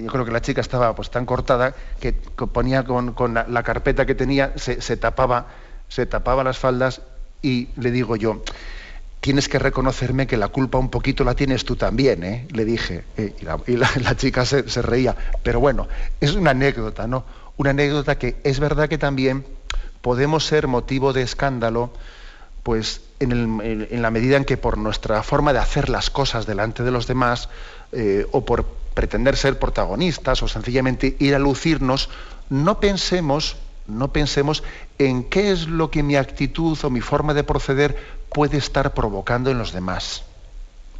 yo 0.00 0.06
creo 0.06 0.24
que 0.24 0.32
la 0.32 0.40
chica 0.40 0.60
estaba 0.60 0.94
pues 0.94 1.10
tan 1.10 1.26
cortada 1.26 1.74
que 2.00 2.12
ponía 2.12 2.84
con, 2.84 3.14
la, 3.34 3.62
carpeta 3.62 4.06
que 4.06 4.14
tenía, 4.14 4.52
se, 4.56 4.96
tapaba, 4.96 5.46
se 5.88 6.06
tapaba 6.06 6.44
las 6.44 6.58
faldas 6.58 7.02
y 7.42 7.68
le 7.76 7.90
digo 7.90 8.16
yo, 8.16 8.42
tienes 9.20 9.48
que 9.48 9.58
reconocerme 9.58 10.26
que 10.26 10.36
la 10.36 10.48
culpa 10.48 10.78
un 10.78 10.90
poquito 10.90 11.24
la 11.24 11.34
tienes 11.34 11.64
tú 11.64 11.76
también, 11.76 12.22
¿eh? 12.24 12.46
le 12.52 12.64
dije. 12.64 13.04
Eh, 13.16 13.34
y, 13.66 13.76
la, 13.76 14.16
chica 14.16 14.44
se, 14.44 14.62
reía. 14.82 15.16
Pero 15.42 15.60
bueno, 15.60 15.88
es 16.20 16.34
una 16.34 16.52
anécdota, 16.52 17.06
¿no? 17.06 17.24
Una 17.56 17.70
anécdota 17.70 18.18
que 18.18 18.36
es 18.44 18.60
verdad 18.60 18.88
que 18.88 18.98
también 18.98 19.44
podemos 20.00 20.46
ser 20.46 20.68
motivo 20.68 21.12
de 21.12 21.22
escándalo, 21.22 21.90
pues 22.62 23.00
en, 23.20 24.02
la 24.02 24.10
medida 24.10 24.36
en 24.36 24.44
que 24.44 24.56
por 24.56 24.78
nuestra 24.78 25.22
forma 25.22 25.52
de 25.52 25.58
hacer 25.58 25.88
las 25.88 26.10
cosas 26.10 26.46
delante 26.46 26.82
de 26.82 26.90
los 26.90 27.06
demás, 27.06 27.48
eh, 27.92 28.26
o 28.30 28.44
por 28.44 28.66
pretender 28.98 29.36
ser 29.36 29.60
protagonistas 29.60 30.42
o 30.42 30.48
sencillamente 30.48 31.14
ir 31.20 31.36
a 31.36 31.38
lucirnos, 31.38 32.10
no 32.50 32.80
pensemos, 32.80 33.54
no 33.86 34.12
pensemos 34.12 34.64
en 34.98 35.22
qué 35.22 35.52
es 35.52 35.68
lo 35.68 35.88
que 35.88 36.02
mi 36.02 36.16
actitud 36.16 36.76
o 36.82 36.90
mi 36.90 37.00
forma 37.00 37.32
de 37.32 37.44
proceder 37.44 37.94
puede 38.34 38.58
estar 38.58 38.94
provocando 38.94 39.52
en 39.52 39.58
los 39.58 39.70
demás. 39.70 40.24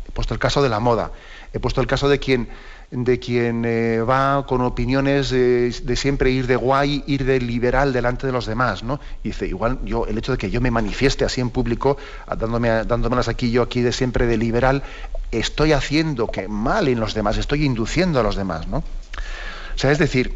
He 0.06 0.12
puesto 0.12 0.32
el 0.32 0.38
caso 0.38 0.62
de 0.62 0.68
la 0.68 0.78
moda, 0.78 1.10
he 1.52 1.58
puesto 1.58 1.80
el 1.80 1.88
caso 1.88 2.08
de 2.08 2.20
quien, 2.20 2.48
de 2.90 3.18
quien 3.18 3.64
eh, 3.66 4.00
va 4.00 4.46
con 4.46 4.62
opiniones 4.62 5.28
de, 5.28 5.96
siempre 5.96 6.30
ir 6.30 6.46
de 6.46 6.56
guay, 6.56 7.04
ir 7.06 7.24
de 7.24 7.38
liberal 7.38 7.92
delante 7.92 8.26
de 8.26 8.32
los 8.32 8.46
demás, 8.46 8.82
¿no? 8.82 8.98
Y 9.22 9.28
dice, 9.28 9.46
igual 9.46 9.78
yo, 9.84 10.06
el 10.06 10.16
hecho 10.16 10.32
de 10.32 10.38
que 10.38 10.50
yo 10.50 10.60
me 10.60 10.70
manifieste 10.70 11.24
así 11.24 11.40
en 11.40 11.50
público, 11.50 11.98
dándome, 12.26 12.68
dándomelas 12.84 13.28
aquí 13.28 13.50
yo 13.50 13.62
aquí 13.62 13.82
de 13.82 13.92
siempre 13.92 14.26
de 14.26 14.38
liberal, 14.38 14.82
estoy 15.30 15.72
haciendo 15.72 16.28
que 16.28 16.48
mal 16.48 16.88
en 16.88 16.98
los 16.98 17.12
demás, 17.12 17.36
estoy 17.36 17.64
induciendo 17.64 18.20
a 18.20 18.22
los 18.22 18.36
demás, 18.36 18.66
¿no? 18.68 18.78
O 18.78 19.78
sea, 19.78 19.92
es 19.92 19.98
decir, 19.98 20.34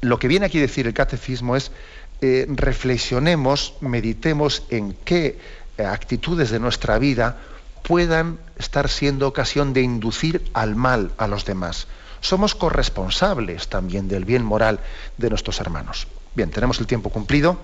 lo 0.00 0.18
que 0.18 0.26
viene 0.26 0.46
aquí 0.46 0.58
a 0.58 0.62
decir 0.62 0.88
el 0.88 0.94
catecismo 0.94 1.54
es 1.54 1.70
eh, 2.20 2.46
reflexionemos, 2.48 3.74
meditemos 3.80 4.64
en 4.70 4.96
qué 5.04 5.38
eh, 5.78 5.84
actitudes 5.84 6.50
de 6.50 6.58
nuestra 6.58 6.98
vida 6.98 7.38
puedan 7.82 8.38
estar 8.58 8.88
siendo 8.88 9.28
ocasión 9.28 9.72
de 9.72 9.82
inducir 9.82 10.50
al 10.54 10.76
mal 10.76 11.12
a 11.18 11.26
los 11.26 11.44
demás. 11.44 11.86
Somos 12.20 12.54
corresponsables 12.54 13.68
también 13.68 14.08
del 14.08 14.24
bien 14.24 14.44
moral 14.44 14.80
de 15.18 15.28
nuestros 15.28 15.60
hermanos. 15.60 16.06
Bien, 16.34 16.50
tenemos 16.50 16.78
el 16.80 16.86
tiempo 16.86 17.10
cumplido, 17.10 17.58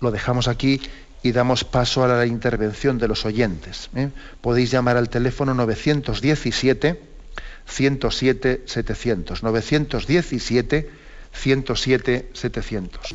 lo 0.00 0.10
dejamos 0.10 0.48
aquí 0.48 0.80
y 1.22 1.32
damos 1.32 1.64
paso 1.64 2.04
a 2.04 2.08
la 2.08 2.26
intervención 2.26 2.98
de 2.98 3.08
los 3.08 3.24
oyentes. 3.24 3.90
¿eh? 3.94 4.10
Podéis 4.40 4.70
llamar 4.70 4.96
al 4.96 5.08
teléfono 5.08 5.54
917 5.54 7.00
107 7.66 8.62
700. 8.66 9.42
917 9.42 10.90
107 11.32 12.30
700. 12.32 13.14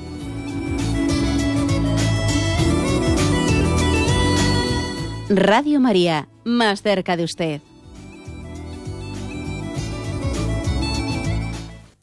Radio 5.33 5.79
María, 5.79 6.27
más 6.43 6.81
cerca 6.81 7.15
de 7.15 7.23
usted. 7.23 7.61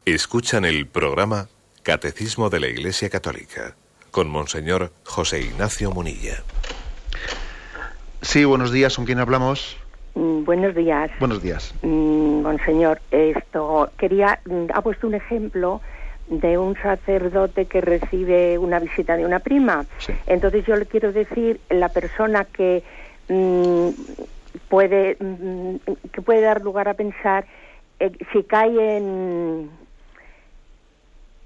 Escuchan 0.03 0.65
el 0.65 0.87
programa 0.87 1.47
Catecismo 1.83 2.49
de 2.49 2.59
la 2.59 2.67
Iglesia 2.69 3.07
Católica 3.11 3.75
con 4.09 4.31
Monseñor 4.31 4.91
José 5.03 5.41
Ignacio 5.41 5.91
Munilla. 5.91 6.41
Sí, 8.23 8.45
buenos 8.45 8.71
días, 8.71 8.95
¿con 8.95 9.05
quién 9.05 9.19
hablamos? 9.19 9.77
Mm, 10.15 10.43
buenos 10.43 10.73
días. 10.73 11.11
Buenos 11.19 11.43
días. 11.43 11.75
Mm, 11.83 12.41
monseñor, 12.41 12.99
esto 13.11 13.91
quería 13.99 14.39
mm, 14.45 14.71
ha 14.73 14.81
puesto 14.81 15.05
un 15.05 15.13
ejemplo 15.13 15.81
de 16.29 16.57
un 16.57 16.75
sacerdote 16.81 17.65
que 17.65 17.81
recibe 17.81 18.57
una 18.57 18.79
visita 18.79 19.17
de 19.17 19.25
una 19.25 19.37
prima. 19.37 19.85
Entonces 20.25 20.65
yo 20.65 20.75
le 20.75 20.87
quiero 20.87 21.11
decir 21.11 21.59
la 21.69 21.89
persona 21.89 22.45
que 22.45 22.83
puede 24.67 25.17
que 26.11 26.21
puede 26.21 26.41
dar 26.41 26.61
lugar 26.61 26.87
a 26.87 26.93
pensar 26.95 27.45
eh, 27.99 28.11
si 28.31 28.43
cae 28.43 28.97
en 28.97 29.69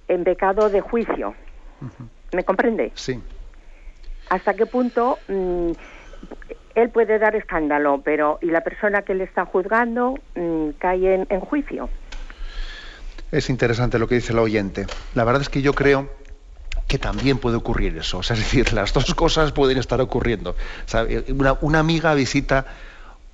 en 0.07 0.23
pecado 0.23 0.69
de 0.69 0.81
juicio. 0.81 1.33
¿Me 2.31 2.43
comprende? 2.43 2.91
Sí. 2.95 3.19
¿Hasta 4.29 4.53
qué 4.53 4.65
punto 4.65 5.19
mm, 5.27 5.71
él 6.75 6.89
puede 6.89 7.19
dar 7.19 7.35
escándalo, 7.35 8.01
pero 8.03 8.39
y 8.41 8.47
la 8.47 8.61
persona 8.61 9.03
que 9.03 9.15
le 9.15 9.25
está 9.25 9.45
juzgando 9.45 10.15
mm, 10.35 10.69
cae 10.79 11.25
en, 11.29 11.39
juicio? 11.39 11.89
Es 13.31 13.49
interesante 13.49 13.99
lo 13.99 14.07
que 14.07 14.15
dice 14.15 14.33
el 14.33 14.39
oyente. 14.39 14.85
La 15.15 15.23
verdad 15.23 15.41
es 15.41 15.49
que 15.49 15.61
yo 15.61 15.73
creo 15.73 16.09
que 16.93 16.99
también 16.99 17.39
puede 17.39 17.57
ocurrir 17.57 17.97
eso. 17.97 18.19
es 18.19 18.29
decir, 18.29 18.71
las 18.71 18.93
dos 18.93 19.15
cosas 19.15 19.51
pueden 19.51 19.79
estar 19.79 19.99
ocurriendo. 19.99 20.55
una, 21.29 21.57
una, 21.61 21.79
amiga 21.79 22.13
visita, 22.13 22.67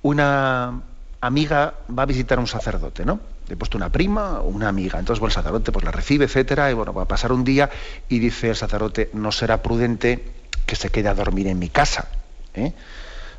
una 0.00 0.80
amiga 1.20 1.74
va 1.86 2.04
a 2.04 2.06
visitar 2.06 2.38
a 2.38 2.40
un 2.40 2.46
sacerdote, 2.46 3.04
¿no? 3.04 3.20
Le 3.48 3.52
he 3.52 3.56
puesto 3.58 3.76
una 3.76 3.90
prima 3.90 4.40
o 4.40 4.48
una 4.48 4.68
amiga. 4.68 4.98
Entonces, 4.98 5.20
bueno, 5.20 5.28
el 5.28 5.34
sacerdote 5.34 5.72
pues 5.72 5.84
la 5.84 5.90
recibe, 5.90 6.24
etcétera, 6.24 6.70
y 6.70 6.74
bueno, 6.74 6.94
va 6.94 7.02
a 7.02 7.04
pasar 7.04 7.32
un 7.32 7.44
día 7.44 7.68
y 8.08 8.18
dice 8.18 8.48
el 8.48 8.56
sacerdote, 8.56 9.10
no 9.12 9.30
será 9.30 9.62
prudente 9.62 10.24
que 10.64 10.74
se 10.74 10.88
quede 10.88 11.10
a 11.10 11.14
dormir 11.14 11.46
en 11.46 11.58
mi 11.58 11.68
casa. 11.68 12.08
¿eh? 12.54 12.72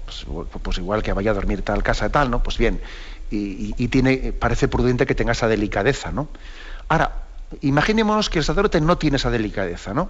Pues, 0.06 0.28
pues, 0.62 0.78
igual 0.78 1.02
que 1.02 1.14
vaya 1.14 1.32
a 1.32 1.34
dormir 1.34 1.64
tal 1.64 1.82
casa 1.82 2.10
tal, 2.10 2.30
¿no? 2.30 2.44
Pues 2.44 2.60
bien, 2.60 2.80
y, 3.32 3.88
tiene, 3.88 4.34
parece 4.34 4.68
prudente 4.68 5.08
que 5.08 5.16
tenga 5.16 5.32
esa 5.32 5.48
delicadeza, 5.48 6.12
¿no? 6.12 6.28
Ahora, 6.90 7.24
imaginémonos 7.62 8.30
que 8.30 8.40
el 8.40 8.46
sacerdote 8.46 8.80
no 8.82 8.98
tiene 8.98 9.18
esa 9.18 9.30
delicadeza, 9.30 9.94
¿no? 9.94 10.10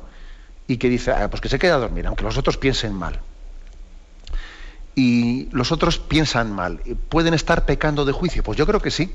Y 0.67 0.77
que 0.77 0.89
dice, 0.89 1.11
ah, 1.11 1.29
pues 1.29 1.41
que 1.41 1.49
se 1.49 1.59
quede 1.59 1.71
a 1.71 1.77
dormir, 1.77 2.07
aunque 2.07 2.23
los 2.23 2.37
otros 2.37 2.57
piensen 2.57 2.93
mal. 2.93 3.19
Y 4.95 5.47
los 5.51 5.71
otros 5.71 5.97
piensan 5.97 6.53
mal. 6.53 6.79
¿Pueden 7.09 7.33
estar 7.33 7.65
pecando 7.65 8.05
de 8.05 8.11
juicio? 8.11 8.43
Pues 8.43 8.57
yo 8.57 8.67
creo 8.67 8.81
que 8.81 8.91
sí. 8.91 9.13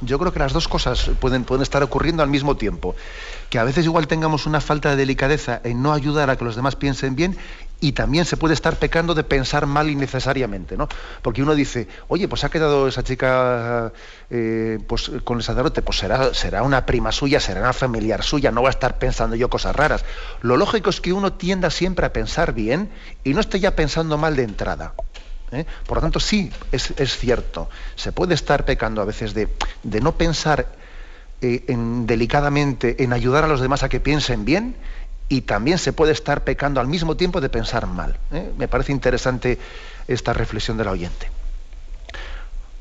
Yo 0.00 0.18
creo 0.18 0.32
que 0.32 0.38
las 0.38 0.52
dos 0.52 0.68
cosas 0.68 1.10
pueden 1.18 1.44
estar 1.60 1.82
ocurriendo 1.82 2.22
al 2.22 2.28
mismo 2.28 2.56
tiempo. 2.56 2.94
Que 3.50 3.58
a 3.58 3.64
veces 3.64 3.84
igual 3.84 4.06
tengamos 4.06 4.46
una 4.46 4.60
falta 4.60 4.90
de 4.90 4.96
delicadeza 4.96 5.60
en 5.64 5.82
no 5.82 5.92
ayudar 5.92 6.30
a 6.30 6.36
que 6.36 6.44
los 6.44 6.56
demás 6.56 6.76
piensen 6.76 7.16
bien 7.16 7.36
y 7.80 7.92
también 7.92 8.24
se 8.24 8.36
puede 8.36 8.54
estar 8.54 8.76
pecando 8.76 9.14
de 9.14 9.22
pensar 9.22 9.66
mal 9.66 9.88
innecesariamente, 9.88 10.76
¿no? 10.76 10.88
Porque 11.22 11.42
uno 11.42 11.54
dice, 11.54 11.86
oye, 12.08 12.26
pues 12.26 12.42
ha 12.42 12.48
quedado 12.48 12.88
esa 12.88 13.04
chica 13.04 13.92
eh, 14.30 14.80
pues, 14.86 15.10
con 15.22 15.38
el 15.38 15.44
sacerdote, 15.44 15.82
pues 15.82 15.98
será, 15.98 16.34
será 16.34 16.62
una 16.62 16.86
prima 16.86 17.12
suya, 17.12 17.38
será 17.38 17.60
una 17.60 17.72
familiar 17.72 18.24
suya, 18.24 18.50
no 18.50 18.62
va 18.62 18.68
a 18.68 18.70
estar 18.70 18.98
pensando 18.98 19.36
yo 19.36 19.48
cosas 19.48 19.76
raras. 19.76 20.04
Lo 20.42 20.56
lógico 20.56 20.90
es 20.90 21.00
que 21.00 21.12
uno 21.12 21.34
tienda 21.34 21.70
siempre 21.70 22.06
a 22.06 22.12
pensar 22.12 22.52
bien 22.52 22.90
y 23.22 23.32
no 23.34 23.40
esté 23.40 23.60
ya 23.60 23.76
pensando 23.76 24.18
mal 24.18 24.34
de 24.34 24.42
entrada. 24.42 24.94
¿eh? 25.52 25.64
Por 25.86 25.98
lo 25.98 26.02
tanto, 26.02 26.18
sí, 26.18 26.50
es, 26.72 26.92
cierto. 27.16 27.68
Se 27.94 28.10
puede 28.10 28.34
estar 28.34 28.64
pecando 28.64 29.02
a 29.02 29.04
veces 29.04 29.34
de, 29.34 29.48
no 29.84 30.16
pensar 30.16 30.66
eh, 31.40 31.64
en, 31.68 32.06
delicadamente 32.06 33.04
en 33.04 33.12
ayudar 33.12 33.44
a 33.44 33.46
los 33.46 33.60
demás 33.60 33.84
a 33.84 33.88
que 33.88 34.00
piensen 34.00 34.44
bien 34.44 34.74
y 35.28 35.42
también 35.42 35.78
se 35.78 35.92
puede 35.92 36.12
estar 36.12 36.44
pecando 36.44 36.80
al 36.80 36.86
mismo 36.86 37.16
tiempo 37.16 37.40
de 37.40 37.48
pensar 37.48 37.86
mal. 37.86 38.16
¿eh? 38.32 38.50
Me 38.56 38.68
parece 38.68 38.92
interesante 38.92 39.58
esta 40.06 40.32
reflexión 40.32 40.76
del 40.76 40.88
oyente. 40.88 41.30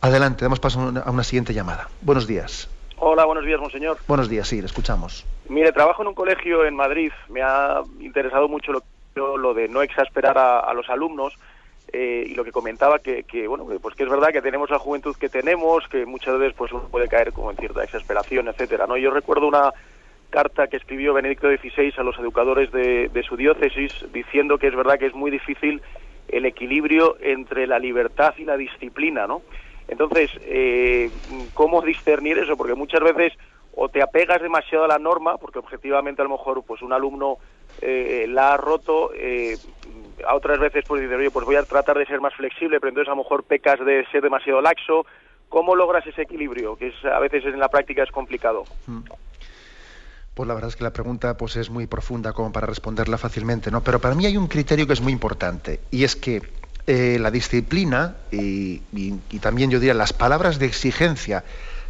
Adelante, 0.01 0.45
damos 0.45 0.59
paso 0.59 0.79
a 1.03 1.11
una 1.11 1.23
siguiente 1.23 1.53
llamada. 1.53 1.89
Buenos 2.01 2.27
días. 2.27 2.69
Hola, 2.99 3.25
buenos 3.25 3.45
días, 3.45 3.59
monseñor. 3.59 3.97
Buenos 4.07 4.29
días, 4.29 4.47
sí, 4.47 4.59
le 4.59 4.67
escuchamos. 4.67 5.25
Mire, 5.49 5.71
trabajo 5.71 6.01
en 6.01 6.09
un 6.09 6.13
colegio 6.13 6.65
en 6.65 6.75
Madrid. 6.75 7.11
Me 7.29 7.41
ha 7.41 7.81
interesado 7.99 8.47
mucho 8.47 8.71
lo, 8.71 9.37
lo 9.37 9.53
de 9.53 9.67
no 9.67 9.81
exasperar 9.81 10.37
a 10.37 10.73
los 10.73 10.89
alumnos 10.89 11.37
eh, 11.93 12.25
y 12.27 12.35
lo 12.35 12.43
que 12.43 12.51
comentaba 12.51 12.99
que, 12.99 13.23
que, 13.23 13.47
bueno 13.47 13.65
pues 13.81 13.95
que 13.95 14.03
es 14.03 14.09
verdad 14.09 14.33
que 14.33 14.41
tenemos 14.41 14.69
la 14.69 14.77
juventud 14.77 15.15
que 15.15 15.29
tenemos 15.29 15.87
que 15.87 16.05
muchas 16.05 16.37
veces 16.37 16.53
pues 16.53 16.73
uno 16.73 16.83
puede 16.91 17.07
caer 17.07 17.31
como 17.31 17.49
en 17.49 17.55
cierta 17.55 17.81
exasperación 17.81 18.49
etcétera 18.49 18.87
no 18.87 18.97
yo 18.97 19.09
recuerdo 19.09 19.47
una 19.47 19.71
carta 20.29 20.67
que 20.67 20.77
escribió 20.77 21.13
Benedicto 21.13 21.47
XVI 21.47 21.93
a 21.97 22.03
los 22.03 22.17
educadores 22.19 22.71
de, 22.71 23.23
su 23.27 23.37
diócesis 23.37 23.93
diciendo 24.13 24.57
que 24.57 24.67
es 24.67 24.75
verdad 24.75 24.99
que 24.99 25.07
es 25.07 25.13
muy 25.13 25.31
difícil 25.31 25.81
el 26.27 26.45
equilibrio 26.45 27.17
entre 27.21 27.67
la 27.67 27.79
libertad 27.79 28.33
y 28.37 28.43
la 28.43 28.57
disciplina 28.57 29.25
no 29.27 29.41
entonces 29.87 30.31
eh, 30.41 31.09
cómo 31.53 31.81
discernir 31.81 32.37
eso 32.37 32.57
porque 32.57 32.75
muchas 32.75 33.01
veces 33.01 33.33
o 33.73 33.89
te 33.89 34.01
apegas 34.01 34.41
demasiado 34.41 34.85
a 34.85 34.87
la 34.87 34.99
norma 34.99 35.37
porque 35.37 35.59
objetivamente 35.59 36.21
a 36.21 36.25
lo 36.25 36.31
mejor 36.31 36.63
pues 36.63 36.81
un 36.81 36.93
alumno 36.93 37.37
eh, 37.81 38.25
la 38.27 38.53
ha 38.53 38.57
roto 38.57 39.11
eh, 39.13 39.55
a 40.25 40.35
otras 40.35 40.59
veces 40.59 40.83
pues 40.87 41.01
dices, 41.01 41.17
oye, 41.17 41.31
pues 41.31 41.45
voy 41.45 41.55
a 41.55 41.63
tratar 41.63 41.97
de 41.97 42.05
ser 42.05 42.21
más 42.21 42.33
flexible, 42.33 42.79
pero 42.79 42.89
entonces 42.89 43.09
a 43.09 43.15
lo 43.15 43.23
mejor 43.23 43.43
pecas 43.43 43.79
de 43.85 44.05
ser 44.11 44.21
demasiado 44.21 44.61
laxo. 44.61 45.05
¿Cómo 45.49 45.75
logras 45.75 46.05
ese 46.05 46.23
equilibrio? 46.23 46.75
Que 46.75 46.87
es, 46.87 47.05
a 47.05 47.19
veces 47.19 47.45
en 47.45 47.59
la 47.59 47.69
práctica 47.69 48.03
es 48.03 48.11
complicado. 48.11 48.65
Pues 50.37 50.47
la 50.47 50.53
verdad 50.53 50.69
es 50.69 50.75
que 50.75 50.83
la 50.83 50.93
pregunta 50.93 51.35
pues 51.35 51.55
es 51.55 51.71
muy 51.71 51.87
profunda 51.87 52.31
como 52.31 52.51
para 52.51 52.67
responderla 52.67 53.17
fácilmente, 53.17 53.71
¿no? 53.71 53.81
Pero 53.81 53.99
para 53.99 54.13
mí 54.13 54.27
hay 54.27 54.37
un 54.37 54.45
criterio 54.45 54.85
que 54.85 54.93
es 54.93 55.01
muy 55.01 55.11
importante 55.11 55.79
y 55.89 56.03
es 56.03 56.15
que 56.15 56.43
eh, 56.85 57.17
la 57.19 57.31
disciplina 57.31 58.17
y, 58.31 58.83
y, 58.93 59.39
también 59.39 59.71
yo 59.71 59.79
diría 59.79 59.95
las 59.95 60.13
palabras 60.13 60.59
de 60.59 60.67
exigencia 60.67 61.43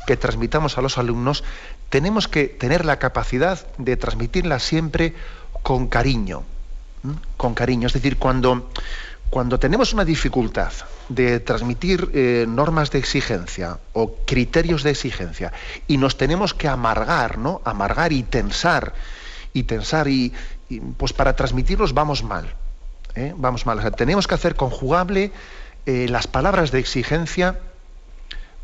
que 0.06 0.16
transmitamos 0.16 0.78
a 0.78 0.82
los 0.82 0.98
alumnos 0.98 1.44
tenemos 1.90 2.30
que 2.30 2.46
tener 2.46 2.86
la 2.86 3.00
capacidad 3.00 3.68
de 3.78 3.98
transmitirlas 3.98 4.64
siempre 4.64 5.14
con 5.62 5.88
cariño, 5.88 6.44
con 7.36 7.54
cariño. 7.54 7.88
Es 7.88 7.94
decir, 7.94 8.16
cuando, 8.16 8.70
cuando 9.30 9.60
tenemos 9.60 9.94
una 9.94 10.06
dificultad 10.06 10.72
de 11.10 11.40
transmitir 11.40 12.10
eh, 12.14 12.46
normas 12.48 12.92
de 12.92 13.00
exigencia 13.00 13.80
o 13.94 14.16
criterios 14.26 14.84
de 14.84 14.92
exigencia 14.92 15.52
y 15.88 15.98
nos 15.98 16.18
tenemos 16.18 16.54
que 16.54 16.68
amargar, 16.68 17.38
¿no? 17.38 17.62
Amargar 17.66 18.14
y 18.14 18.24
tensar 18.24 18.94
y 19.54 19.64
tensar 19.64 20.08
y, 20.08 20.34
pues 20.98 21.14
para 21.14 21.36
transmitirlos 21.36 21.94
vamos 21.94 22.24
mal, 22.24 22.54
¿eh? 23.16 23.34
vamos 23.38 23.66
mal. 23.66 23.80
tenemos 23.96 24.28
que 24.28 24.36
hacer 24.36 24.56
conjugable 24.56 25.32
eh, 25.86 26.08
las 26.10 26.28
palabras 26.28 26.72
de 26.72 26.80
exigencia 26.80 27.60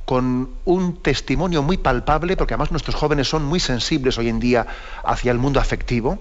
con 0.05 0.49
un 0.65 1.01
testimonio 1.01 1.63
muy 1.63 1.77
palpable, 1.77 2.35
porque 2.35 2.53
además 2.53 2.71
nuestros 2.71 2.95
jóvenes 2.95 3.29
son 3.29 3.45
muy 3.45 3.59
sensibles 3.59 4.17
hoy 4.17 4.27
en 4.29 4.39
día 4.39 4.67
hacia 5.03 5.31
el 5.31 5.37
mundo 5.37 5.59
afectivo, 5.59 6.19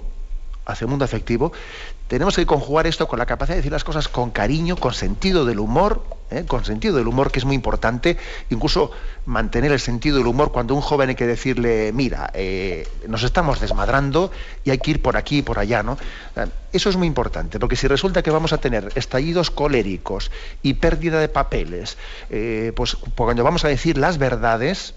hacia 0.65 0.85
el 0.85 0.91
mundo 0.91 1.05
afectivo, 1.05 1.53
tenemos 2.13 2.37
que 2.37 2.45
conjugar 2.45 2.87
esto 2.87 3.09
con 3.09 3.19
la 3.19 3.25
capacidad 3.25 3.55
de 3.55 3.61
decir 3.61 3.73
las 3.73 3.85
cosas 3.85 4.07
con 4.07 4.31
cariño, 4.31 4.77
con 4.77 4.93
sentido 4.93 5.47
del 5.47 5.59
humor, 5.61 6.05
¿eh? 6.31 6.45
con 6.47 6.63
sentido 6.63 6.97
del 6.97 7.07
humor 7.09 7.31
que 7.33 7.39
es 7.39 7.47
muy 7.47 7.55
importante, 7.55 8.19
incluso 8.51 8.91
mantener 9.25 9.73
el 9.73 9.81
sentido 9.81 10.19
del 10.19 10.27
humor 10.27 10.53
cuando 10.53 10.75
un 10.75 10.83
joven 10.83 11.09
hay 11.09 11.15
que 11.15 11.27
decirle, 11.27 11.91
mira, 11.95 12.31
eh, 12.35 12.87
nos 13.09 13.23
estamos 13.23 13.61
desmadrando 13.61 14.31
y 14.63 14.71
hay 14.71 14.79
que 14.79 14.91
ir 14.91 15.01
por 15.01 15.17
aquí 15.17 15.39
y 15.39 15.43
por 15.43 15.59
allá, 15.59 15.83
¿no? 15.83 15.97
Eso 16.73 16.91
es 16.91 16.97
muy 16.97 17.07
importante, 17.07 17.59
porque 17.59 17.77
si 17.77 17.89
resulta 17.89 18.23
que 18.23 18.31
vamos 18.31 18.53
a 18.53 18.59
tener 18.59 18.93
estallidos 18.95 19.51
coléricos 19.51 20.31
y 20.63 20.75
pérdida 20.75 21.19
de 21.19 21.31
papeles, 21.31 21.97
eh, 22.29 22.73
pues 22.77 22.97
cuando 23.17 23.43
vamos 23.43 23.65
a 23.65 23.69
decir 23.69 23.97
las 23.97 24.19
verdades, 24.19 24.95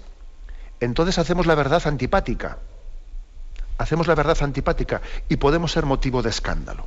entonces 0.80 1.18
hacemos 1.18 1.46
la 1.46 1.54
verdad 1.54 1.80
antipática 1.86 2.58
hacemos 3.78 4.06
la 4.06 4.14
verdad 4.14 4.36
antipática 4.42 5.00
y 5.28 5.36
podemos 5.36 5.72
ser 5.72 5.86
motivo 5.86 6.22
de 6.22 6.30
escándalo. 6.30 6.86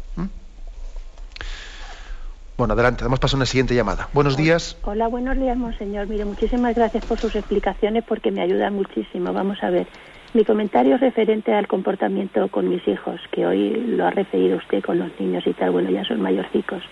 Bueno, 2.57 2.73
adelante, 2.73 3.03
damos 3.03 3.19
paso 3.19 3.37
a 3.37 3.39
una 3.39 3.45
siguiente 3.45 3.73
llamada. 3.73 4.09
Buenos 4.11 4.35
días. 4.35 4.77
Hola, 4.83 5.07
buenos 5.07 5.37
días, 5.37 5.55
monseñor. 5.55 6.07
Mire, 6.07 6.25
muchísimas 6.25 6.75
gracias 6.75 7.05
por 7.05 7.17
sus 7.17 7.33
explicaciones 7.35 8.03
porque 8.05 8.31
me 8.31 8.41
ayudan 8.41 8.73
muchísimo. 8.73 9.31
Vamos 9.31 9.63
a 9.63 9.69
ver. 9.69 9.87
Mi 10.33 10.43
comentario 10.43 10.95
es 10.95 11.01
referente 11.01 11.53
al 11.53 11.67
comportamiento 11.67 12.49
con 12.49 12.69
mis 12.69 12.85
hijos, 12.87 13.19
que 13.31 13.45
hoy 13.45 13.71
lo 13.71 14.05
ha 14.05 14.11
referido 14.11 14.57
usted 14.57 14.83
con 14.83 14.99
los 14.99 15.09
niños 15.19 15.47
y 15.47 15.53
tal. 15.53 15.71
Bueno, 15.71 15.89
ya 15.89 16.03
son 16.03 16.21
mayorcicos. 16.21 16.83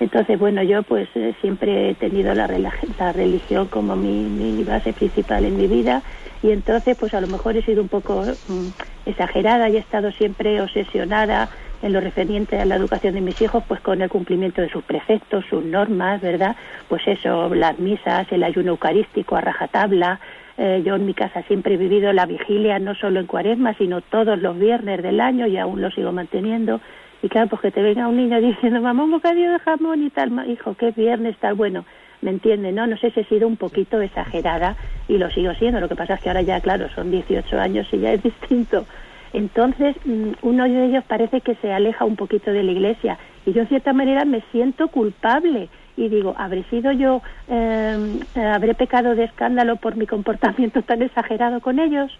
Entonces, 0.00 0.38
bueno, 0.38 0.62
yo 0.62 0.82
pues 0.82 1.08
eh, 1.14 1.34
siempre 1.42 1.90
he 1.90 1.94
tenido 1.94 2.34
la, 2.34 2.48
la 2.48 3.12
religión 3.12 3.68
como 3.68 3.94
mi, 3.96 4.24
mi, 4.24 4.64
base 4.64 4.94
principal 4.94 5.44
en 5.44 5.58
mi 5.58 5.66
vida 5.66 6.02
y 6.42 6.50
entonces 6.50 6.96
pues 6.96 7.12
a 7.14 7.20
lo 7.20 7.26
mejor 7.26 7.56
he 7.56 7.62
sido 7.62 7.82
un 7.82 7.88
poco 7.88 8.24
mm, 8.46 8.68
exagerada 9.06 9.68
y 9.68 9.76
he 9.76 9.80
estado 9.80 10.10
siempre 10.12 10.60
obsesionada 10.60 11.50
en 11.82 11.92
lo 11.92 12.00
referente 12.00 12.58
a 12.58 12.64
la 12.64 12.76
educación 12.76 13.14
de 13.14 13.20
mis 13.20 13.40
hijos, 13.40 13.64
pues 13.66 13.80
con 13.80 14.02
el 14.02 14.08
cumplimiento 14.08 14.60
de 14.60 14.68
sus 14.68 14.84
preceptos, 14.84 15.44
sus 15.48 15.64
normas, 15.64 16.20
¿verdad? 16.20 16.56
Pues 16.88 17.02
eso, 17.06 17.54
las 17.54 17.78
misas, 17.78 18.30
el 18.30 18.42
ayuno 18.42 18.72
eucarístico 18.72 19.36
a 19.36 19.40
rajatabla. 19.40 20.20
Eh, 20.58 20.82
yo 20.84 20.96
en 20.96 21.06
mi 21.06 21.14
casa 21.14 21.42
siempre 21.44 21.74
he 21.74 21.78
vivido 21.78 22.12
la 22.12 22.26
vigilia, 22.26 22.78
no 22.78 22.94
solo 22.94 23.20
en 23.20 23.26
cuaresma, 23.26 23.74
sino 23.74 24.02
todos 24.02 24.38
los 24.40 24.58
viernes 24.58 25.02
del 25.02 25.20
año 25.20 25.46
y 25.46 25.56
aún 25.56 25.80
lo 25.80 25.90
sigo 25.90 26.12
manteniendo. 26.12 26.80
Y 27.22 27.28
claro, 27.28 27.48
pues 27.48 27.62
que 27.62 27.70
te 27.70 27.82
venga 27.82 28.08
un 28.08 28.16
niño 28.16 28.40
diciendo, 28.40 28.80
mamá, 28.80 29.04
un 29.04 29.12
bocadillo 29.12 29.52
de 29.52 29.58
jamón 29.60 30.02
y 30.02 30.10
tal, 30.10 30.50
hijo, 30.50 30.74
qué 30.74 30.90
viernes 30.90 31.36
tal, 31.38 31.54
bueno, 31.54 31.84
¿me 32.22 32.30
entiende? 32.30 32.72
No, 32.72 32.86
no 32.86 32.96
sé 32.96 33.10
si 33.10 33.20
he 33.20 33.24
sido 33.24 33.46
un 33.48 33.56
poquito 33.56 34.00
exagerada 34.00 34.76
y 35.08 35.18
lo 35.18 35.30
sigo 35.30 35.54
siendo, 35.54 35.80
lo 35.80 35.88
que 35.88 35.96
pasa 35.96 36.14
es 36.14 36.20
que 36.20 36.28
ahora 36.28 36.42
ya, 36.42 36.60
claro, 36.60 36.88
son 36.94 37.10
18 37.10 37.58
años 37.58 37.88
y 37.92 37.98
ya 37.98 38.12
es 38.12 38.22
distinto. 38.22 38.86
Entonces, 39.32 39.96
mm, 40.04 40.32
uno 40.42 40.64
de 40.64 40.86
ellos 40.86 41.04
parece 41.04 41.40
que 41.40 41.54
se 41.56 41.72
aleja 41.72 42.04
un 42.04 42.16
poquito 42.16 42.50
de 42.50 42.62
la 42.62 42.72
iglesia 42.72 43.18
y 43.46 43.52
yo 43.52 43.62
en 43.62 43.68
cierta 43.68 43.92
manera 43.92 44.24
me 44.24 44.42
siento 44.52 44.88
culpable 44.88 45.68
y 45.96 46.08
digo, 46.08 46.34
¿habré 46.36 46.64
sido 46.64 46.92
yo, 46.92 47.22
eh, 47.48 48.20
habré 48.34 48.74
pecado 48.74 49.14
de 49.14 49.24
escándalo 49.24 49.76
por 49.76 49.96
mi 49.96 50.06
comportamiento 50.06 50.82
tan 50.82 51.02
exagerado 51.02 51.60
con 51.60 51.78
ellos? 51.78 52.10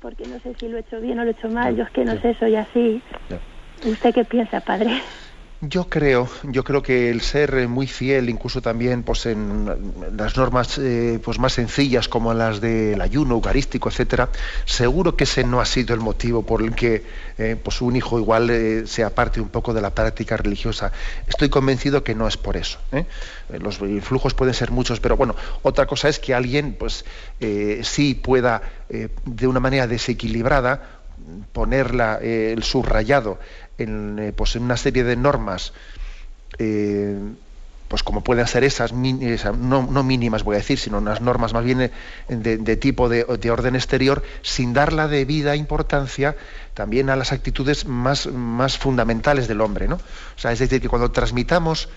porque 0.00 0.26
no 0.26 0.38
sé 0.40 0.54
si 0.54 0.68
lo 0.68 0.76
he 0.76 0.80
hecho 0.80 1.00
bien 1.00 1.18
o 1.18 1.24
lo 1.24 1.30
he 1.30 1.32
hecho 1.32 1.48
mal. 1.48 1.74
Yo 1.76 1.84
es 1.84 1.90
que 1.90 2.04
no 2.04 2.20
sé, 2.20 2.34
soy 2.34 2.54
así. 2.54 3.02
¿Usted 3.84 4.14
qué 4.14 4.24
piensa, 4.24 4.60
padre? 4.60 5.02
Yo 5.60 5.88
creo, 5.88 6.28
yo 6.44 6.62
creo 6.62 6.84
que 6.84 7.10
el 7.10 7.20
ser 7.20 7.66
muy 7.66 7.88
fiel, 7.88 8.30
incluso 8.30 8.62
también 8.62 9.02
pues 9.02 9.26
en 9.26 9.68
las 10.16 10.36
normas 10.36 10.78
eh, 10.78 11.18
pues 11.20 11.40
más 11.40 11.54
sencillas 11.54 12.06
como 12.06 12.32
las 12.32 12.60
del 12.60 13.00
ayuno 13.00 13.34
eucarístico, 13.34 13.88
etcétera, 13.88 14.28
seguro 14.66 15.16
que 15.16 15.24
ese 15.24 15.42
no 15.42 15.60
ha 15.60 15.66
sido 15.66 15.94
el 15.94 16.00
motivo 16.00 16.42
por 16.46 16.62
el 16.62 16.76
que 16.76 17.02
eh, 17.38 17.56
pues 17.60 17.80
un 17.80 17.96
hijo 17.96 18.20
igual 18.20 18.50
eh, 18.50 18.86
se 18.86 19.02
aparte 19.02 19.40
un 19.40 19.48
poco 19.48 19.74
de 19.74 19.80
la 19.80 19.90
práctica 19.90 20.36
religiosa. 20.36 20.92
Estoy 21.26 21.48
convencido 21.48 22.04
que 22.04 22.14
no 22.14 22.28
es 22.28 22.36
por 22.36 22.56
eso. 22.56 22.78
Los 23.48 23.78
flujos 24.02 24.34
pueden 24.34 24.54
ser 24.54 24.70
muchos, 24.70 25.00
pero 25.00 25.16
bueno, 25.16 25.34
otra 25.62 25.86
cosa 25.86 26.08
es 26.08 26.20
que 26.20 26.34
alguien 26.34 26.76
pues 26.78 27.04
sí 27.82 28.14
pueda 28.14 28.62
de 28.88 29.46
una 29.48 29.58
manera 29.58 29.88
desequilibrada 29.88 31.00
ponerla 31.52 32.18
el 32.22 32.62
subrayado 32.62 33.38
en, 33.78 34.34
pues 34.36 34.56
en 34.56 34.64
una 34.64 34.76
serie 34.76 35.04
de 35.04 35.16
normas, 35.16 35.72
eh, 36.58 37.16
pues 37.88 38.02
como 38.02 38.22
pueden 38.22 38.46
ser 38.46 38.64
esas, 38.64 38.92
no, 38.92 40.02
mínimas 40.02 40.44
voy 40.44 40.56
a 40.56 40.58
decir, 40.58 40.78
sino 40.78 40.98
unas 40.98 41.22
normas 41.22 41.54
más 41.54 41.64
bien 41.64 41.90
de, 42.28 42.76
tipo 42.76 43.08
de, 43.08 43.50
orden 43.50 43.76
exterior, 43.76 44.22
sin 44.42 44.74
dar 44.74 44.92
la 44.92 45.08
debida 45.08 45.56
importancia 45.56 46.36
también 46.74 47.08
a 47.08 47.16
las 47.16 47.32
actitudes 47.32 47.86
más, 47.86 48.26
más 48.26 48.76
fundamentales 48.76 49.48
del 49.48 49.62
hombre. 49.62 49.88
¿no? 49.88 49.96
O 49.96 50.38
sea, 50.38 50.52
es 50.52 50.58
decir, 50.58 50.82
que 50.82 50.88
cuando 50.88 51.10
transmitamos 51.10 51.88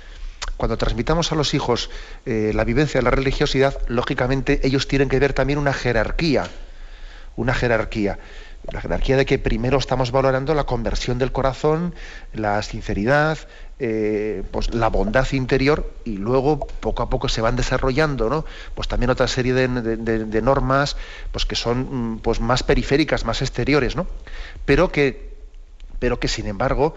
cuando 0.58 0.76
transmitamos 0.76 1.32
a 1.32 1.36
los 1.36 1.54
hijos 1.54 1.92
eh, 2.26 2.52
la 2.56 2.64
vivencia 2.64 3.00
de 3.00 3.04
la 3.04 3.12
religiosidad, 3.12 3.78
lógicamente 3.88 4.60
ellos 4.64 4.88
tienen 4.88 5.08
que 5.08 5.20
ver 5.20 5.34
también 5.34 5.60
una 5.60 5.72
jerarquía, 5.72 6.48
una 7.36 7.54
jerarquía 7.54 8.18
la 8.70 8.82
jerarquía 8.82 9.18
de 9.18 9.26
que 9.26 9.40
primero 9.40 9.78
estamos 9.78 10.12
valorando 10.12 10.54
la 10.54 10.66
conversión 10.66 11.18
del 11.18 11.32
corazón, 11.32 11.96
la 12.34 12.62
sinceridad, 12.62 13.40
eh, 13.80 14.44
pues 14.52 14.74
la 14.74 14.90
bondad 14.90 15.28
interior 15.32 15.92
y 16.06 16.18
luego 16.18 16.60
poco 16.60 17.02
a 17.02 17.10
poco 17.10 17.28
se 17.28 17.42
van 17.42 17.56
desarrollando, 17.56 18.30
¿no? 18.30 18.46
Pues 18.76 18.88
también 18.88 19.10
otra 19.10 19.28
serie 19.28 19.54
de, 19.54 20.42
normas, 20.42 20.98
pues 21.32 21.46
que 21.46 21.56
son 21.56 22.14
mm, 22.14 22.20
pues 22.20 22.40
más 22.40 22.62
periféricas, 22.62 23.26
más 23.26 23.42
exteriores, 23.42 23.96
¿no? 23.96 24.06
Pero 24.66 24.92
que, 24.92 25.34
pero 25.98 26.20
que 26.20 26.28
sin 26.28 26.46
embargo 26.46 26.96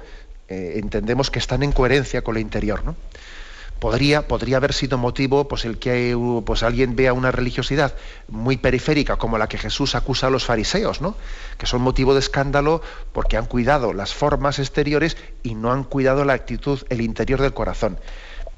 eh, 0.49 0.75
entendemos 0.77 1.31
que 1.31 1.39
están 1.39 1.62
en 1.62 1.73
coherencia 1.73 2.23
con 2.23 2.35
lo 2.35 2.41
interior, 2.41 2.85
¿no? 2.85 2.97
Podría, 3.79 4.27
podría 4.27 4.57
haber 4.57 4.72
sido 4.72 4.99
motivo 4.99 5.49
pues, 5.49 5.64
el 5.64 5.79
que 5.79 6.16
pues, 6.45 6.62
alguien 6.62 6.97
vea 6.97 7.12
una 7.12 7.31
religiosidad 7.31 7.95
muy 8.29 8.57
periférica 8.57 9.16
como 9.16 9.39
la 9.39 9.49
que 9.49 9.59
Jesús 9.59 9.95
acusa 9.95 10.29
a 10.29 10.31
los 10.31 10.45
fariseos, 10.45 11.01
¿no? 11.01 11.16
que 11.59 11.66
son 11.66 11.83
motivo 11.83 12.14
de 12.14 12.20
escándalo 12.20 12.83
porque 13.12 13.37
han 13.37 13.47
cuidado 13.47 13.93
las 13.93 14.14
formas 14.14 14.59
exteriores 14.59 15.16
y 15.43 15.55
no 15.55 15.72
han 15.72 15.85
cuidado 15.85 16.25
la 16.25 16.33
actitud, 16.33 16.81
el 16.89 17.01
interior 17.01 17.41
del 17.41 17.55
corazón. 17.55 17.99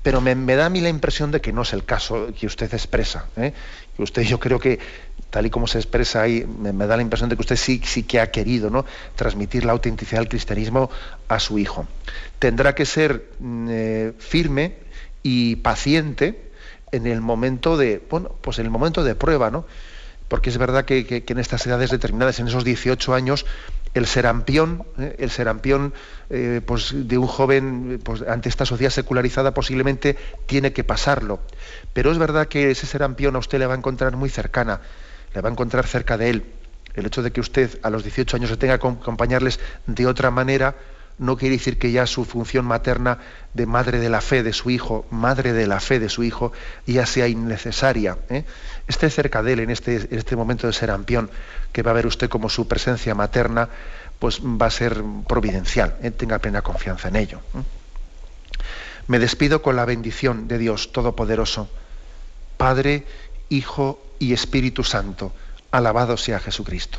Pero 0.03 0.21
me, 0.21 0.37
da 0.55 0.67
a 0.67 0.71
mí 0.71 0.81
la 0.81 0.89
impresión 0.89 1.33
de 1.33 1.41
que 1.41 1.53
no 1.53 1.63
es 1.63 1.73
el 1.73 1.85
caso 1.85 2.29
que 2.39 2.47
usted 2.47 2.73
expresa. 2.73 3.27
¿eh? 3.37 3.53
Usted, 3.99 4.23
yo 4.23 4.39
creo 4.39 4.61
que, 4.61 4.79
tal 5.31 5.47
y 5.47 5.51
como 5.51 5.67
se 5.67 5.79
expresa 5.79 6.23
ahí, 6.23 6.47
me, 6.47 6.87
da 6.87 6.97
la 6.97 7.03
impresión 7.03 7.29
de 7.29 7.35
que 7.35 7.41
usted 7.41 7.57
sí, 7.57 7.81
sí 7.85 8.05
que 8.05 8.21
ha 8.21 8.31
querido 8.31 8.71
¿no? 8.71 8.85
transmitir 9.17 9.65
la 9.65 9.73
autenticidad 9.73 10.21
del 10.21 10.29
cristianismo 10.29 10.91
a 11.27 11.41
su 11.41 11.59
hijo. 11.59 11.89
Tendrá 12.39 12.77
que 12.77 12.87
ser 12.87 13.33
mm, 13.41 13.69
eh, 13.69 14.13
firme 14.17 14.86
y 15.27 15.57
paciente 15.57 16.53
en 16.93 17.09
el 17.09 17.21
momento 17.21 17.77
de, 17.77 18.01
bueno, 18.09 18.37
pues 18.43 18.61
en 18.61 18.67
el 18.67 18.71
momento 18.71 19.03
de 19.03 19.17
prueba, 19.17 19.51
¿no? 19.51 19.67
Porque 20.29 20.51
es 20.51 20.57
verdad 20.57 20.85
que, 20.85 21.25
en 21.27 21.39
estas 21.41 21.67
edades 21.67 21.91
determinadas, 21.91 22.39
en 22.39 22.47
esos 22.47 22.63
18 22.63 23.13
años, 23.13 23.45
el 23.95 24.07
serampión, 24.07 24.85
¿eh? 25.01 25.17
el 25.19 25.31
serampión 25.33 25.95
eh, 26.31 26.61
pues 26.65 26.93
de 26.95 27.19
un 27.19 27.27
joven 27.27 28.01
pues, 28.05 28.23
ante 28.23 28.49
esta 28.49 28.67
sociedad 28.67 28.93
secularizada 28.93 29.53
posiblemente 29.53 30.17
tiene 30.47 30.73
que 30.73 30.85
pasarlo. 30.85 31.41
Pero 31.93 32.13
es 32.13 32.19
verdad 32.19 32.47
que 32.47 32.71
ese 32.71 32.87
serampión 32.87 33.35
a 33.35 33.41
usted 33.41 33.59
le 33.59 33.67
va 33.67 33.75
a 33.75 33.79
encontrar 33.79 34.15
muy 34.15 34.29
cercana, 34.29 34.81
le 35.35 35.41
va 35.41 35.49
a 35.49 35.53
encontrar 35.53 35.89
cerca 35.89 36.17
de 36.17 36.31
él. 36.31 36.45
El 36.95 37.07
hecho 37.07 37.25
de 37.25 37.33
que 37.33 37.41
usted 37.41 37.81
a 37.83 37.91
los 37.91 38.05
18 38.05 38.37
años 38.37 38.51
se 38.51 38.57
tenga 38.57 38.79
que 38.79 38.87
acompañarles 38.87 39.59
de 39.87 40.07
otra 40.07 40.31
manera, 40.31 40.77
no 41.19 41.37
quiere 41.37 41.57
decir 41.57 41.79
que 41.79 41.93
ya 41.93 42.07
su 42.07 42.25
función 42.25 42.67
materna 42.67 43.19
de 43.55 43.67
madre 43.67 43.99
de 43.99 44.11
la 44.11 44.21
fe 44.21 44.43
de 44.43 44.53
su 44.53 44.71
hijo, 44.71 45.07
madre 45.11 45.53
de 45.53 45.67
la 45.67 45.81
fe 45.81 45.99
de 45.99 46.09
su 46.09 46.23
hijo, 46.23 46.53
ya 46.87 47.07
sea 47.07 47.27
innecesaria. 47.27 48.19
¿eh? 48.29 48.45
Esté 48.87 49.09
cerca 49.09 49.43
de 49.43 49.55
él 49.55 49.61
en 49.61 49.71
este, 49.71 50.09
este 50.11 50.37
momento 50.37 50.67
de 50.67 50.75
serampión, 50.75 51.31
que 51.73 51.83
va 51.83 51.93
a 51.93 51.95
ver 51.95 52.07
usted 52.07 52.29
como 52.29 52.51
su 52.51 52.69
presencia 52.69 53.15
materna, 53.15 53.69
pues 54.19 54.41
va 54.41 54.67
a 54.67 54.71
ser 54.71 55.03
providencial. 55.27 55.97
¿eh? 56.03 56.11
Tenga 56.11 56.39
plena 56.39 56.63
confianza 56.63 57.09
en 57.09 57.17
ello. 57.17 57.41
¿eh? 57.55 57.63
Me 59.07 59.19
despido 59.19 59.63
con 59.63 59.77
la 59.77 59.85
bendición 59.85 60.49
de 60.49 60.59
Dios 60.59 60.93
Todopoderoso, 60.93 61.69
Padre, 62.57 63.07
Hijo 63.49 64.03
y 64.19 64.33
Espíritu 64.33 64.85
Santo. 64.85 65.33
Alabado 65.71 66.17
sea 66.17 66.41
Jesucristo. 66.41 66.99